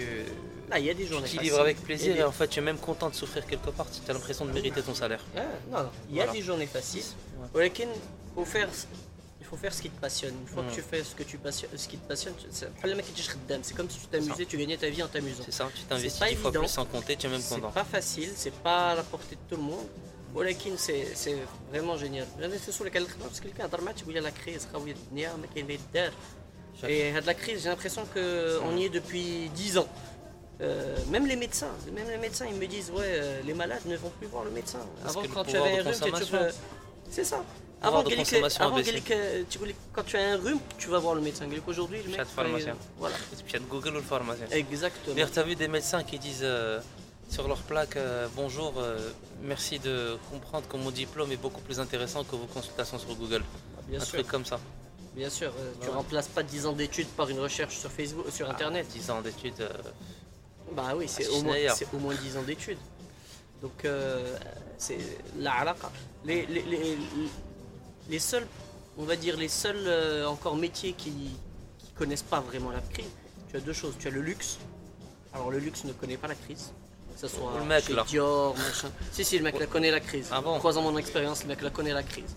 Ah, 0.72 0.80
il 0.80 0.86
y 0.86 0.90
a 0.90 0.94
des 0.94 1.04
tu 1.06 1.10
journées. 1.12 1.28
t'y 1.28 1.36
faciles. 1.36 1.42
livres 1.48 1.60
avec 1.68 1.78
Il 1.78 1.82
y 1.82 1.84
a 1.84 1.86
plaisir 1.90 2.14
des- 2.14 2.20
et 2.22 2.24
en 2.24 2.32
fait 2.32 2.48
tu 2.48 2.60
es 2.60 2.66
même 2.72 2.78
content 2.90 3.10
de 3.14 3.16
souffrir 3.22 3.44
quelque 3.52 3.70
part 3.78 3.88
si 3.92 4.00
tu 4.02 4.10
as 4.12 4.14
l'impression 4.14 4.46
de 4.46 4.52
mériter 4.52 4.82
ton 4.82 4.96
salaire. 5.04 5.24
Ah, 5.36 5.42
non, 5.72 5.84
non, 5.84 5.90
il 6.10 6.16
y 6.16 6.22
a 6.22 6.26
Voilà. 6.26 6.32
des 6.38 6.42
journées 6.48 6.72
faciles. 6.78 7.10
Ouais. 7.40 7.48
ولكن 7.56 7.88
faut 8.36 8.46
faire 8.46 8.70
il 9.42 9.46
faut 9.46 9.58
faire 9.58 9.74
ce 9.78 9.82
qui 9.86 9.90
te 9.96 10.00
passionne. 10.08 10.36
Une 10.44 10.48
fois 10.54 10.64
Mm. 10.64 10.70
que 10.70 10.76
tu 10.78 10.82
fais 10.90 11.02
ce 11.10 11.14
que 11.20 11.24
tu 11.32 11.38
passionnes, 11.46 11.78
ce 11.84 11.88
qui 11.92 11.98
te 11.98 12.08
passionne, 12.12 12.34
tu- 12.42 12.48
c'est 12.52 12.70
بحال 12.78 12.96
ما 12.96 13.02
كنتيش 13.02 13.30
خدام. 13.30 13.62
C'est 13.64 13.76
comme 13.78 13.90
si 13.94 14.00
tu 14.00 14.08
t'amusais, 14.14 14.46
tu 14.52 14.58
gagnais 14.58 14.78
ta 14.78 14.90
vie 14.90 15.04
en 15.04 15.08
t'amusant. 15.16 15.44
C'est 15.46 15.58
ça, 15.60 15.70
tu 15.76 15.84
t'investis 15.84 16.20
pas 16.20 16.30
dix 16.30 16.36
fois 16.36 16.50
évident. 16.50 16.62
plus 16.66 16.74
sans 16.80 16.86
compter, 16.86 17.14
tu 17.18 17.28
es 17.28 17.30
même 17.30 17.42
C'est 17.42 17.56
content. 17.56 17.72
pas 17.82 17.84
facile, 17.98 18.32
c'est 18.44 18.58
pas 18.68 18.82
à 18.92 18.96
la 19.00 19.04
portée 19.14 19.36
de 19.42 19.46
tout 19.50 19.58
le 19.62 19.68
monde. 19.72 19.88
ولكن 20.36 20.72
c'est 20.78 21.04
c'est 21.24 21.38
vraiment 21.72 21.96
génial. 22.04 22.26
انا 22.40 22.48
نسولك 22.68 22.96
على 22.96 23.06
الخدمه 23.06 23.28
باسكو 23.28 23.46
اللي 23.46 23.54
كنهضر 23.58 23.82
معاه 23.82 23.94
تيقول 23.94 24.14
لي 24.14 24.20
لا 24.20 24.30
كريز 24.30 24.68
خاويه 24.74 24.92
الدنيا 24.94 25.36
ما 25.36 25.48
كاين 25.56 25.68
ما 25.68 25.74
يدار. 25.74 26.12
et 26.87 27.17
à 27.17 27.21
de 27.21 27.27
la 27.27 27.35
crise, 27.35 27.63
j'ai 27.63 27.69
l'impression 27.69 28.03
qu'on 28.13 28.77
y 28.77 28.85
est 28.85 28.89
depuis 28.89 29.51
10 29.55 29.79
ans. 29.79 29.89
Euh, 30.61 30.97
même 31.11 31.27
les 31.27 31.37
médecins, 31.37 31.71
même 31.93 32.09
les 32.09 32.19
médecins, 32.19 32.47
ils 32.49 32.57
me 32.57 32.67
disent 32.67 32.91
ouais, 32.91 33.05
euh, 33.05 33.41
les 33.45 33.55
malades 33.55 33.87
ne 33.87 33.97
vont 33.97 34.11
plus 34.11 34.27
voir 34.27 34.45
le 34.45 34.51
médecin. 34.51 34.81
Parce 35.03 35.17
avant, 35.17 35.27
quand 35.33 35.45
tu 35.45 35.57
avais 35.57 35.79
un 35.79 35.83
rhume, 35.85 36.13
tu 36.17 36.27
peux... 36.27 36.49
c'est 37.11 37.25
ça. 37.25 37.45
Avant, 37.81 38.01
avant 38.01 38.09
tu, 38.09 38.17
quand 39.93 40.03
tu 40.03 40.17
as 40.17 40.33
un 40.33 40.37
rhume, 40.37 40.59
tu 40.79 40.89
vas 40.89 40.99
voir 40.99 41.15
le 41.15 41.21
médecin. 41.21 41.47
Aujourd'hui, 41.65 42.01
le 42.05 42.11
mec. 42.11 42.21
Euh, 42.21 42.25
pharmacien. 42.25 42.75
Voilà. 42.99 43.15
Google 43.71 43.91
ou 43.91 43.95
le 43.95 44.03
pharmacien. 44.03 44.47
Exactement. 44.51 45.15
D'ailleurs, 45.15 45.31
tu 45.31 45.39
as 45.39 45.45
vu 45.45 45.55
des 45.55 45.69
médecins 45.69 46.03
qui 46.03 46.19
disent 46.19 46.47
sur 47.31 47.47
leur 47.47 47.59
plaque 47.59 47.97
Bonjour, 48.35 48.75
merci 49.43 49.79
de 49.79 50.17
comprendre 50.33 50.67
que 50.67 50.77
mon 50.77 50.91
diplôme 50.91 51.31
est 51.31 51.37
beaucoup 51.37 51.61
plus 51.61 51.79
intéressant 51.79 52.25
que 52.25 52.35
vos 52.35 52.47
consultations 52.47 52.99
sur 52.99 53.15
Google. 53.15 53.45
Bien 53.87 54.01
Un 54.01 54.05
truc 54.05 54.27
comme 54.27 54.45
ça 54.45 54.59
bien 55.15 55.31
sûr. 55.31 55.53
euh, 55.59 55.73
tu 55.83 55.89
remplaces 55.91 56.29
pas 56.29 56.43
10 56.43 56.67
ans 56.67 56.73
d'études 56.73 57.09
par 57.09 57.29
une 57.29 57.41
recherche 57.41 57.77
sur 57.79 57.91
Facebook, 57.91 58.27
sur 58.31 58.49
Internet. 58.49 58.87
10 58.89 59.11
ans 59.11 59.21
d'études. 59.21 59.61
euh, 59.61 59.69
Bah 60.73 60.93
oui, 60.97 61.07
c'est 61.09 61.25
Ah, 61.27 61.33
au, 61.33 61.43
moins- 61.43 61.55
Schneider. 61.55 61.75
c'est 61.77 61.89
au 61.95 61.99
moins 61.99 62.15
10 62.15 62.37
ans 62.37 62.43
d'études. 62.43 62.79
Donc, 63.63 63.85
euh, 63.85 64.37
c'est 64.77 64.99
la 65.39 65.53
alaqa. 65.55 65.91
Les, 66.25 66.47
les, 66.47 66.63
les, 66.63 66.99
les 68.09 68.19
seuls, 68.19 68.47
on 68.97 69.05
va 69.05 69.17
dire, 69.17 69.37
les 69.37 69.49
seuls 69.49 69.83
euh, 69.87 70.27
encore 70.27 70.57
métiers 70.57 70.93
qui, 70.93 71.11
qui 71.79 71.91
connaissent 71.97 72.23
pas 72.23 72.41
vraiment 72.41 72.71
la 72.71 72.81
crise, 72.81 73.11
tu 73.51 73.57
as 73.57 73.61
deux 73.61 73.73
choses. 73.73 73.95
Tu 73.99 74.07
as 74.09 74.11
le 74.11 74.21
luxe. 74.21 74.59
Alors, 75.33 75.51
le 75.51 75.59
luxe 75.59 75.85
ne 75.85 75.93
connaît 75.93 76.17
pas 76.17 76.29
la 76.29 76.35
crise. 76.37 76.71
Que 77.15 77.27
ce 77.27 77.29
soit 77.37 77.51
Le 77.59 77.65
mec, 77.65 77.85
chez 77.87 77.95
là. 77.95 78.05
Dior, 78.07 78.55
machin. 78.57 78.91
Si, 79.11 79.25
si, 79.25 79.39
le 79.39 79.45
mec 79.45 79.59
la 79.59 79.67
connaît 79.67 79.91
la 79.91 79.99
crise. 80.01 80.29
Ah 80.31 80.41
bon 80.41 80.57
Trois 80.59 80.79
ans 80.79 80.83
mon 80.83 80.97
expérience, 80.97 81.43
le 81.43 81.49
mec 81.49 81.63
la 81.63 81.71
connaît 81.71 81.93
la 81.93 82.05
crise. 82.05 82.37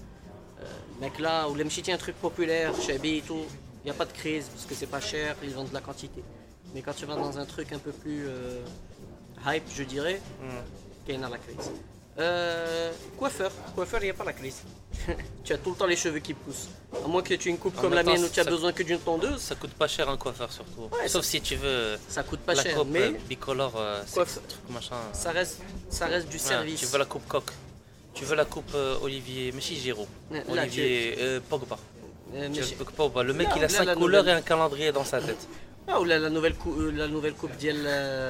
Euh, 1.01 1.05
mec 1.05 1.19
là, 1.19 1.49
où 1.49 1.55
les 1.55 1.91
un 1.91 1.97
truc 1.97 2.15
populaire, 2.15 2.73
chez 2.79 2.97
B 2.97 3.05
et 3.05 3.23
tout, 3.25 3.45
il 3.83 3.85
n'y 3.85 3.91
a 3.91 3.93
pas 3.93 4.05
de 4.05 4.11
crise 4.11 4.45
parce 4.53 4.65
que 4.65 4.75
c'est 4.75 4.87
pas 4.87 5.01
cher, 5.01 5.35
ils 5.43 5.49
vendent 5.53 5.69
de 5.69 5.73
la 5.73 5.81
quantité. 5.81 6.23
Mais 6.73 6.81
quand 6.81 6.93
tu 6.93 7.05
vas 7.05 7.15
dans 7.15 7.37
un 7.37 7.45
truc 7.45 7.73
un 7.73 7.79
peu 7.79 7.91
plus 7.91 8.27
euh, 8.27 8.61
hype, 9.45 9.63
je 9.75 9.83
dirais, 9.83 10.21
hmm. 10.41 11.05
qu'il 11.05 11.19
y 11.19 11.23
a 11.23 11.29
la 11.29 11.37
crise. 11.37 11.71
Euh, 12.19 12.91
coiffeur, 13.17 13.51
coiffeur, 13.73 14.01
il 14.01 14.05
n'y 14.05 14.09
a 14.11 14.13
pas 14.13 14.25
la 14.25 14.33
crise. 14.33 14.61
tu 15.43 15.53
as 15.53 15.57
tout 15.57 15.71
le 15.71 15.75
temps 15.77 15.85
les 15.85 15.95
cheveux 15.95 16.19
qui 16.19 16.33
poussent. 16.33 16.67
À 17.03 17.07
moins 17.07 17.21
que 17.23 17.33
tu 17.33 17.47
aies 17.47 17.51
une 17.51 17.57
coupe 17.57 17.77
En 17.77 17.81
comme 17.81 17.93
la 17.93 18.03
même 18.03 18.05
temps, 18.07 18.11
mienne 18.21 18.25
où 18.25 18.33
tu 18.33 18.39
as 18.39 18.43
ça- 18.43 18.49
besoin 18.49 18.73
que 18.73 18.83
d'une 18.83 18.99
tondeuse, 18.99 19.39
Ça 19.41 19.55
coûte 19.55 19.71
pas 19.71 19.87
cher 19.87 20.09
un 20.09 20.17
coiffeur 20.17 20.51
surtout. 20.51 20.89
Ouais, 20.95 21.07
Sauf 21.07 21.23
si 21.25 21.41
tu 21.41 21.55
veux 21.55 21.97
ça 22.09 22.23
coûte 22.23 22.41
pas 22.41 22.53
la 22.53 22.63
cher. 22.63 22.75
coupe 22.77 22.89
Mais 22.89 23.01
euh, 23.03 23.11
bicolore, 23.29 23.73
euh, 23.77 24.03
c'est 24.05 24.19
Coiffe- 24.19 24.41
truc 24.47 24.69
machin. 24.69 24.95
ça 25.13 25.31
reste, 25.31 25.61
ça 25.89 26.05
reste 26.07 26.27
du 26.27 26.35
Ouais, 26.35 26.43
service. 26.43 26.79
tu 26.81 26.85
veux 26.85 26.99
la 26.99 27.05
coupe 27.05 27.27
coque. 27.27 27.51
Tu 28.13 28.25
veux 28.25 28.35
la 28.35 28.45
coupe 28.45 28.71
euh, 28.75 28.95
Olivier, 29.01 29.51
mais 29.53 29.61
si 29.61 29.75
Giroud. 29.75 30.07
Là, 30.31 30.41
tu- 30.45 30.51
Olivier 30.51 31.15
euh, 31.19 31.39
Pogba. 31.49 31.77
Euh, 32.35 32.49
Tu 32.53 32.61
Pogba. 32.75 33.23
Le 33.23 33.33
mec 33.33 33.47
Là, 33.49 33.53
il 33.57 33.59
a 33.59 33.67
là, 33.67 33.69
5 33.69 33.85
la 33.85 33.95
couleurs 33.95 34.21
nouvelle- 34.23 34.35
et 34.37 34.39
un 34.39 34.41
calendrier 34.41 34.91
dans 34.91 35.03
sa 35.05 35.21
tête. 35.21 35.47
Ah, 35.87 35.99
ou 35.99 36.03
la, 36.03 36.19
la 36.19 36.29
nouvelle 36.29 36.55
coupe, 36.55 36.77
la 36.93 37.07
nouvelle 37.07 37.33
coupe 37.33 37.55
d'Yel 37.57 37.87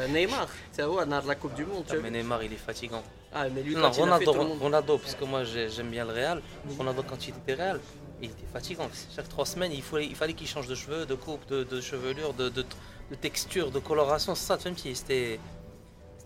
Neymar. 0.10 0.48
Tu 0.76 0.82
vois, 0.84 1.06
on 1.08 1.12
a 1.12 1.22
la 1.22 1.36
coupe 1.36 1.54
du 1.54 1.66
monde. 1.66 1.84
tu 1.86 1.94
Ah, 1.94 1.96
vois. 2.00 2.10
mais 2.10 2.18
Neymar 2.18 2.44
il 2.44 2.54
est 2.54 2.58
fatigant. 2.58 3.04
Ah, 3.34 3.46
mais 3.54 3.62
lui, 3.62 3.76
Non, 3.76 3.92
Ronaldo, 3.92 4.32
tout 4.34 4.40
le 4.40 4.46
monde. 4.48 4.60
Ronaldo, 4.62 4.98
parce 4.98 5.16
que 5.16 5.26
moi 5.26 5.44
j'ai- 5.44 5.70
j'aime 5.70 5.90
bien 5.90 6.06
le 6.06 6.14
Real. 6.14 6.42
Ronaldo, 6.78 7.04
quand 7.08 7.28
il 7.28 7.34
était 7.36 7.54
Real, 7.62 7.80
il 8.22 8.30
était 8.30 8.46
fatigant. 8.54 8.90
Chaque 9.16 9.30
trois 9.30 9.46
semaines, 9.46 9.72
il, 9.74 9.82
fallait 9.84 10.34
qu'il 10.34 10.48
change 10.48 10.68
de 10.68 10.76
cheveux, 10.76 11.06
de 11.06 11.16
coupe, 11.16 11.46
de, 11.50 11.64
de 11.64 11.82
chevelure, 11.82 12.34
de, 12.34 12.50
de- 12.50 12.66
de 13.12 13.16
texture, 13.16 13.72
de 13.72 13.80
coloration. 13.80 14.34
C'est 14.36 14.46
ça, 14.48 14.58
tu 14.58 14.64
vois, 14.64 14.72
petit, 14.74 14.96
c'était. 14.96 15.40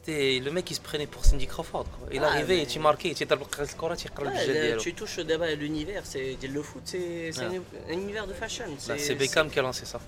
C'était- 0.06 0.40
Le 0.44 0.52
mec 0.52 0.70
il 0.72 0.76
se 0.76 0.82
prenait 0.82 1.08
pour 1.08 1.26
Cindy 1.26 1.48
Crawford. 1.48 1.86
quoi. 1.86 2.08
Il 2.12 2.24
Ah, 2.24 2.28
arrivait, 2.28 2.58
mais- 2.58 2.64
et 2.64 2.66
tu 2.68 2.80
marquais, 2.80 3.14
tu 3.14 3.26
Ouais, 3.26 4.78
tu 4.80 4.94
touches 4.94 5.20
d'abord 5.20 5.48
l'univers, 5.58 6.04
c'est 6.06 6.38
le 6.48 6.62
foot, 6.62 6.82
c'est 6.86 6.98
Ouais. 6.98 7.60
un, 7.88 7.92
un 7.92 7.94
univers 7.94 8.28
de 8.28 8.34
fashion. 8.34 8.66
C'est 8.78 9.16
Beckham 9.16 9.50
qui 9.50 9.60
a 9.60 9.62
lancé 9.62 9.86
ça. 9.86 10.00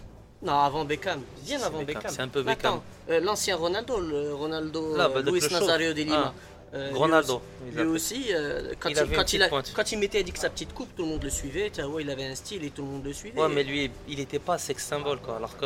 Non, 0.42 0.54
avant 0.60 0.86
Beckham, 0.86 1.22
bien 1.44 1.60
avant 1.64 1.80
Beckham, 1.80 1.96
Beckham. 2.02 2.12
c'est 2.16 2.22
un 2.22 2.28
peu 2.28 2.44
Beckham. 2.44 2.80
euh, 3.10 3.20
L'ancien 3.22 3.56
Ronaldo, 3.56 4.00
le 4.00 4.36
Ronaldo 4.36 4.96
Là, 4.96 5.10
bah, 5.10 5.22
Luis. 5.22 5.42
Nazario 5.52 5.94
de 5.94 6.02
Lima. 6.04 6.34
Ah. 6.36 6.76
euh, 6.76 6.90
lui 6.92 6.98
Ronaldo, 6.98 7.36
aussi- 7.36 7.76
Lui 7.76 7.88
aussi, 7.88 8.26
euh, 8.34 8.74
quand, 8.80 8.90
Il 8.90 8.92
il, 8.92 9.00
avait 9.00 9.08
une 9.10 9.16
quand, 9.16 9.22
petite 9.24 9.34
il 9.40 9.44
a- 9.44 9.50
pointe. 9.50 9.72
quand 9.76 9.92
il 9.94 9.98
mettait 10.00 10.20
avec 10.20 10.36
sa 10.38 10.50
petite 10.52 10.74
coupe, 10.76 10.94
tout 10.96 11.04
le 11.04 11.08
monde 11.10 11.24
le 11.24 11.30
suivait. 11.32 11.72
Tu 11.72 11.82
vois, 11.82 12.02
il 12.02 12.10
avait 12.12 12.26
un 12.26 12.36
style 12.36 12.64
et 12.66 12.70
tout 12.72 12.82
le 12.84 12.90
monde 12.90 13.06
le 13.06 13.14
suivait. 13.14 13.40
Ouais, 13.42 13.48
mais 13.50 13.64
lui, 13.64 13.90
il 14.08 14.20
était 14.20 14.38
pas 14.38 14.58
sex 14.60 14.86
symbole 14.86 15.20
quoi. 15.22 15.38
Alors 15.38 15.58
que 15.58 15.66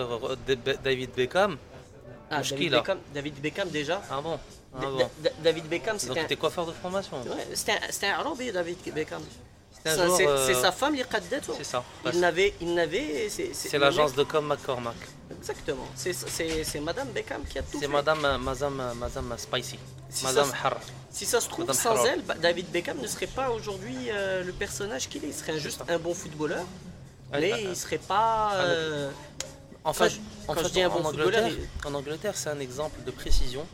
David 0.84 1.10
Beckham, 1.18 1.58
ah, 2.32 2.42
David. 2.50 2.72
Beckham, 2.72 2.98
David 3.14 3.42
Beckham 3.42 3.70
déjà. 3.70 4.02
ah 4.10 4.22
bon, 4.22 4.40
ah 4.76 4.80
Da- 4.82 4.88
bon. 4.90 5.10
Da- 5.24 5.30
David 5.44 5.66
Beckham, 5.68 5.94
Donc 5.98 6.02
c'était 6.02 6.20
un, 6.20 6.26
t'es 6.26 6.36
coiffeur 6.36 6.66
de 6.66 6.72
formation. 6.72 7.18
c'était 7.54 7.74
un, 8.08 8.10
un 8.10 8.20
Arabe, 8.20 8.42
David 8.54 8.78
Beckham. 8.94 9.22
Un 9.84 10.16
C'est 10.16 10.28
euh, 10.28 10.62
sa 10.62 10.72
femme, 10.72 10.94
Liqaddatou. 10.94 11.54
C'est 11.58 11.64
ça. 11.64 11.84
Il 12.14 12.20
n'avait, 12.20 13.30
c'est 13.30 13.78
l'agence 13.80 14.14
de 14.14 14.24
com 14.24 14.46
McCormack. 14.46 14.96
Exactement. 15.36 15.88
C'est- 15.96 16.80
Madame 16.82 17.08
Beckham 17.10 17.42
qui 17.50 17.58
a 17.58 17.64
tout 17.64 17.80
C'est. 17.80 17.88
Madame, 17.88 18.24
euh, 18.26 18.38
Madame, 18.38 18.80
euh, 18.80 18.94
Madame 18.94 19.34
Spicy. 19.38 19.80
Si 20.10 20.24
Madame 20.26 20.50
ça, 20.52 20.68
Har. 20.68 20.78
Si 21.10 21.26
ça 21.26 21.40
se 21.42 21.48
trouve, 21.50 21.66
Madame 21.66 21.82
sans 21.82 22.06
elle, 22.06 22.22
bah, 22.22 22.36
David 22.40 22.70
Beckham 22.70 23.00
ne 23.00 23.08
serait 23.08 23.28
pas 23.28 23.50
aujourd'hui 23.50 23.96
euh, 24.10 24.44
le 24.44 24.52
personnage 24.52 25.08
qu'il 25.10 25.24
est. 25.26 25.30
Il 25.30 25.34
serait 25.34 25.58
juste 25.60 25.82
un 25.88 25.98
bon 25.98 26.14
footballeur, 26.14 26.66
mais 27.32 27.52
euh, 27.54 27.58
il 27.72 27.76
serait 27.76 27.98
pas. 27.98 28.52
euh, 28.56 29.10
En 29.84 29.94
fait, 29.94 30.20
en, 30.48 30.54
quand 30.54 30.62
fait, 30.62 30.68
je 30.68 30.74
dis 30.74 30.82
un 30.82 30.90
en 30.90 31.00
bon 31.00 31.04
footballeur, 31.10 31.46
Angleterre, 31.46 31.68
en 31.86 31.94
Angleterre, 31.94 32.38
c'est 32.38 32.50
un 32.50 32.60
exemple 32.60 33.04
de 33.04 33.12
précision. 33.12 33.66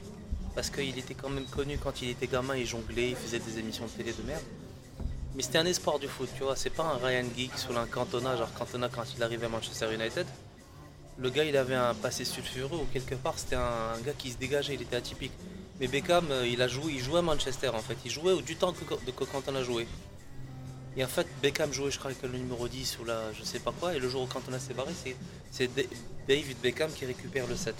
Parce 0.55 0.69
qu'il 0.71 0.97
était 0.97 1.13
quand 1.13 1.29
même 1.29 1.45
connu 1.45 1.77
quand 1.77 2.01
il 2.01 2.09
était 2.09 2.25
gamin, 2.25 2.55
il 2.55 2.65
jonglait, 2.65 3.09
il 3.09 3.15
faisait 3.15 3.37
des 3.39 3.59
émissions 3.59 3.85
de 3.85 3.91
télé 3.91 4.11
de 4.11 4.23
merde. 4.23 4.41
Mais 5.35 5.43
c'était 5.43 5.59
un 5.59 5.65
espoir 5.67 5.99
du 5.99 6.07
foot, 6.07 6.29
tu 6.35 6.41
vois. 6.43 6.55
C'est 6.55 6.71
pas 6.71 6.83
un 6.83 6.97
Ryan 7.05 7.25
Giggs 7.35 7.51
ou 7.69 7.77
un 7.77 7.85
Cantona, 7.85 8.35
genre 8.35 8.51
Cantona 8.53 8.89
quand 8.89 9.03
il 9.15 9.21
arrivait 9.21 9.45
à 9.45 9.49
Manchester 9.49 9.93
United. 9.93 10.25
Le 11.19 11.29
gars, 11.29 11.43
il 11.43 11.55
avait 11.57 11.75
un 11.75 11.93
passé 11.93 12.25
sulfureux 12.25 12.77
ou 12.77 12.85
quelque 12.91 13.13
part, 13.15 13.37
c'était 13.37 13.55
un, 13.55 13.99
gars 14.03 14.13
qui 14.17 14.31
se 14.31 14.37
dégageait, 14.37 14.73
il 14.75 14.81
était 14.81 14.95
atypique. 14.95 15.31
Mais 15.79 15.87
Beckham, 15.87 16.25
euh, 16.31 16.47
il 16.47 16.59
a 16.63 16.67
joué, 16.67 16.93
il 16.93 16.99
jouait 16.99 17.19
à 17.19 17.21
Manchester 17.21 17.69
en 17.69 17.79
fait. 17.81 17.97
Il 18.03 18.09
jouait 18.09 18.31
au- 18.33 18.41
du 18.41 18.55
temps 18.55 18.73
que, 18.73 18.83
que, 18.83 19.11
que 19.11 19.23
Cantona 19.25 19.61
jouait. 19.61 19.87
Et 20.97 21.03
en 21.03 21.07
fait, 21.07 21.27
Beckham 21.43 21.71
jouait, 21.71 21.91
je 21.91 21.99
crois, 21.99 22.09
avec 22.11 22.23
le 22.23 22.37
numéro 22.37 22.67
10 22.67 22.97
ou 22.99 23.05
là, 23.05 23.21
je 23.37 23.43
sais 23.43 23.59
pas 23.59 23.71
quoi. 23.79 23.93
Et 23.93 23.99
le 23.99 24.09
jour 24.09 24.23
où 24.23 24.25
Cantona 24.25 24.57
s'est 24.59 24.73
barré, 24.73 24.91
c'est, 25.03 25.15
c'est 25.51 25.67
Da- 25.75 25.83
David 26.27 26.57
Beckham 26.61 26.91
qui 26.91 27.05
récupère 27.05 27.45
le 27.47 27.55
7. 27.55 27.75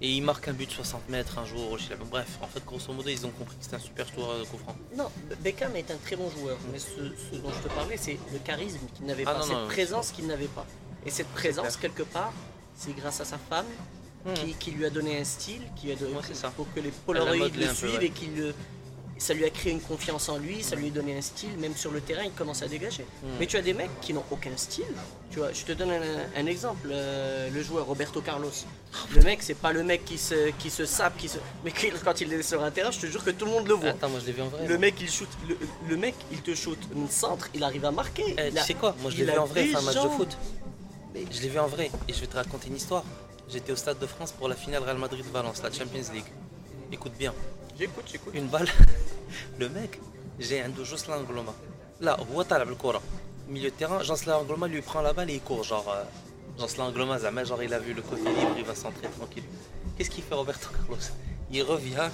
Et 0.00 0.10
il 0.12 0.22
marque 0.22 0.46
un 0.46 0.52
but 0.52 0.68
de 0.68 0.72
60 0.74 1.08
mètres 1.08 1.38
un 1.38 1.44
jour. 1.46 1.76
sais 1.80 1.96
pas. 1.96 2.04
Bref, 2.04 2.38
en 2.42 2.46
fait, 2.46 2.62
grosso 2.64 2.92
modo, 2.92 3.08
ils 3.08 3.26
ont 3.26 3.30
compris 3.30 3.56
que 3.56 3.64
c'était 3.64 3.76
un 3.76 3.80
super 3.80 4.06
joueur 4.14 4.38
de 4.38 4.44
coup 4.44 4.58
franc. 4.58 4.76
Non, 4.96 5.10
Beckham 5.42 5.74
est 5.74 5.90
un 5.90 5.96
très 5.96 6.14
bon 6.16 6.30
joueur, 6.30 6.56
mais 6.70 6.78
ce, 6.78 6.86
ce 7.32 7.36
dont 7.38 7.50
je 7.50 7.66
te 7.66 7.74
parlais, 7.74 7.96
c'est 7.96 8.18
le 8.32 8.38
charisme 8.40 8.78
qu'il 8.94 9.06
n'avait 9.06 9.24
Ah 9.26 9.32
pas, 9.32 9.38
non, 9.38 9.44
cette 9.44 9.56
non, 9.56 9.66
présence 9.66 10.12
qu'il 10.12 10.26
n'avait 10.26 10.46
pas. 10.46 10.66
Et 11.06 11.10
cette 11.10 11.28
présence, 11.28 11.76
quelque 11.78 12.02
part, 12.04 12.32
c'est 12.76 12.94
grâce 12.94 13.20
à 13.20 13.24
sa 13.24 13.38
femme 13.38 13.66
Hmm. 14.26 14.34
qui, 14.34 14.52
qui 14.54 14.70
lui 14.72 14.84
a 14.84 14.90
donné 14.90 15.16
un 15.20 15.22
style, 15.24 15.62
qui 15.76 15.86
lui 15.86 15.92
a 15.92 15.96
donné 15.96 16.12
Ouais, 16.16 16.22
c'est 16.26 16.34
ça. 16.34 16.50
pour 16.50 16.66
que 16.74 16.80
les 16.80 16.88
l'a 16.90 16.96
Polaroids 17.06 17.36
le 17.36 17.50
peu, 17.50 17.72
suivent 17.72 17.98
ouais. 17.98 18.06
et 18.06 18.10
qu'il 18.10 18.34
le- 18.36 18.52
ça 19.18 19.34
lui 19.34 19.44
a 19.44 19.50
créé 19.50 19.72
une 19.72 19.80
confiance 19.80 20.28
en 20.28 20.38
lui, 20.38 20.62
ça 20.62 20.76
lui 20.76 20.86
a 20.88 20.90
donné 20.90 21.16
un 21.16 21.20
style, 21.20 21.56
même 21.58 21.74
sur 21.76 21.90
le 21.90 22.00
terrain, 22.00 22.22
il 22.24 22.32
commence 22.32 22.62
à 22.62 22.68
dégager. 22.68 23.04
Hmm. 23.22 23.26
Mais 23.40 23.46
tu 23.46 23.56
as 23.56 23.62
des 23.62 23.74
mecs 23.74 23.90
qui 24.00 24.12
n'ont 24.14 24.24
aucun 24.30 24.56
style. 24.56 24.84
Tu 25.30 25.38
vois, 25.40 25.52
je 25.52 25.64
te 25.64 25.72
donne 25.72 25.90
un, 25.90 26.00
un 26.40 26.46
exemple, 26.46 26.88
euh, 26.90 27.50
le 27.50 27.62
joueur 27.62 27.86
Roberto 27.86 28.20
Carlos. 28.20 28.50
Le 29.14 29.22
mec, 29.22 29.42
c'est 29.42 29.54
pas 29.54 29.72
le 29.72 29.82
mec 29.82 30.04
qui 30.04 30.18
se, 30.18 30.50
qui 30.58 30.70
se 30.70 30.86
sape, 30.86 31.16
qui 31.18 31.28
se... 31.28 31.38
mais 31.64 31.72
quand 32.04 32.20
il 32.20 32.32
est 32.32 32.42
sur 32.42 32.62
un 32.62 32.70
terrain, 32.70 32.90
je 32.90 33.00
te 33.00 33.06
jure 33.06 33.22
que 33.24 33.30
tout 33.30 33.44
le 33.44 33.50
monde 33.50 33.66
le 33.68 33.74
voit. 33.74 33.90
Attends, 33.90 34.08
moi 34.08 34.20
je 34.20 34.26
l'ai 34.26 34.32
vu 34.32 34.42
en 34.42 34.48
vrai. 34.48 34.66
Le 34.66 34.78
mec, 34.78 34.94
il 35.00 35.10
shoot, 35.10 35.28
le, 35.48 35.58
le 35.88 35.96
mec, 35.96 36.14
il 36.32 36.40
te 36.40 36.54
shoot 36.54 36.78
une 36.94 37.08
centre, 37.08 37.48
il 37.54 37.62
arrive 37.64 37.84
à 37.84 37.90
marquer. 37.90 38.34
Eh, 38.38 38.50
tu 38.52 38.58
a- 38.58 38.62
sais 38.64 38.74
quoi 38.74 38.94
Moi 39.02 39.10
je 39.10 39.18
l'ai 39.18 39.24
vu 39.32 39.38
en 39.38 39.44
vrai, 39.46 39.66
faire 39.66 39.78
un 39.80 39.82
match 39.82 39.94
de 40.02 40.08
foot. 40.08 40.36
Je 41.30 41.40
l'ai 41.42 41.48
vu 41.48 41.58
en 41.58 41.66
vrai 41.66 41.90
et 42.06 42.12
je 42.12 42.20
vais 42.20 42.26
te 42.28 42.36
raconter 42.36 42.68
une 42.68 42.76
histoire. 42.76 43.04
J'étais 43.50 43.72
au 43.72 43.76
Stade 43.76 43.98
de 43.98 44.06
France 44.06 44.32
pour 44.32 44.46
la 44.48 44.54
finale 44.54 44.82
Real 44.82 44.98
Madrid-Valence, 44.98 45.62
la 45.62 45.72
Champions 45.72 46.12
League. 46.12 46.24
Écoute 46.92 47.12
bien, 47.18 47.34
J'écoute, 47.78 48.04
j'écoute. 48.10 48.32
une 48.34 48.46
balle. 48.48 48.68
Le 49.59 49.69
mec, 49.69 49.99
j'ai 50.39 50.61
un 50.61 50.69
de 50.69 50.83
Jocelyn 50.83 51.17
Angloma. 51.17 51.53
Là, 52.01 52.17
هو 52.33 52.41
طالع 52.41 52.63
بالكرة. 52.63 53.01
Milieu 53.49 53.69
de 53.69 53.75
terrain, 53.75 54.01
Jocelyn 54.03 54.35
Angloma 54.35 54.67
lui 54.67 54.81
prend 54.81 55.01
la 55.01 55.13
balle 55.13 55.29
et 55.29 55.35
il 55.35 55.41
court. 55.41 55.63
Genre, 55.63 55.85
euh, 55.89 56.03
Jocelyn 56.59 56.85
Angloma, 56.85 57.19
jamais, 57.19 57.45
genre 57.45 57.61
il 57.61 57.73
a 57.73 57.79
vu 57.79 57.93
le 57.93 58.01
côté 58.01 58.23
libre, 58.23 58.55
il 58.57 58.63
va 58.63 58.75
centrer 58.75 59.07
tranquille. 59.17 59.43
Qu'est-ce 59.97 60.09
qu'il 60.09 60.23
fait 60.23 60.35
Roberto 60.35 60.69
Carlos 60.75 60.97
Il 61.51 61.63
revient, 61.63 62.09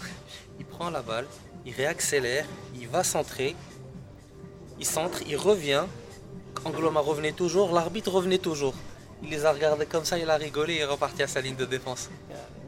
il 0.60 0.65
prend 0.65 0.89
la 0.89 1.02
balle, 1.02 1.28
il 1.65 1.73
réaccélère, 1.73 2.45
il 2.75 2.88
va 2.88 3.04
centrer, 3.04 3.56
il 4.80 4.86
centre, 4.86 5.19
il 5.28 5.38
revient. 5.38 5.86
Angloma 6.65 6.99
revenait 6.99 7.32
toujours, 7.32 7.73
l'arbitre 7.73 8.12
revenait 8.12 8.39
toujours. 8.39 8.73
Il 9.23 9.30
les 9.30 9.45
a 9.45 9.52
regardés 9.52 9.86
comme 9.86 10.06
ça, 10.06 10.17
il 10.17 10.30
a 10.30 10.36
rigolé 10.36 10.73
et 10.73 10.78
il 10.78 10.82
est 10.82 10.86
reparti 10.86 11.21
à 11.23 11.28
sa 11.28 11.41
ligne 11.41 11.56
de 11.56 11.65
défense. 11.65 12.10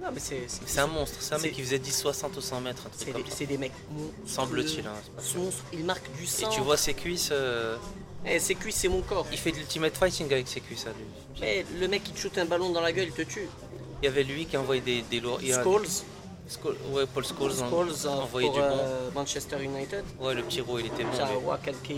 Non, 0.02 0.08
mais 0.12 0.20
c'est. 0.20 0.78
un 0.80 0.86
monstre, 0.86 1.16
c'est 1.20 1.34
un 1.34 1.38
mec 1.38 1.52
qui 1.52 1.62
faisait 1.62 1.78
10, 1.78 1.92
60 1.98 2.36
ou 2.36 2.40
100 2.40 2.60
mètres, 2.60 2.82
un 2.86 2.90
C'est 2.96 3.06
des, 3.06 3.12
comme 3.12 3.24
ça. 3.26 3.34
c'est 3.36 3.46
des 3.46 3.58
mecs. 3.58 3.72
Semble-t-il. 4.26 4.86
hein. 4.86 4.92
Monstres, 5.36 5.64
Il 5.72 5.84
marque 5.84 6.10
du 6.16 6.24
Et 6.24 6.26
sang. 6.26 6.48
tu 6.48 6.60
vois 6.60 6.76
ses 6.76 6.94
cuisses, 6.94 7.30
euh, 7.32 7.76
Eh, 8.24 8.38
ses 8.38 8.54
cuisses, 8.54 8.76
c'est 8.76 8.88
mon 8.88 9.02
corps. 9.02 9.26
il 9.32 9.38
fait 9.38 9.52
de 9.52 9.56
l'ultimate 9.56 9.96
fighting 9.96 10.26
avec 10.32 10.48
ses 10.48 10.60
cuisses 10.60 10.86
à 10.86 10.90
lui. 10.90 11.06
Eh, 11.42 11.64
le 11.78 11.88
mec, 11.88 12.02
il 12.06 12.12
te 12.12 12.18
shoot 12.18 12.38
un 12.38 12.44
ballon 12.44 12.70
dans 12.70 12.80
la 12.80 12.92
gueule, 12.92 13.06
il 13.08 13.12
te 13.12 13.22
tue. 13.22 13.48
Il 14.02 14.04
y 14.04 14.08
avait 14.08 14.24
lui 14.24 14.46
qui 14.46 14.56
envoyait 14.56 14.82
des, 14.82 15.02
des 15.02 15.20
lourds. 15.20 15.40
Scholes, 15.40 15.86
Scholes- 16.48 16.76
ouais, 16.92 17.06
Paul 17.12 17.24
Scholes, 17.24 17.50
en- 17.62 17.68
Scholes 17.70 17.88
euh, 18.04 18.08
envoyait 18.08 18.48
pour 18.48 18.56
du 18.56 18.62
bon. 18.62 18.66
euh, 18.78 19.10
Manchester 19.14 19.62
United. 19.64 20.04
Ouais, 20.20 20.34
le 20.34 20.42
petit 20.44 20.60
roux, 20.60 20.78
il 20.78 20.86
était 20.86 21.02
bon. 21.02 21.10
Qui- 21.82 21.94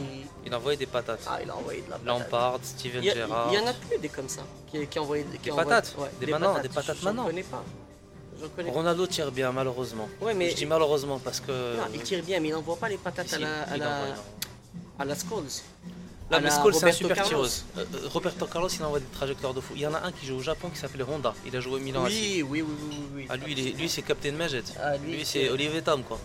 Il 0.46 0.54
envoyait 0.54 0.78
des 0.78 0.86
patates. 0.86 1.20
Ah, 1.28 1.38
il 1.42 1.50
a 1.50 1.56
envoyé 1.56 1.82
de 1.82 1.90
la 1.90 1.98
patate. 1.98 2.06
Lampard, 2.06 2.58
Steven 2.62 3.02
Gerrard. 3.02 3.48
il 3.52 3.58
y 3.58 3.62
en 3.62 3.66
a 3.66 3.74
plus 3.74 3.98
des 3.98 4.08
comme 4.08 4.28
ça 4.28 4.42
qui, 4.70 4.86
qui 4.86 4.98
envoyaient 4.98 5.24
qui 5.42 5.50
Des 5.50 5.56
patates 5.56 5.94
ouais, 5.98 6.08
Des 6.20 6.26
maintenant, 6.28 6.58
des 6.60 6.68
patates 6.70 7.02
maintenant. 7.02 7.12
pas. 7.12 7.16
J'en 7.22 7.26
connais 7.26 7.42
pas. 7.42 7.64
Ronaldo 8.72 9.06
tire 9.06 9.30
bien, 9.32 9.52
malheureusement. 9.52 10.08
Ouais, 10.20 10.34
mais 10.34 10.50
Je 10.50 10.56
dis 10.56 10.66
malheureusement 10.66 11.18
parce 11.18 11.40
que. 11.40 11.76
non, 11.76 11.84
il 11.94 12.02
tire 12.02 12.22
bien, 12.22 12.40
mais 12.40 12.48
il 12.48 12.52
n'envoie 12.52 12.76
pas 12.76 12.88
les 12.88 12.96
patates 12.98 13.32
à 13.32 13.38
la, 13.38 13.62
à 13.62 13.76
la, 13.76 13.98
à 14.98 15.04
la 15.04 15.14
Scholes. 15.14 15.44
Là, 16.30 16.40
mais 16.40 16.50
c'est 16.50 16.56
un 16.56 16.62
Roberto 16.62 16.92
super 16.92 17.16
Carlos. 17.16 17.28
tireuse. 17.30 17.64
Euh, 17.78 17.84
euh, 17.94 18.08
Roberto 18.12 18.46
Carlos, 18.46 18.68
il 18.68 18.84
envoie 18.84 19.00
des 19.00 19.06
trajectoires 19.06 19.54
de 19.54 19.60
fou. 19.62 19.72
Il 19.76 19.80
y 19.80 19.86
en 19.86 19.94
a 19.94 20.00
un 20.00 20.12
qui 20.12 20.26
joue 20.26 20.36
au 20.36 20.42
Japon 20.42 20.68
qui 20.68 20.78
s'appelait 20.78 21.04
Honda. 21.04 21.32
Il 21.46 21.56
a 21.56 21.60
joué 21.60 21.76
au 21.76 21.78
Milan. 21.78 22.02
Oui, 22.04 22.44
oui, 22.46 22.60
oui, 22.62 22.74
oui, 22.90 22.96
oui. 23.14 23.26
Ah, 23.30 23.36
lui, 23.36 23.52
il 23.52 23.58
est- 23.66 23.70
lui 23.72 23.88
c'est 23.88 24.02
Captain 24.02 24.32
Majed. 24.32 24.64
Ah, 24.82 24.96
lui, 24.98 25.12
lui, 25.16 25.24
c'est- 25.24 25.48
Olivier 25.48 25.80
Tom, 25.80 26.02
quoi. 26.02 26.18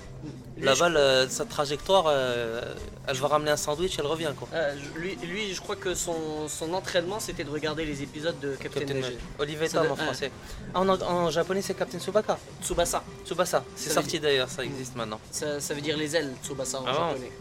Lui, 0.58 0.66
La 0.66 0.74
je- 0.76 0.80
balle, 0.82 0.98
euh, 0.98 1.28
sa 1.30 1.46
trajectoire, 1.46 2.06
euh, 2.08 2.62
elle 3.08 3.16
va 3.18 3.28
ramener 3.28 3.52
un 3.52 3.58
sandwich, 3.58 3.96
elle 3.98 4.06
revient, 4.06 4.32
quoi. 4.38 4.48
lui, 4.96 5.16
lui, 5.24 5.54
je 5.54 5.60
crois 5.62 5.76
que 5.78 5.96
son, 5.96 6.48
son 6.48 6.74
entraînement, 6.74 7.20
c'était 7.20 7.44
de 7.46 7.50
regarder 7.50 7.86
les 7.86 8.02
épisodes 8.04 8.40
de 8.42 8.56
Captain, 8.56 8.82
Captain. 8.82 8.96
Majed. 8.96 9.18
Olivier 9.40 9.68
doit- 9.70 9.90
en 9.90 9.96
français. 9.96 10.32
Ah, 10.74 10.82
en, 10.82 10.90
en 10.90 11.30
japonais, 11.32 11.62
c'est 11.62 11.74
Captain 11.76 12.00
Tsubaka. 12.00 12.38
Tsubasa. 12.62 13.04
Tsubasa. 13.26 13.64
C'est 13.76 13.90
sorti 13.90 14.20
d'ailleurs, 14.20 14.50
ça 14.50 14.64
existe 14.66 14.96
maintenant. 14.96 15.20
Ça, 15.32 15.60
ça 15.62 15.74
veut 15.74 15.82
dire 15.82 15.96
les 15.98 16.14
ailes, 16.16 16.34
Tsubasa 16.44 16.80
en 16.82 16.86
Ah 16.88 16.94
japonais. 16.94 17.32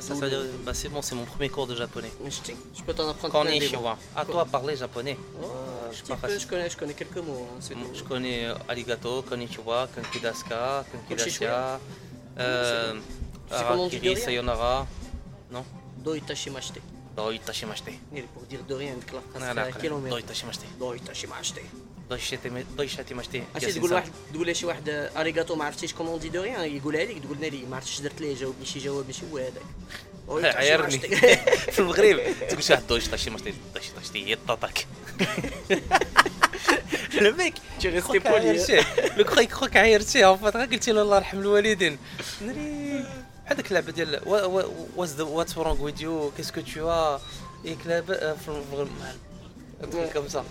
Ça 0.00 0.14
dire. 0.14 0.40
Bah, 0.64 0.74
c'est 0.74 0.88
bon, 0.88 1.02
c'est 1.02 1.14
mon 1.14 1.24
premier 1.24 1.48
cours 1.48 1.66
de 1.66 1.74
japonais. 1.74 2.10
Mais 2.22 2.30
je, 2.30 2.82
peux 2.82 2.94
t'en 2.94 3.08
apprendre 3.08 3.42
plein 3.42 3.58
des 3.58 3.68
mots. 3.68 3.88
À 4.14 4.24
toi, 4.24 4.44
parler 4.44 4.76
japonais. 4.76 5.16
Oh, 5.42 5.46
je 5.92 6.02
pas 6.02 6.16
peu, 6.16 6.38
connais, 6.48 6.70
je 6.70 6.76
connais 6.76 6.94
quelques 6.94 7.18
mots. 7.18 7.46
hein, 7.50 7.60
tout. 7.68 7.94
Je 7.94 8.02
connais 8.02 8.46
euh, 8.46 8.54
arigato, 8.68 9.22
konnichiwa, 9.22 9.88
konkidaska, 9.94 10.84
konkidasia, 10.92 11.80
euh, 12.38 12.94
harakiri, 13.50 14.16
sayonara, 14.16 14.86
Do 16.04 16.14
itashimashite. 16.14 16.80
Et 18.14 18.22
Pour 18.22 18.42
dire 18.42 18.62
de 18.68 18.74
rien, 18.74 18.92
avec 18.92 19.10
la 19.12 19.20
phrase 19.20 19.86
ضيشتي 22.10 22.30
شاتي 22.30 22.48
باش 22.76 23.00
مشتي 23.12 23.42
اش 23.56 23.64
تقول 23.64 23.92
واحد 23.92 24.10
تقول 24.32 24.56
شي 24.56 24.66
واحد 24.66 24.88
آه، 24.88 25.20
اريغاتو 25.20 25.54
ما 25.54 25.64
عرفتيش 25.64 25.94
كوموندي 25.94 26.28
دو 26.28 26.42
ريان 26.42 26.76
يقولها 26.76 27.04
لك 27.04 27.18
تقول 27.24 27.38
لي 27.40 27.64
ما 27.70 27.76
عرفتش 27.76 28.00
درت 28.00 28.20
ليه 28.20 28.34
جاوبني 28.34 28.64
شي 28.64 28.78
جواب 28.78 29.06
ماشي 29.06 29.22
هو 29.32 29.38
هذاك. 29.38 29.62
عيرني. 30.56 30.98
في 31.72 31.78
المغرب. 31.78 32.20
تقول 32.48 32.62
شي 32.62 32.72
واحد 32.72 32.86
ضيشتي 32.86 33.10
طاشي 33.10 33.30
مشتي 33.30 33.54
ضيشتي 33.74 33.92
طاشتي 33.96 34.26
هي 34.26 34.38
طاطاك. 34.48 34.86
لو 37.20 37.32
ميك 37.32 37.54
تي 37.80 37.88
ريستي 37.88 38.18
بولي 38.18 38.84
لو 39.16 39.24
خوك 39.24 39.52
خوك 39.52 39.76
عايرتيه. 39.76 40.26
قلتي 40.26 40.92
له 40.92 41.02
الله 41.02 41.16
يرحم 41.16 41.38
الوالدين. 41.38 41.98
بحال 42.40 43.56
ديك 43.56 43.68
اللعبه 43.68 43.92
ديال 43.92 44.20
واز 44.96 45.20
واتس 45.20 45.58
رونغ 45.58 45.82
ويز 45.82 46.02
يو 46.02 46.32
كيسكو 46.36 46.60
تو 46.60 47.18
اي 47.64 47.76
كلاب 47.84 48.36
في 48.44 48.48
المغرب. 48.48 48.88
كم 50.14 50.28
صح 50.28 50.44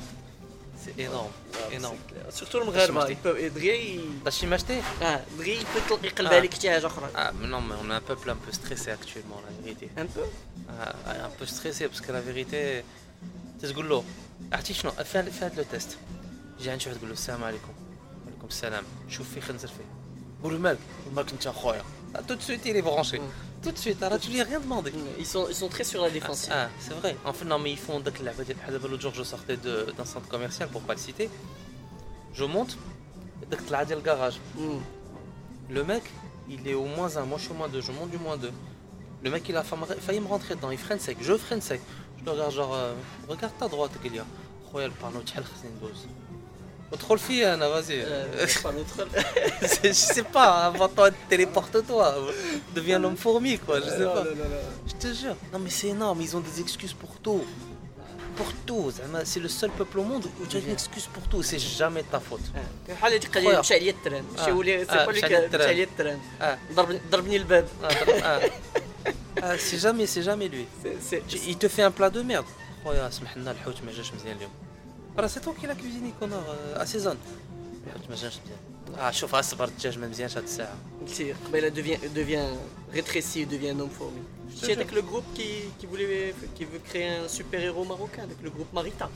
C'est 0.86 1.00
énorme, 1.00 1.30
énorme. 1.72 1.98
سورتو 2.30 2.58
المغاربه 2.58 3.00
Tashimashite. 3.04 3.10
يبقى- 3.10 3.54
دغيا 3.54 3.74
ي- 3.74 4.00
T'as 4.26 4.30
chimacheté 4.30 5.02
اه 5.02 5.20
دغيا 5.38 5.60
يطلق 5.76 6.04
يقلب 6.04 6.30
Ah. 6.30 6.32
عليك 6.34 6.54
شي 6.54 6.70
حاجه 6.70 6.86
اخرى 6.86 7.08
Ah 7.14 7.32
mais 7.32 7.46
non 7.46 7.60
mais 7.60 7.74
on 7.84 7.90
est 7.90 7.94
un 7.94 8.10
peuple 8.10 8.30
un 8.30 8.36
peu 8.46 8.52
stressé 8.52 8.90
actuellement 8.90 9.40
la 9.46 9.64
vérité. 9.64 9.88
ان 10.00 10.06
بو 10.16 10.24
Ah, 10.70 11.26
un 11.26 11.40
peu 11.40 11.46
stressé 11.46 11.88
parce 11.88 12.00
que 12.00 12.12
la 12.12 12.20
vérité 12.20 12.84
تقول 13.62 13.88
له 13.88 14.04
عرفتي 14.52 14.74
شنو 14.74 14.90
في 14.92 15.18
هاد- 15.18 15.28
في 15.30 15.44
هذا 15.44 15.54
لو 15.56 15.62
تيست 15.72 15.96
جي 16.60 16.70
عند 16.70 16.80
شي 16.80 16.88
واحد 16.88 16.98
تقول 16.98 17.10
له 17.10 17.16
السلام 17.16 17.44
عليكم 17.44 17.72
وعليكم 18.26 18.46
السلام 18.48 18.84
شوف 19.08 19.34
فيه 19.34 19.40
خنزر 19.40 19.68
فيه 19.68 19.84
قول 20.42 20.52
له 20.52 20.58
مالك 20.58 20.78
مالك 21.12 21.32
انت 21.32 21.46
اخويا 21.46 21.82
تو 22.28 22.34
دو 22.34 22.40
سويت 22.40 22.64
il 22.64 22.76
est 22.82 22.86
branché 22.88 23.20
tout 23.65 23.71
de 23.71 23.77
suite, 23.77 24.01
hein, 24.03 24.07
alors 24.07 24.19
tu 24.19 24.29
lui 24.29 24.41
rien 24.41 24.59
demandé. 24.59 24.93
Ils 25.17 25.25
sont, 25.25 25.47
ils 25.49 25.55
sont 25.55 25.67
très 25.67 25.83
sur 25.83 26.01
la 26.01 26.09
défensive. 26.09 26.51
Ah, 26.53 26.67
ah, 26.67 26.69
c'est 26.79 26.93
vrai. 26.93 27.15
En 27.25 27.33
fait, 27.33 27.45
non, 27.45 27.59
mais 27.59 27.71
ils 27.71 27.77
font 27.77 27.99
L'autre 27.99 29.01
jour, 29.01 29.13
je 29.13 29.23
sortais 29.23 29.57
d'un 29.57 30.05
centre 30.05 30.27
commercial 30.27 30.69
pour 30.69 30.81
pas 30.81 30.93
le 30.93 30.99
citer. 30.99 31.29
Je 32.33 32.43
monte, 32.43 32.77
le 33.49 34.01
garage. 34.01 34.39
Hmm. 34.55 34.79
Le 35.69 35.83
mec, 35.83 36.03
il 36.49 36.67
est 36.67 36.75
au 36.75 36.85
moins 36.85 37.17
un 37.17 37.25
moi 37.25 37.39
je 37.39 37.45
suis 37.45 37.51
au 37.51 37.55
moins 37.55 37.67
deux 37.67 37.81
je 37.81 37.91
monte 37.91 38.11
du 38.11 38.19
moins 38.19 38.37
deux 38.37 38.51
Le 39.23 39.31
mec, 39.31 39.49
il 39.49 39.57
a 39.57 39.63
failli 39.63 40.19
me 40.19 40.27
rentrer 40.27 40.55
dedans, 40.55 40.69
il 40.69 40.77
freine 40.77 40.99
sec, 40.99 41.17
je 41.21 41.35
freine 41.35 41.61
sec. 41.61 41.81
Je 42.19 42.25
le 42.25 42.31
regarde 42.31 42.51
genre, 42.51 42.73
euh, 42.73 42.93
regarde 43.27 43.53
ta 43.57 43.67
droite, 43.67 43.91
qu'il 44.01 44.15
y 44.15 44.19
a. 44.19 44.25
le 44.75 44.91
تحل 46.92 46.98
خصني 47.00 47.00
ندوز. 47.00 47.00
ادخل 47.00 47.18
فيا 47.18 47.54
انا 47.54 47.68
vas-y. 47.80 47.90
Euh, 47.90 48.62
pas 48.62 48.72
l'autre. 48.72 49.06
je 49.84 49.92
sais 49.92 50.26
pas, 50.36 50.50
avant 50.70 50.88
toi, 50.88 51.10
téléporte-toi. 51.30 52.06
Deviens 52.74 52.98
l'homme 52.98 53.16
fourmi 53.16 53.58
quoi, 53.58 53.76
je 53.80 53.88
sais 53.98 54.06
Non, 54.08 54.14
pas. 54.16 54.24
non, 54.24 54.34
non, 54.40 54.48
non. 54.54 54.64
Je 54.90 54.94
te 55.02 55.08
jure. 55.20 55.36
Non 55.52 55.58
mais 55.64 55.70
c'est 55.78 55.90
énorme, 55.96 56.18
ils 56.26 56.32
ont 56.36 56.44
des 56.50 56.56
excuses 56.64 56.94
pour 57.02 57.12
tout. 57.24 57.42
Pour 58.38 58.50
tout. 58.66 58.90
زعما 58.90 59.24
C'est 59.24 59.42
le 59.46 59.48
seul 59.60 59.70
peuple 59.80 59.98
au 60.02 60.04
monde 60.10 60.24
où 60.40 60.46
tu 60.50 60.56
as 60.56 60.60
une 60.66 60.74
excuse 60.78 61.06
pour 61.14 61.24
tout. 61.30 61.42
C'est 61.50 61.58
jamais 61.80 62.04
ta 62.12 62.20
faute. 62.28 62.48
آه. 62.56 62.92
بحال 62.92 63.12
هذيك 63.12 63.24
القضيه 63.26 63.44
خويا. 63.48 63.60
مشى 63.60 63.74
عليا 63.74 63.90
التران 63.90 64.24
ماشي 64.36 64.50
آه. 64.50 64.54
ولي 64.54 64.84
سي 64.84 64.90
آه، 64.92 65.06
با 65.06 65.12
مشى 65.12 65.20
ليك 65.20 65.24
عليا 65.24 65.38
مشى 65.38 65.46
التران. 65.46 65.68
عليا 65.68 65.84
التران 65.84 66.20
Ah, 66.40 66.72
ضرب 66.74 67.00
ضربني 67.10 67.36
الباب 67.36 67.68
ah, 67.82 67.86
ah. 67.86 68.50
Ah, 69.42 69.56
c'est 69.68 69.78
jamais, 69.86 70.06
c'est 70.14 70.22
jamais 70.30 70.48
lui. 70.54 70.66
سي- 70.82 70.96
سي- 71.10 71.22
Tu- 71.30 71.40
Il 71.50 71.56
te 71.62 71.68
fait 71.68 71.82
un 71.82 71.92
plat 72.00 72.10
de 72.10 72.22
merde. 72.22 72.46
خويا 72.84 73.10
سمح 73.10 73.36
لنا 73.36 73.50
الحوت 73.50 73.82
ما 73.86 73.92
جاش 73.92 74.12
مزيان 74.14 74.36
اليوم. 74.36 74.50
راه 75.18 75.26
سي 75.26 75.40
تو 75.40 75.52
كي 75.52 75.66
لا 75.66 75.74
كوزيني 75.74 76.12
كونور 76.20 76.56
اسيزون. 76.76 77.16
الحوت 77.86 78.10
ما 78.10 78.16
جاش 78.16 78.38
مزيان. 78.38 78.98
اه 78.98 79.10
شوف 79.10 79.34
اصبر 79.34 79.64
الدجاج 79.64 79.98
ما 79.98 80.08
مزيانش 80.08 80.36
هاد 80.36 80.42
الساعه. 80.44 80.76
قلتي 81.00 81.32
قبيله 81.32 81.68
devient 81.68 82.00
devient 82.14 82.48
rétréci 82.94 83.46
devient 83.46 83.70
un 83.76 83.80
homme 83.80 83.94
fourmi 83.98 84.22
te 84.50 84.56
c'est 84.56 84.66
jure. 84.66 84.76
avec 84.78 84.90
le 84.98 85.02
groupe 85.02 85.28
qui, 85.36 85.50
qui 85.78 85.86
voulait 85.86 86.34
qui 86.56 86.64
veut 86.64 86.82
créer 86.88 87.08
un 87.08 87.28
super 87.28 87.60
héros 87.68 87.84
marocain 87.84 88.22
avec 88.28 88.38
le 88.46 88.50
groupe 88.50 88.70
Marita 88.72 89.08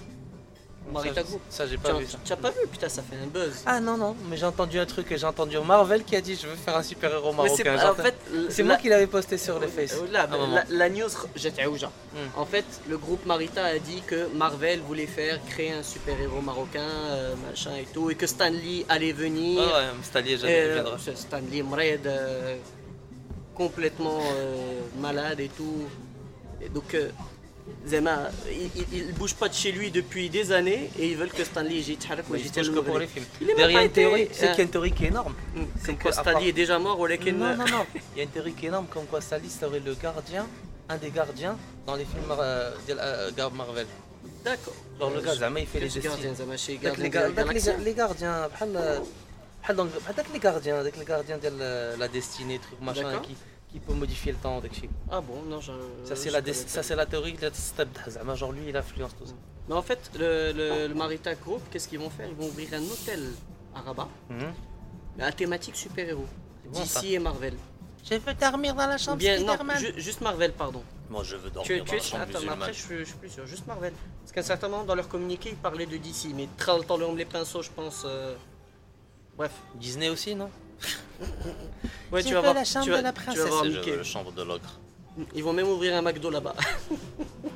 Marita 0.92 1.22
Ça, 1.50 1.66
j'ai 1.68 1.78
pas 1.78 1.90
as- 1.92 1.94
vu 2.00 2.06
ça. 2.08 2.18
tu 2.24 2.34
as 2.34 2.38
pas 2.38 2.50
vu 2.52 2.58
Putain, 2.72 2.90
ça 2.90 3.02
fait 3.02 3.16
un 3.16 3.28
buzz. 3.28 3.64
Ah 3.66 3.80
non, 3.80 3.98
non, 3.98 4.16
mais 4.30 4.38
j'ai 4.38 4.46
entendu 4.46 4.80
un 4.80 4.86
truc 4.86 5.12
et 5.12 5.18
j'ai 5.18 5.26
entendu 5.26 5.58
Marvel 5.60 6.04
qui 6.04 6.16
a 6.16 6.22
dit 6.22 6.36
je 6.36 6.48
veux 6.48 6.56
faire 6.56 6.76
un 6.78 6.84
super-héros 6.84 7.32
c'est 7.56 7.64
marocain. 7.64 7.78
pas- 7.78 7.92
en 7.92 7.96
fait, 8.04 8.16
C'est 8.50 8.62
la- 8.64 8.68
moi 8.70 8.78
qui 8.78 8.90
l'avais 8.90 9.08
posté 9.08 9.38
sur 9.38 9.60
les 9.60 9.68
Face. 9.68 9.94
Euh, 10.02 10.12
là, 10.12 10.28
la, 10.28 10.64
la 10.70 10.90
news, 10.90 11.10
j'étais 11.36 11.66
où 11.66 11.78
genre 11.78 11.92
Hmm. 12.14 12.40
En 12.40 12.46
fait, 12.46 12.66
le 12.90 12.98
groupe 12.98 13.24
Marita 13.28 13.64
a 13.64 13.78
dit 13.78 14.02
que 14.08 14.28
Marvel 14.34 14.80
voulait 14.82 15.06
faire 15.06 15.40
créer 15.46 15.72
un 15.74 15.84
super-héros 15.84 16.42
marocain, 16.42 16.80
euh, 16.82 17.36
machin 17.48 17.76
et 17.80 17.86
tout, 17.94 18.10
et 18.10 18.16
que 18.16 18.26
Stan 18.26 18.50
Lee 18.50 18.84
allait 18.90 19.12
venir. 19.12 19.62
Ah 19.64 19.78
ouais, 19.80 19.86
c'est 20.02 20.16
allié, 20.16 20.34
Et, 20.34 20.38
j'avais 20.38 20.60
euh, 20.62 20.74
viendra. 20.76 20.98
c'est 20.98 21.16
Stan 21.18 21.40
Lee 21.52 21.62
Mred, 21.62 22.08
euh, 22.08 22.56
complètement 23.56 24.20
euh, 24.38 24.80
malade 25.00 25.40
et 25.40 25.50
tout. 25.50 25.84
Et 26.62 26.70
donc, 26.70 26.94
euh, 26.94 27.10
Zema, 27.86 28.30
il, 28.52 28.86
il, 28.94 29.14
bouge 29.14 29.36
pas 29.36 29.48
de 29.48 29.54
chez 29.54 29.72
lui 29.72 29.90
depuis 29.90 30.30
des 30.30 30.52
années 30.52 30.90
et 31.00 31.10
ils 31.10 31.18
veulent 31.18 31.32
que 31.32 31.44
Stanley 31.44 31.76
y. 31.76 31.92
Il 31.92 31.98
c'est 34.32 34.48
qu'il 34.50 34.58
y 34.58 34.60
a 34.60 34.64
une 34.64 34.70
théorie 34.70 34.92
qui 34.92 35.06
est 35.06 35.08
énorme. 35.08 35.34
Hum, 35.56 35.68
c'est 35.84 36.12
Stanley 36.12 36.50
est 36.50 36.54
déjà 36.54 36.78
mort 36.78 37.00
ou 37.00 37.08
Non, 37.08 37.56
non, 37.56 37.66
non. 37.66 37.86
Il 38.14 38.18
y 38.18 38.22
a 38.22 38.24
une 38.24 38.30
théorie 38.30 38.54
qui 38.54 38.66
est 38.66 38.70
énorme 38.70 38.88
comme 38.88 39.06
quoi 39.06 39.22
Stanley 39.22 39.50
serait 39.50 39.80
le 39.80 39.94
gardien, 39.96 40.48
un 40.90 40.98
des 40.98 41.10
gardiens 41.10 41.58
dans 41.86 41.96
les 41.96 42.06
films 42.06 42.24
euh, 42.38 42.72
de 42.88 42.94
euh, 43.42 43.50
Marvel. 43.50 43.88
D'accord. 44.44 44.74
Genre 45.00 45.12
le 45.12 45.22
gars, 45.22 45.34
il 45.58 45.68
fait 45.68 45.80
les 45.80 45.88
gardiens. 45.90 46.34
Les 46.68 47.10
gardiens, 47.10 47.78
les 47.78 47.94
gardiens, 47.94 48.34
euh, 48.76 48.98
les 51.00 51.06
gardiens 51.06 51.38
de 51.38 52.00
la 52.00 52.08
destinée, 52.08 52.60
truc 52.60 52.80
machin. 52.82 53.20
qui 53.24 53.36
qui 53.72 53.80
peut 53.80 53.94
modifier 53.94 54.32
le 54.32 54.38
temps 54.38 54.62
Ah 55.12 55.22
bon, 55.22 55.44
non, 55.44 55.62
je, 55.62 55.72
Ça, 56.04 56.16
c'est 56.16 56.32
la, 56.32 56.42
ça, 56.54 56.84
c'est 56.84 56.96
la 56.96 57.06
théorie 57.06 57.34
de 57.34 57.50
Stabdaz. 57.54 58.18
Hein, 58.18 58.36
genre, 58.36 58.52
lui, 58.52 58.64
il 58.68 58.76
influence 58.76 59.16
tout 59.16 59.26
ça. 59.26 59.34
Mais 59.68 59.76
en 59.76 59.82
fait, 59.82 60.12
le, 60.18 60.52
le, 60.52 60.88
le 60.88 60.94
Marita 60.96 61.36
Group, 61.36 61.62
qu'est-ce 61.70 61.88
qu'ils 61.88 62.00
vont 62.00 62.10
faire? 62.10 62.28
Ils 62.28 62.36
vont 62.36 62.48
ouvrir 62.48 62.70
un 62.74 62.82
hôtel 62.84 63.24
à 63.76 63.82
Rabat, 63.82 64.10
mhm. 64.30 64.54
mais 65.18 65.24
à 65.24 65.32
thématique 65.32 65.76
super-héros. 65.76 66.26
Bon, 66.66 66.80
DC 66.82 67.06
et 67.06 67.20
Marvel. 67.20 67.54
Je 68.04 68.16
veux 68.16 68.34
dormir 68.34 68.74
dans 68.74 68.88
la 68.88 68.98
chambre 68.98 69.18
Bien, 69.18 69.38
Spider-Man. 69.38 69.78
Juste 69.98 70.22
Marvel, 70.22 70.54
pardon. 70.54 70.82
Moi, 71.10 71.24
je 71.24 71.36
veux 71.36 71.50
dormir 71.50 71.68
tu, 71.68 71.78
dans 71.78 71.86
tu 71.86 71.92
la 71.92 71.98
es, 71.98 72.02
chambre 72.02 72.24
attends, 72.24 72.34
musulmane. 72.34 72.62
Après, 72.62 72.74
je, 72.74 73.04
suis 73.04 73.16
plus 73.16 73.30
sûr. 73.30 73.46
Juste 73.46 73.68
Marvel. 73.68 73.94
Parce 74.22 74.32
qu'à 74.32 74.40
un 74.40 74.44
certain 74.44 74.70
moment, 74.70 74.84
dans 74.84 74.96
leur 74.96 75.08
communiqué, 75.08 75.50
ils 75.50 75.56
parlaient 75.56 75.86
de 75.86 75.98
DC, 75.98 76.30
mais 76.36 76.48
très 76.58 76.72
le 76.78 77.16
les 77.18 77.26
pinceaux, 77.26 77.62
je 77.62 77.70
pense. 77.70 78.04
Euh, 78.06 78.36
bref. 79.38 79.52
Disney 79.76 80.10
aussi, 80.10 80.36
non? 80.36 80.50
Ouais, 82.12 82.24
tu 82.24 82.34
vas 82.34 82.42
voir. 82.42 82.54
la 82.56 82.64
chambre 82.66 82.86
tu 82.86 82.92
vas, 82.92 82.98
de 83.00 83.04
la 83.04 83.12
tu 83.14 83.20
vas 83.20 83.24
princesse 83.26 83.46
voir 83.48 83.66
Mickey. 83.66 83.96
la 83.98 84.04
chambre 84.04 84.32
de 84.32 84.42
l'ogre 84.44 84.80
Ils 85.36 85.44
vont 85.44 85.54
même 85.54 85.68
ouvrir 85.68 85.96
un 85.96 86.02
McDo 86.02 86.30
là-bas. 86.32 86.56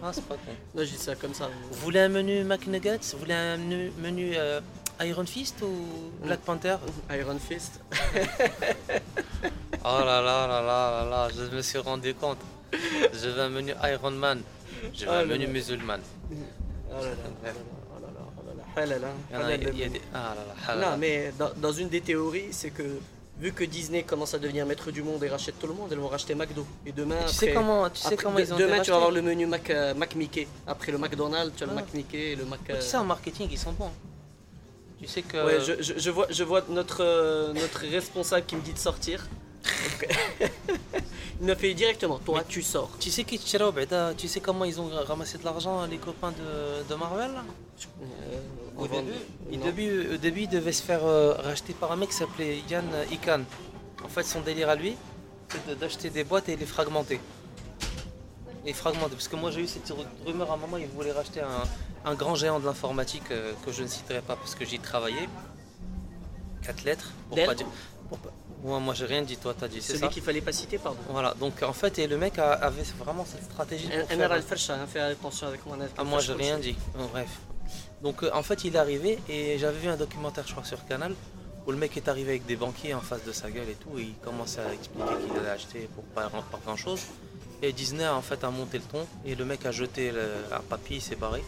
ah 0.03 0.11
c'est 0.13 0.23
pas 0.25 0.35
con 0.35 0.51
non, 0.75 0.83
je 0.83 0.89
dis 0.91 0.97
ça 0.97 1.15
comme 1.15 1.33
ça. 1.33 1.49
Vous 1.71 1.79
voulez 1.79 2.01
un 2.01 2.09
menu 2.09 2.43
McNuggets? 2.43 2.99
Vous 3.13 3.19
voulez 3.19 3.33
un 3.33 3.57
menu, 3.57 3.91
menu, 3.97 4.33
euh, 4.35 4.61
Iron 5.01 5.25
Fist 5.25 5.61
ou 5.63 6.21
Black 6.23 6.41
Panther? 6.41 6.77
Iron 7.11 7.39
Fist. 7.39 7.79
Oh 9.85 9.99
là 9.99 10.21
là 10.21 10.47
là 10.47 10.61
là 10.61 11.01
là 11.03 11.09
là, 11.09 11.29
je 11.35 11.53
me 11.53 11.61
suis 11.61 11.77
rendu 11.77 12.13
compte. 12.15 12.37
Je 12.71 13.27
veux 13.29 13.41
un 13.41 13.49
menu 13.49 13.73
Iron 13.83 14.11
Man. 14.11 14.41
Je 14.93 15.03
veux 15.05 15.11
Ah 15.11 15.17
un 15.17 15.21
là 15.21 15.25
menu 15.33 15.45
là. 15.47 15.51
musulman. 15.51 15.99
Oh 16.31 16.93
là 16.93 16.99
là, 17.01 17.01
là 17.01 17.09
là, 17.09 17.11
là 17.11 17.11
là, 17.11 17.43
là 17.43 17.43
là. 17.43 17.43
Ah 17.43 17.51
là 17.51 17.51
là, 17.51 17.82
Non, 20.75 20.79
là. 20.81 20.97
mais 20.97 21.31
dans, 21.37 21.51
dans 21.57 21.71
une 21.71 21.89
des 21.89 22.01
théories, 22.01 22.47
c'est 22.51 22.69
que 22.71 22.83
vu 23.39 23.51
que 23.51 23.63
Disney 23.63 24.03
commence 24.03 24.33
à 24.33 24.39
devenir 24.39 24.65
maître 24.65 24.91
du 24.91 25.01
monde 25.03 25.23
et 25.23 25.29
rachète 25.29 25.59
tout 25.59 25.67
le 25.67 25.73
monde, 25.73 25.89
elles 25.91 25.97
vont 25.99 26.07
racheter 26.07 26.35
McDo. 26.35 26.65
Et 26.85 26.91
demain, 26.91 27.15
Tu 27.19 27.23
après, 27.23 27.33
sais 27.33 27.53
comment, 27.53 27.89
tu 27.89 27.97
sais 28.01 28.07
après- 28.07 28.17
comment 28.23 28.35
de- 28.37 28.41
ils 28.41 28.53
ont 28.53 28.57
été 28.57 28.65
demain 28.65 28.81
tu 28.81 28.89
vas 28.91 28.95
avoir 28.97 29.11
le 29.11 29.21
menu 29.21 29.45
Mac, 29.47 29.69
euh, 29.69 29.93
Mac 29.93 30.15
Mickey. 30.15 30.47
Après 30.67 30.91
le 30.91 30.97
McDonald's, 30.97 31.53
tu 31.55 31.63
as 31.63 31.65
le 31.67 31.71
Ah. 31.73 31.75
Mac 31.75 31.93
Mickey 31.93 32.31
et 32.31 32.35
le 32.35 32.45
Mac. 32.45 32.59
Tu 32.65 32.71
euh, 32.73 32.81
sais, 32.81 32.97
en 32.97 33.05
marketing, 33.05 33.47
ils 33.51 33.57
sont 33.59 33.71
bons. 33.73 33.91
Tu 34.99 35.07
sais 35.07 35.21
que... 35.23 35.43
Ouais, 35.45 35.59
je, 35.59 35.81
je- 35.83 35.99
je 35.99 36.09
vois, 36.11 36.27
je 36.29 36.43
vois 36.43 36.63
notre, 36.69 37.03
euh, 37.03 37.53
notre 37.53 37.81
responsable 37.81 38.45
qui 38.45 38.55
me 38.55 38.61
dit 38.61 38.73
de 38.73 38.77
sortir. 38.79 39.27
ne 41.43 41.55
fait 41.55 41.73
directement. 41.73 42.19
Toi, 42.19 42.43
tu 42.47 42.61
sors. 42.61 42.89
Tu 42.99 43.09
sais 43.11 43.23
qui 43.23 43.39
ben, 43.75 44.15
Tu 44.17 44.27
sais 44.27 44.39
comment 44.39 44.65
ils 44.65 44.79
ont 44.79 44.89
ramassé 45.05 45.37
de 45.37 45.45
l'argent, 45.45 45.85
les 45.85 45.97
copains 45.97 46.31
de, 46.31 46.95
Marvel 46.95 47.31
euh, 48.01 48.39
Au 48.77 48.87
début, 48.87 49.11
il 49.51 49.59
début, 49.59 50.47
début, 50.47 50.73
se 50.73 50.81
faire 50.81 51.03
euh, 51.05 51.33
racheter 51.33 51.73
par 51.73 51.91
un 51.91 51.95
mec 51.95 52.09
qui 52.09 52.15
s'appelait 52.15 52.59
Yann 52.69 52.85
Ikan. 53.11 53.39
Euh, 53.41 54.05
en 54.05 54.09
fait, 54.09 54.23
son 54.23 54.41
délire 54.41 54.69
à 54.69 54.75
lui, 54.75 54.95
c'est 55.49 55.77
d'acheter 55.77 56.09
des 56.09 56.23
boîtes 56.23 56.49
et 56.49 56.55
les 56.55 56.65
fragmenter. 56.65 57.19
Les 58.65 58.73
fragmenter. 58.73 59.11
Parce 59.11 59.27
que 59.27 59.35
moi, 59.35 59.51
j'ai 59.51 59.61
eu 59.61 59.67
cette 59.67 59.93
rumeur 60.25 60.51
à 60.51 60.55
un 60.55 60.57
moment, 60.57 60.77
ils 60.77 60.87
voulaient 60.87 61.11
racheter 61.11 61.41
un, 62.05 62.15
grand 62.15 62.35
géant 62.35 62.59
de 62.59 62.65
l'informatique 62.65 63.23
que 63.29 63.71
je 63.71 63.83
ne 63.83 63.87
citerai 63.87 64.21
pas 64.21 64.35
parce 64.35 64.55
que 64.55 64.65
j'y 64.65 64.79
travaillais. 64.79 65.29
Quatre 66.61 66.83
lettres. 66.83 67.11
Pour 67.29 67.45
pas 67.45 67.55
dire 67.55 67.67
pas- 68.63 68.79
Moi, 68.79 68.93
j'ai 68.93 69.05
rien 69.05 69.21
dit, 69.21 69.37
toi, 69.37 69.53
t'as 69.57 69.67
dit, 69.67 69.81
c'est 69.81 69.93
Celui 69.93 70.09
qu'il 70.09 70.23
fallait 70.23 70.41
pas 70.41 70.51
citer, 70.51 70.77
pardon. 70.77 70.99
Voilà, 71.09 71.33
donc 71.39 71.61
en 71.63 71.73
fait, 71.73 71.99
et 71.99 72.07
le 72.07 72.17
mec 72.17 72.39
a- 72.39 72.53
avait 72.53 72.83
vraiment 72.99 73.25
cette 73.25 73.43
stratégie 73.43 73.87
pour 74.01 74.09
faire- 74.17 74.31
Al 74.31 74.87
fais 74.87 74.99
attention 74.99 75.47
avec 75.47 75.65
moi. 75.65 75.77
ah, 75.97 76.03
moi, 76.03 76.19
j'ai 76.19 76.33
rien 76.33 76.57
dit. 76.59 76.75
Bref. 77.11 77.29
Donc, 78.01 78.23
euh, 78.23 78.29
en 78.33 78.43
fait, 78.43 78.63
il 78.65 78.75
est 78.75 78.79
arrivé 78.79 79.19
et 79.29 79.57
j'avais 79.57 79.77
vu 79.79 79.87
un 79.87 79.95
documentaire, 79.97 80.43
je 80.47 80.51
crois, 80.51 80.65
sur 80.65 80.85
Canal, 80.85 81.13
où 81.65 81.71
le 81.71 81.77
mec 81.77 81.95
est 81.95 82.07
arrivé 82.09 82.31
avec 82.31 82.45
des 82.45 82.55
banquiers 82.57 82.93
en 82.93 82.99
face 83.01 83.23
de 83.23 83.31
sa 83.31 83.49
gueule 83.49 83.69
et 83.69 83.75
tout, 83.75 83.97
et 83.97 84.01
il 84.03 84.15
commençait 84.15 84.59
à 84.61 84.73
expliquer 84.73 85.13
qu'il 85.25 85.37
allait 85.39 85.49
acheter 85.49 85.89
pour 85.95 86.03
pas, 86.05 86.29
pas 86.29 86.59
grand 86.65 86.75
chose. 86.75 86.99
Et 87.61 87.71
Disney, 87.71 88.05
en 88.05 88.21
fait, 88.21 88.43
a 88.43 88.49
monté 88.49 88.77
le 88.79 88.83
ton 88.83 89.07
et 89.25 89.35
le 89.35 89.45
mec 89.45 89.65
a 89.65 89.71
jeté 89.71 90.11
le- 90.11 90.33
un 90.51 90.59
papier, 90.59 90.97
il 90.97 91.01
s'est 91.01 91.15
barré. 91.15 91.41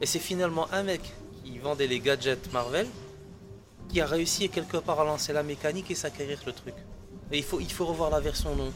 Et 0.00 0.06
c'est 0.06 0.18
finalement 0.18 0.66
un 0.72 0.82
mec 0.82 1.00
qui 1.44 1.58
vendait 1.58 1.86
les 1.86 2.00
gadgets 2.00 2.52
Marvel 2.52 2.88
qui 3.94 4.00
a 4.00 4.06
réussi 4.06 4.48
quelque 4.48 4.78
part 4.78 4.98
à 5.00 5.04
lancer 5.04 5.32
la 5.32 5.44
mécanique 5.44 5.88
et 5.88 5.94
s'acquérir 5.94 6.38
le 6.46 6.52
truc. 6.52 6.74
Et 7.30 7.38
il 7.38 7.44
faut, 7.44 7.60
il 7.60 7.70
faut 7.70 7.86
revoir 7.86 8.10
la 8.10 8.18
version 8.18 8.56
non. 8.56 8.72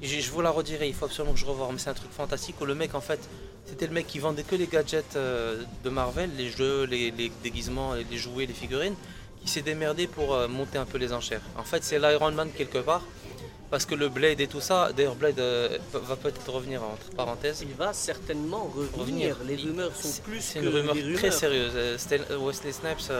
Je, 0.00 0.18
je 0.18 0.30
vous 0.30 0.40
la 0.40 0.48
redirai, 0.50 0.88
il 0.88 0.94
faut 0.94 1.04
absolument 1.04 1.34
que 1.34 1.40
je 1.40 1.44
revoie, 1.44 1.68
mais 1.70 1.78
c'est 1.78 1.90
un 1.90 1.94
truc 2.02 2.10
fantastique 2.10 2.58
où 2.58 2.64
le 2.64 2.74
mec 2.74 2.94
en 2.94 3.02
fait, 3.02 3.20
c'était 3.66 3.86
le 3.86 3.92
mec 3.92 4.06
qui 4.06 4.18
vendait 4.18 4.44
que 4.44 4.56
les 4.56 4.66
gadgets 4.66 5.14
euh, 5.16 5.62
de 5.84 5.90
Marvel, 5.90 6.30
les 6.38 6.48
jeux, 6.48 6.84
les, 6.84 7.10
les 7.10 7.30
déguisements, 7.42 7.92
les 8.10 8.16
jouets, 8.16 8.46
les 8.46 8.54
figurines, 8.54 8.94
qui 9.42 9.48
s'est 9.50 9.60
démerdé 9.60 10.06
pour 10.06 10.32
euh, 10.32 10.48
monter 10.48 10.78
un 10.78 10.86
peu 10.86 10.96
les 10.96 11.12
enchères. 11.12 11.42
En 11.58 11.64
fait, 11.64 11.84
c'est 11.84 11.98
l'Iron 11.98 12.32
Man 12.32 12.48
quelque 12.56 12.78
part, 12.78 13.02
parce 13.70 13.84
que 13.84 13.94
le 13.94 14.08
Blade 14.08 14.40
et 14.40 14.46
tout 14.46 14.62
ça, 14.62 14.90
d'ailleurs 14.96 15.16
Blade 15.16 15.38
euh, 15.38 15.76
va 15.92 16.16
peut-être 16.16 16.50
revenir 16.50 16.82
entre 16.82 17.10
parenthèses. 17.14 17.60
Il 17.60 17.74
va 17.74 17.92
certainement 17.92 18.64
revenir. 18.74 18.98
Revenir. 18.98 19.36
Les 19.46 19.56
rumeurs 19.56 19.94
sont 19.94 20.22
plus 20.22 20.40
C'est 20.40 20.60
que 20.60 20.64
une 20.64 20.74
rumeur 20.74 20.94
des 20.94 21.02
rumeurs. 21.02 21.18
très 21.20 21.30
sérieuse. 21.30 21.74
Wesley 22.40 22.72
Snipes 22.72 23.12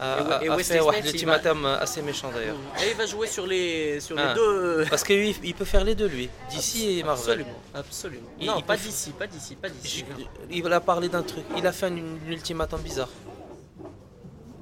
a, 0.00 0.18
Et 0.18 0.22
We- 0.22 0.32
a- 0.32 0.60
et 0.60 0.64
fait 0.64 0.78
le 0.78 1.06
il 1.06 1.06
ultimatum 1.12 1.64
assez 1.66 2.02
méchant 2.02 2.30
d'ailleurs. 2.32 2.56
Et 2.84 2.90
il 2.90 2.96
va 2.96 3.06
jouer 3.06 3.26
sur 3.26 3.46
les, 3.46 3.98
sur 4.00 4.14
les 4.16 4.22
Ah. 4.22 4.34
deux. 4.34 4.84
Parce 4.90 5.02
que 5.02 5.12
lui, 5.12 5.36
il 5.42 5.54
peut 5.54 5.64
faire 5.64 5.84
les 5.84 5.94
deux 5.94 6.06
lui, 6.06 6.28
d'ici 6.50 6.98
et 6.98 7.02
Marvel. 7.02 7.40
Absolument, 7.40 7.60
absolument. 7.74 8.28
Il- 8.40 8.46
non, 8.46 8.54
il 8.58 8.64
pas 8.64 8.76
peut- 8.76 8.82
d'ici, 8.84 9.10
pas 9.10 9.26
d'ici, 9.26 9.56
pas 9.56 9.68
d'ici. 9.68 10.04
Je- 10.08 10.54
Il 10.56 10.72
a 10.72 10.80
parlé 10.80 11.08
d'un 11.08 11.22
truc, 11.22 11.44
il 11.56 11.66
a 11.66 11.72
fait 11.72 11.86
un, 11.86 11.96
un 11.96 12.30
ultimatum 12.30 12.80
bizarre. 12.80 13.08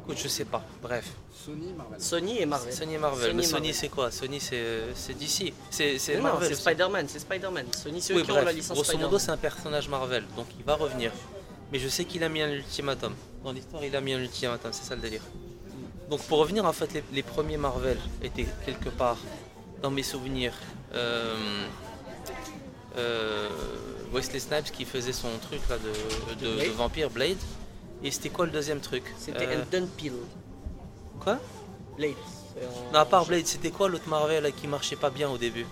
Écoute, 0.04 0.18
je 0.22 0.28
sais 0.28 0.44
pas, 0.44 0.62
bref. 0.82 1.04
Sony, 1.44 1.72
Marvel. 1.76 2.00
Sony 2.00 2.38
et 2.40 2.46
Marvel. 2.46 2.72
Sony 2.72 2.94
et 2.94 2.98
Marvel. 2.98 3.22
Sony 3.26 3.34
Mais 3.36 3.42
et 3.42 3.46
Sony 3.46 3.74
c'est 3.74 3.88
quoi? 3.88 4.10
Sony 4.10 4.40
c'est 4.40 4.64
c'est 4.94 5.14
DC. 5.14 5.52
C'est 5.70 5.98
Marvel. 6.20 6.48
c'est. 6.48 6.54
Spider-Man, 6.54 7.06
c'est 7.08 7.18
Spider-Man. 7.20 7.66
Sony, 7.76 8.00
c'est 8.00 8.12
eux 8.12 8.16
Oui, 8.16 8.22
qui 8.24 8.30
ont 8.32 8.42
la 8.42 8.52
licence 8.52 8.76
grosso 8.76 8.96
modo 8.98 9.18
c'est 9.18 9.30
un 9.30 9.36
personnage 9.36 9.88
Marvel, 9.88 10.24
donc 10.36 10.46
il 10.58 10.64
va 10.64 10.74
revenir. 10.74 11.12
Mais 11.72 11.78
je 11.78 11.88
sais 11.88 12.04
qu'il 12.04 12.22
a 12.24 12.28
mis 12.28 12.42
un 12.42 12.50
ultimatum. 12.52 13.14
Dans 13.44 13.52
l'histoire 13.52 13.84
il 13.84 13.94
a 13.96 14.00
mis 14.00 14.12
un 14.12 14.20
ultimatum, 14.20 14.72
c'est 14.72 14.84
ça 14.84 14.94
le 14.94 15.00
délire. 15.02 15.22
Donc 16.10 16.22
pour 16.22 16.38
revenir 16.38 16.64
en 16.64 16.72
fait 16.72 16.92
les, 16.94 17.02
les 17.12 17.22
premiers 17.22 17.56
Marvel 17.56 17.98
étaient 18.22 18.46
quelque 18.64 18.88
part 18.90 19.18
dans 19.82 19.90
mes 19.90 20.04
souvenirs 20.04 20.52
euh, 20.94 21.34
euh, 22.96 23.48
Wesley 24.12 24.38
Snipes 24.40 24.70
qui 24.72 24.84
faisait 24.84 25.12
son 25.12 25.28
truc 25.42 25.60
là 25.68 25.76
de, 25.78 26.34
de, 26.46 26.54
Blade. 26.54 26.66
de 26.68 26.72
vampire 26.72 27.10
Blade. 27.10 27.36
Et 28.02 28.10
c'était 28.10 28.28
quoi 28.30 28.46
le 28.46 28.52
deuxième 28.52 28.80
truc 28.80 29.02
C'était 29.18 29.46
Euh, 29.46 29.62
un 29.62 29.64
Dunpeel. 29.70 30.12
Quoi? 31.20 31.38
Blade. 31.96 32.12
Non, 32.92 33.00
à 33.00 33.04
part 33.04 33.26
Blade, 33.26 33.46
c'était 33.46 33.70
quoi 33.70 33.88
l'autre 33.88 34.08
Marvel 34.08 34.42
là, 34.42 34.50
qui 34.50 34.66
marchait 34.66 34.96
pas 34.96 35.10
bien 35.10 35.28
au 35.28 35.36
début? 35.38 35.66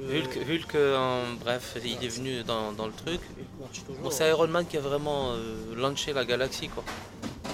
Hulk, 0.00 0.38
Hulk 0.48 0.74
en- 0.96 1.34
bref, 1.40 1.76
il 1.84 2.04
est 2.04 2.08
venu 2.08 2.42
dans, 2.44 2.72
dans 2.72 2.86
le 2.86 2.92
truc. 2.92 3.20
Bon, 4.02 4.10
c'est 4.10 4.28
Iron 4.30 4.48
Man 4.48 4.66
qui 4.66 4.76
a 4.76 4.80
vraiment 4.80 5.32
euh, 5.32 5.74
lancé 5.76 6.12
la 6.12 6.24
galaxie 6.24 6.68
quoi. 6.68 6.82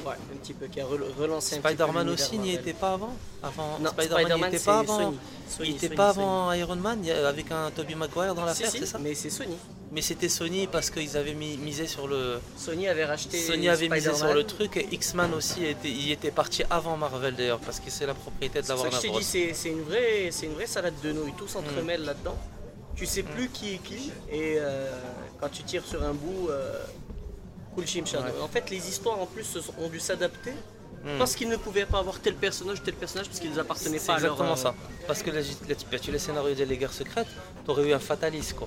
Ouais, 0.07 0.14
un 0.32 0.36
petit 0.36 0.55
peu, 0.55 0.66
qui 0.66 0.80
a 0.80 0.86
rel- 0.86 1.03
relancé 1.18 1.57
un 1.57 1.59
Spider-Man 1.59 2.09
aussi 2.09 2.39
n'y 2.39 2.55
était 2.55 2.72
pas 2.72 2.93
avant 2.93 3.14
Avant 3.43 3.78
Non, 3.80 3.91
Spider-Man 3.91 4.18
n'y 4.18 4.24
Spider-Man, 4.30 4.49
était 4.51 4.59
c'est 4.59 4.64
pas 4.64 4.78
avant. 4.78 4.99
Sony. 4.99 5.16
Sony, 5.49 5.68
il 5.68 5.74
était 5.76 5.86
Sony, 5.89 5.97
pas 5.97 6.14
Sony. 6.14 6.24
avant 6.24 6.53
Iron 6.53 6.76
Man 6.76 7.11
avec 7.11 7.51
un 7.51 7.70
Tobey 7.72 7.95
Maguire 7.95 8.34
dans 8.34 8.43
Si, 8.43 8.47
l'affaire, 8.47 8.70
si, 8.70 8.78
c'est 8.78 8.86
ça? 8.86 8.99
mais 8.99 9.14
c'est 9.14 9.30
Sony. 9.30 9.57
Mais 9.91 10.03
c'était 10.03 10.28
Sony 10.28 10.66
parce 10.66 10.91
qu'ils 10.91 11.16
avaient 11.16 11.32
mis- 11.34 11.57
misé 11.57 11.86
sur 11.86 12.07
le 12.09 12.41
Sony 12.59 12.89
avait 12.89 13.07
racheté. 13.07 13.39
Sony 13.39 13.68
avait 13.70 13.89
misé 13.89 14.12
sur 14.14 14.34
le 14.34 14.45
truc 14.45 14.76
et 14.76 14.86
X-Men 14.93 15.32
aussi 15.32 15.64
était, 15.64 15.89
il 15.91 16.11
était 16.12 16.30
parti 16.30 16.62
avant 16.68 16.97
Marvel 16.99 17.34
d'ailleurs 17.34 17.59
parce 17.61 17.80
que 17.80 17.91
c'est 17.91 18.05
la 18.05 18.12
propriété 18.14 18.61
de 18.61 18.66
C'est 18.66 18.72
la 18.72 18.74
pour 18.76 18.84
ça 18.84 18.91
que 18.91 18.95
je 18.97 18.97
Warner 18.97 19.03
t'ai 19.03 19.09
Bros. 19.09 19.18
dit, 19.20 19.24
c'est 19.24 19.55
c'est 19.55 19.68
une 19.70 19.82
vraie, 19.82 20.28
c'est 20.30 20.45
une 20.47 20.53
vraie 20.53 20.66
salade 20.66 20.95
de 21.03 21.12
nouilles. 21.12 21.32
Tout 21.39 21.49
s'entremêle 21.49 22.03
Mm. 22.03 22.05
Kulchim 27.76 28.05
Shadow. 28.05 28.24
Ouais. 28.24 28.43
En 28.43 28.49
fait, 28.49 28.68
les 28.70 28.89
histoires 28.89 29.18
en 29.20 29.26
plus 29.26 29.57
ont 29.78 29.89
dû 29.89 30.01
s'adapter 30.01 30.53
Hmm. 31.05 31.16
parce 31.16 31.36
qu'ils 31.36 31.49
ne 31.49 31.55
pouvaient 31.57 31.86
pas 31.86 32.01
avoir 32.01 32.18
tel 32.18 32.34
personnage 32.34 32.80
ou 32.80 32.82
tel 32.84 32.95
personnage 32.95 33.28
parce 33.28 33.39
qu'ils 33.39 33.57
appartenaient 33.61 34.01
C'est 34.01 34.09
pas 34.09 34.14
à 34.14 34.18
leur. 34.18 34.32
exactement 34.32 34.55
euh, 34.55 34.57
ça. 34.57 34.74
Parce 35.07 35.22
que 35.22 35.30
tu 35.30 35.86
bah, 35.93 35.99
tu 36.01 36.11
les 36.11 36.18
scénarios 36.18 36.57
des 36.57 36.76
guerres 36.76 36.93
secrètes, 36.93 37.28
t'aurais 37.64 37.89
eu 37.89 37.93
un 37.93 38.01
fataliste 38.01 38.55
quoi. 38.57 38.66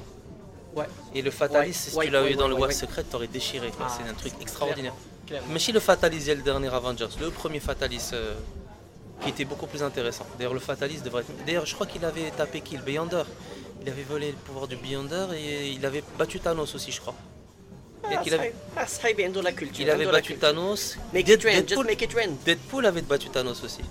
Et 1.14 1.22
le 1.22 1.32
Fatalis, 1.32 1.74
si 1.74 1.98
tu 1.98 2.10
l'avais 2.10 2.34
eu 2.34 2.36
dans 2.36 2.48
le 2.48 2.56
War 2.56 2.72
Secret, 2.72 3.04
t'aurais 3.04 3.28
déchiré. 3.28 3.72
C'est 3.90 4.10
un 4.10 4.14
truc 4.14 4.34
extraordinaire. 4.42 4.94
Mais 5.50 5.60
si 5.60 5.72
le 5.72 5.80
Fatalis 5.80 6.30
est 6.30 6.36
le 6.36 6.42
dernier 6.42 6.74
Avengers, 6.74 7.08
le 7.20 7.30
premier 7.30 7.60
Fatalis 7.60 8.10
euh, 8.14 8.34
qui 9.22 9.30
était 9.30 9.46
beaucoup 9.46 9.68
plus 9.68 9.84
intéressant. 9.84 10.26
D'ailleurs, 10.38 10.54
le 10.54 10.60
Fatalis 10.60 11.02
devrait 11.02 11.22
être. 11.22 11.46
D'ailleurs, 11.46 11.66
je 11.66 11.74
crois 11.74 11.88
qu'il 11.88 12.04
avait 12.04 12.32
tapé 12.32 12.62
qui 12.62 12.76
Le 12.76 12.84
Beyonder. 12.84 13.24
Il 13.82 13.90
avait 13.90 14.04
volé 14.04 14.32
le 14.32 14.38
pouvoir 14.38 14.68
du 14.68 14.76
Beyonder 14.76 15.28
et 15.36 15.72
il 15.72 15.86
avait 15.86 16.04
battu 16.18 16.40
Thanos 16.40 16.76
aussi, 16.76 16.92
je 16.92 17.02
crois. 17.02 17.16
Il 18.26 18.34
avait, 18.34 18.54
battu 20.06 20.36
Thanos. 20.36 20.98
Deadpool, 22.46 22.86
avait 22.86 23.02
battu 23.02 23.30
Thanos 23.30 23.64
aussi. 23.64 23.82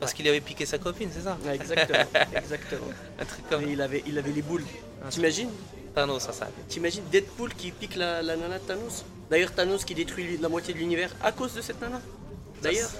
Parce 0.00 0.14
qu'il 0.14 0.26
avait 0.26 0.40
piqué 0.40 0.66
sa 0.66 0.78
copine, 0.78 1.10
c'est 1.12 1.22
ça 1.22 1.36
ouais, 1.44 1.54
Exactement, 1.54 2.06
exactement. 2.36 2.86
Un 3.20 3.24
truc 3.24 3.48
comme. 3.48 3.68
Il 3.68 3.80
avait, 3.80 4.02
il 4.06 4.18
avait 4.18 4.32
les 4.32 4.42
boules. 4.42 4.64
T'imagines 5.10 5.50
Thanos, 5.94 6.20
ça, 6.22 6.32
ça. 6.32 6.48
T'imagines 6.68 7.04
Deadpool 7.10 7.54
qui 7.54 7.70
pique 7.70 7.96
la, 7.96 8.22
la 8.22 8.36
nana 8.36 8.58
de 8.58 8.64
Thanos 8.64 9.04
D'ailleurs, 9.30 9.52
Thanos 9.52 9.84
qui 9.84 9.94
détruit 9.94 10.36
la 10.38 10.48
moitié 10.48 10.74
de 10.74 10.78
l'univers 10.78 11.10
à 11.22 11.32
cause 11.32 11.54
de 11.54 11.60
cette 11.62 11.80
nana. 11.80 12.00
D'ailleurs, 12.62 12.90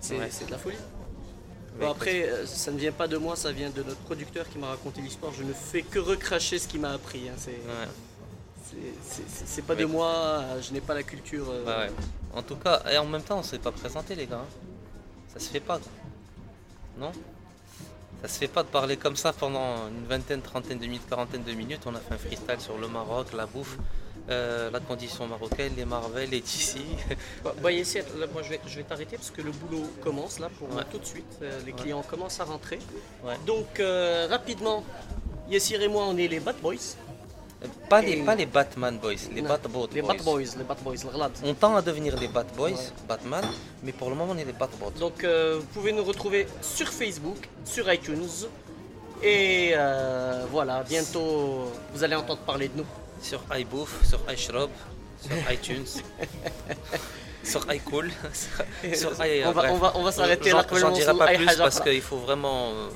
c'est 0.00 0.18
Ouais. 0.18 0.28
de 0.46 0.50
la 0.50 0.58
folie. 0.58 0.76
Bon, 1.78 1.90
après, 1.90 2.28
euh, 2.28 2.46
ça 2.46 2.70
ne 2.72 2.78
vient 2.78 2.92
pas 2.92 3.08
de 3.08 3.16
moi, 3.16 3.36
ça 3.36 3.52
vient 3.52 3.70
de 3.70 3.82
notre 3.82 4.00
producteur 4.00 4.48
qui 4.48 4.58
m'a 4.58 4.68
raconté 4.68 5.00
l'histoire. 5.00 5.32
Je 5.32 5.42
ne 5.44 5.52
fais 5.52 5.82
que 5.82 5.98
recracher 5.98 6.58
ce 6.58 6.68
qu'il 6.68 6.80
m'a 6.80 6.92
appris. 6.92 7.28
hein. 7.28 7.34
C'est 7.38 7.50
Ouais. 7.52 7.88
pas 9.66 9.74
de 9.74 9.84
moi, 9.84 10.12
euh, 10.14 10.62
je 10.62 10.72
n'ai 10.72 10.80
pas 10.80 10.94
la 10.94 11.02
culture. 11.02 11.46
euh, 11.50 11.64
Bah. 11.64 11.86
En 12.34 12.42
tout 12.42 12.56
cas, 12.56 12.82
et 12.90 12.98
en 12.98 13.06
même 13.06 13.22
temps, 13.22 13.38
on 13.38 13.42
s'est 13.42 13.58
pas 13.58 13.72
présenté, 13.72 14.14
les 14.14 14.26
gars. 14.26 14.36
hein. 14.38 14.46
Ça 15.32 15.40
se 15.40 15.48
fait 15.48 15.60
pas. 15.60 15.78
quoi. 15.78 15.90
Non? 16.98 17.12
Ça 18.22 18.28
se 18.28 18.38
fait 18.38 18.48
pas 18.48 18.62
de 18.62 18.68
parler 18.68 18.96
comme 18.96 19.16
ça 19.16 19.32
pendant 19.32 19.88
une 19.88 20.04
vingtaine, 20.06 20.42
trentaine 20.42 20.78
de 20.78 20.84
minutes, 20.84 21.08
quarantaine 21.08 21.42
de 21.42 21.52
minutes. 21.52 21.80
On 21.86 21.94
a 21.94 22.00
fait 22.00 22.14
un 22.14 22.18
freestyle 22.18 22.60
sur 22.60 22.76
le 22.76 22.86
Maroc, 22.86 23.32
la 23.32 23.46
bouffe, 23.46 23.78
euh, 24.28 24.70
la 24.70 24.80
condition 24.80 25.26
marocaine, 25.26 25.72
les 25.76 25.86
Marvel, 25.86 26.28
les 26.28 26.42
bah, 27.44 27.54
là, 27.62 28.26
moi 28.32 28.42
je 28.42 28.50
vais, 28.50 28.60
je 28.66 28.76
vais 28.76 28.82
t'arrêter 28.82 29.16
parce 29.16 29.30
que 29.30 29.40
le 29.40 29.52
boulot 29.52 29.84
commence 30.02 30.38
là 30.38 30.50
pour 30.58 30.68
moi 30.68 30.78
Ouais. 30.82 30.86
tout 30.92 30.98
de 30.98 31.06
suite. 31.06 31.38
Euh, 31.40 31.60
les 31.64 31.72
clients 31.72 32.02
commencent 32.02 32.40
à 32.40 32.44
rentrer. 32.44 32.78
Ouais. 33.24 33.36
Donc 33.46 33.80
euh, 33.80 34.26
rapidement, 34.28 34.84
Yassir 35.48 35.80
et 35.80 35.88
moi 35.88 36.04
on 36.06 36.16
est 36.18 36.28
les 36.28 36.40
Bat 36.40 36.54
Boys. 36.60 36.96
Pas 37.90 38.00
les, 38.00 38.16
pas 38.22 38.34
les 38.34 38.46
Batman 38.46 38.98
Boys, 38.98 39.14
les 39.34 39.42
Non, 39.42 39.48
Batboat 39.50 39.88
Les 39.92 40.00
Boys. 40.00 40.14
Bat 40.14 40.22
Boys, 40.22 40.42
les 40.56 40.64
Bat 40.64 40.76
Boys. 40.82 40.96
On 41.44 41.52
tend 41.54 41.76
à 41.76 41.82
devenir 41.82 42.16
les 42.18 42.28
Bat 42.28 42.44
Boys, 42.56 42.70
Ouais. 42.70 42.76
Batman, 43.08 43.44
mais 43.82 43.92
pour 43.92 44.08
le 44.08 44.14
moment, 44.16 44.32
on 44.34 44.38
est 44.38 44.44
les 44.44 44.52
Batbots. 44.52 44.92
Donc 44.98 45.24
euh, 45.24 45.58
vous 45.60 45.66
pouvez 45.66 45.92
nous 45.92 46.04
retrouver 46.04 46.46
sur 46.62 46.88
Facebook, 46.88 47.48
sur 47.64 47.92
iTunes. 47.92 48.26
Et 49.22 49.72
euh, 49.74 50.46
voilà, 50.50 50.82
bientôt 50.84 51.70
vous 51.92 52.02
allez 52.02 52.14
entendre 52.16 52.40
parler 52.40 52.68
de 52.68 52.78
nous. 52.78 52.86
Sur 53.20 53.42
iBouffe, 53.54 54.06
sur 54.08 54.20
iShrub, 54.32 54.70
sur 55.20 55.52
iTunes, 55.52 55.84
sur 57.44 57.70
iCool, 57.72 58.10
sur, 58.32 58.94
sur 59.14 59.26
i- 59.26 59.44
on, 59.44 59.52
va, 59.52 59.72
on 59.72 59.76
va, 59.76 59.92
on 59.96 60.02
va 60.02 60.12
s'arrêter 60.12 60.50
là. 60.52 60.64
J'en 60.72 60.90
dirai 60.92 61.14
pas 61.16 61.26
plus 61.34 61.56
parce 61.56 61.80
qu'il 61.80 62.00
faut 62.00 62.16
vraiment. 62.18 62.70
euh, 62.70 62.88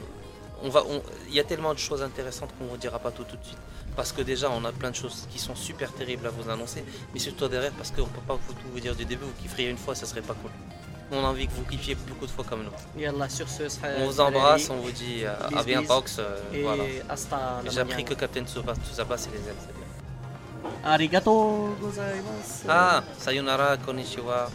On 0.62 0.70
va, 0.70 0.82
il 1.28 1.34
y 1.34 1.40
a 1.40 1.44
tellement 1.44 1.74
de 1.74 1.78
choses 1.78 2.02
intéressantes 2.02 2.50
qu'on 2.56 2.64
ne 2.64 2.70
vous 2.70 2.76
dira 2.78 2.98
pas 2.98 3.10
tout, 3.10 3.24
tout 3.24 3.36
de 3.36 3.44
suite. 3.44 3.58
Parce 3.96 4.10
que 4.12 4.22
déjà, 4.22 4.50
on 4.50 4.64
a 4.64 4.72
plein 4.72 4.90
de 4.90 4.96
choses 4.96 5.26
qui 5.30 5.38
sont 5.38 5.54
super 5.54 5.92
terribles 5.92 6.26
à 6.26 6.30
vous 6.30 6.50
annoncer. 6.50 6.84
Mais 7.12 7.20
surtout 7.20 7.46
derrière, 7.48 7.72
parce 7.72 7.90
qu'on 7.92 8.02
ne 8.02 8.06
peut 8.16 8.26
pas 8.26 8.34
vous- 8.34 8.52
tout 8.54 8.68
vous 8.72 8.80
dire 8.80 8.94
du 8.96 9.04
début. 9.04 9.24
Vous 9.24 9.42
kifferiez 9.42 9.70
une 9.70 9.76
fois, 9.76 9.94
ça 9.94 10.04
serait 10.06 10.20
pas 10.22 10.34
cool. 10.34 10.50
On 11.12 11.22
a 11.24 11.28
envie 11.28 11.46
que 11.46 11.52
vous 11.52 11.64
kiffiez 11.64 11.94
beaucoup 11.94 12.26
de 12.26 12.30
fois 12.30 12.44
comme 12.48 12.64
nous. 12.64 13.00
Yallah, 13.00 13.28
sur 13.28 13.48
ce, 13.48 13.64
On 14.00 14.06
vous 14.06 14.20
embrasse, 14.20 14.68
on 14.70 14.76
vous 14.76 14.90
dit 14.90 15.22
euh, 15.24 15.34
à 15.58 15.62
bientôt. 15.62 16.02
euh, 16.18 16.36
Et 16.52 16.62
voilà. 16.62 16.82
J'ai 17.70 17.80
appris 17.80 18.04
que 18.04 18.14
Captain 18.14 18.44
Tsubasa, 18.44 18.80
c'est 19.16 19.30
les 19.30 19.38
ailes. 19.48 19.54
c'est 19.60 19.74
bien. 19.74 19.84
Arigato 20.82 21.74
gozaimasu. 21.80 22.66
Ah, 22.68 23.02
sayonara, 23.18 23.76
konnichiwa, 23.76 24.50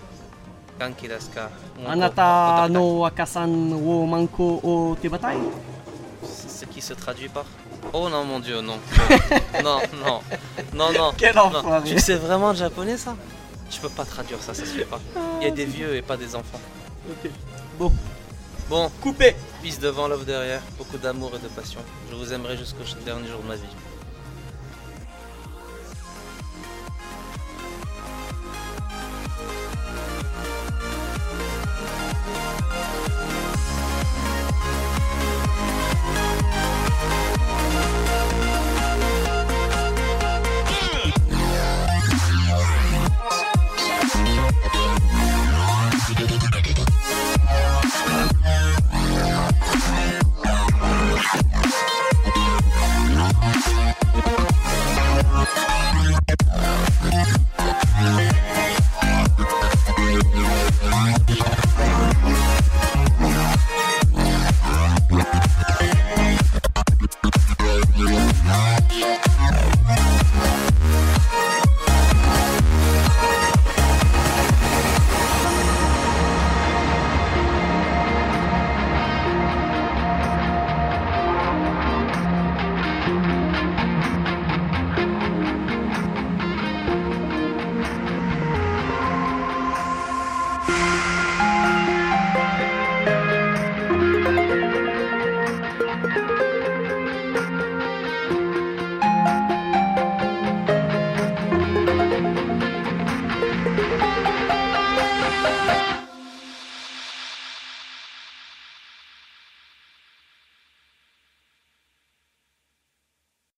kanki 0.80 1.08
desu 1.08 1.30
ka. 1.34 1.50
Anata 1.88 2.68
no 2.70 3.06
akasan 3.06 3.74
wo 3.74 4.06
manko 4.06 4.60
o 4.64 4.96
tebatai. 5.02 5.38
Ce 6.24 6.66
qui 6.66 6.82
se 6.82 6.94
traduit 6.94 7.30
par 7.30 7.46
Oh 7.94 8.10
non, 8.10 8.24
mon 8.24 8.40
dieu, 8.40 8.62
non. 8.62 8.78
non, 9.64 9.80
non, 10.06 10.22
non, 10.74 10.92
non. 10.94 11.14
Quel 11.18 11.38
enfoiré. 11.40 11.90
Tu 11.90 12.00
sais 12.00 12.16
vraiment 12.16 12.50
le 12.52 12.56
japonais, 12.58 12.98
ça? 12.98 13.16
Je 13.72 13.80
peux 13.80 13.90
pas 13.90 14.06
traduire 14.06 14.42
ça, 14.42 14.54
ça 14.54 14.62
se 14.66 14.72
fait 14.72 14.86
pas. 14.86 15.00
Il 15.42 15.48
y 15.48 15.48
a 15.48 15.52
des 15.54 15.66
vieux 15.66 15.96
et 15.96 16.02
pas 16.02 16.18
des 16.18 16.36
enfants. 16.36 16.60
Ok. 17.10 17.30
Bon, 17.78 17.92
Bon, 18.70 18.92
coupé. 19.02 19.36
peace 19.64 19.80
devant, 19.80 20.08
love 20.08 20.26
derrière, 20.26 20.62
beaucoup 20.78 20.98
d'amour 20.98 21.32
et 21.36 21.40
de 21.40 21.48
passion. 21.48 21.80
Je 22.12 22.16
vous 22.16 22.32
aimerai 22.34 22.56
jusqu'au 22.56 22.84
dernier 23.04 23.28
jour 23.28 23.40
de 23.42 23.48
ma 23.48 23.56
vie. 23.56 23.62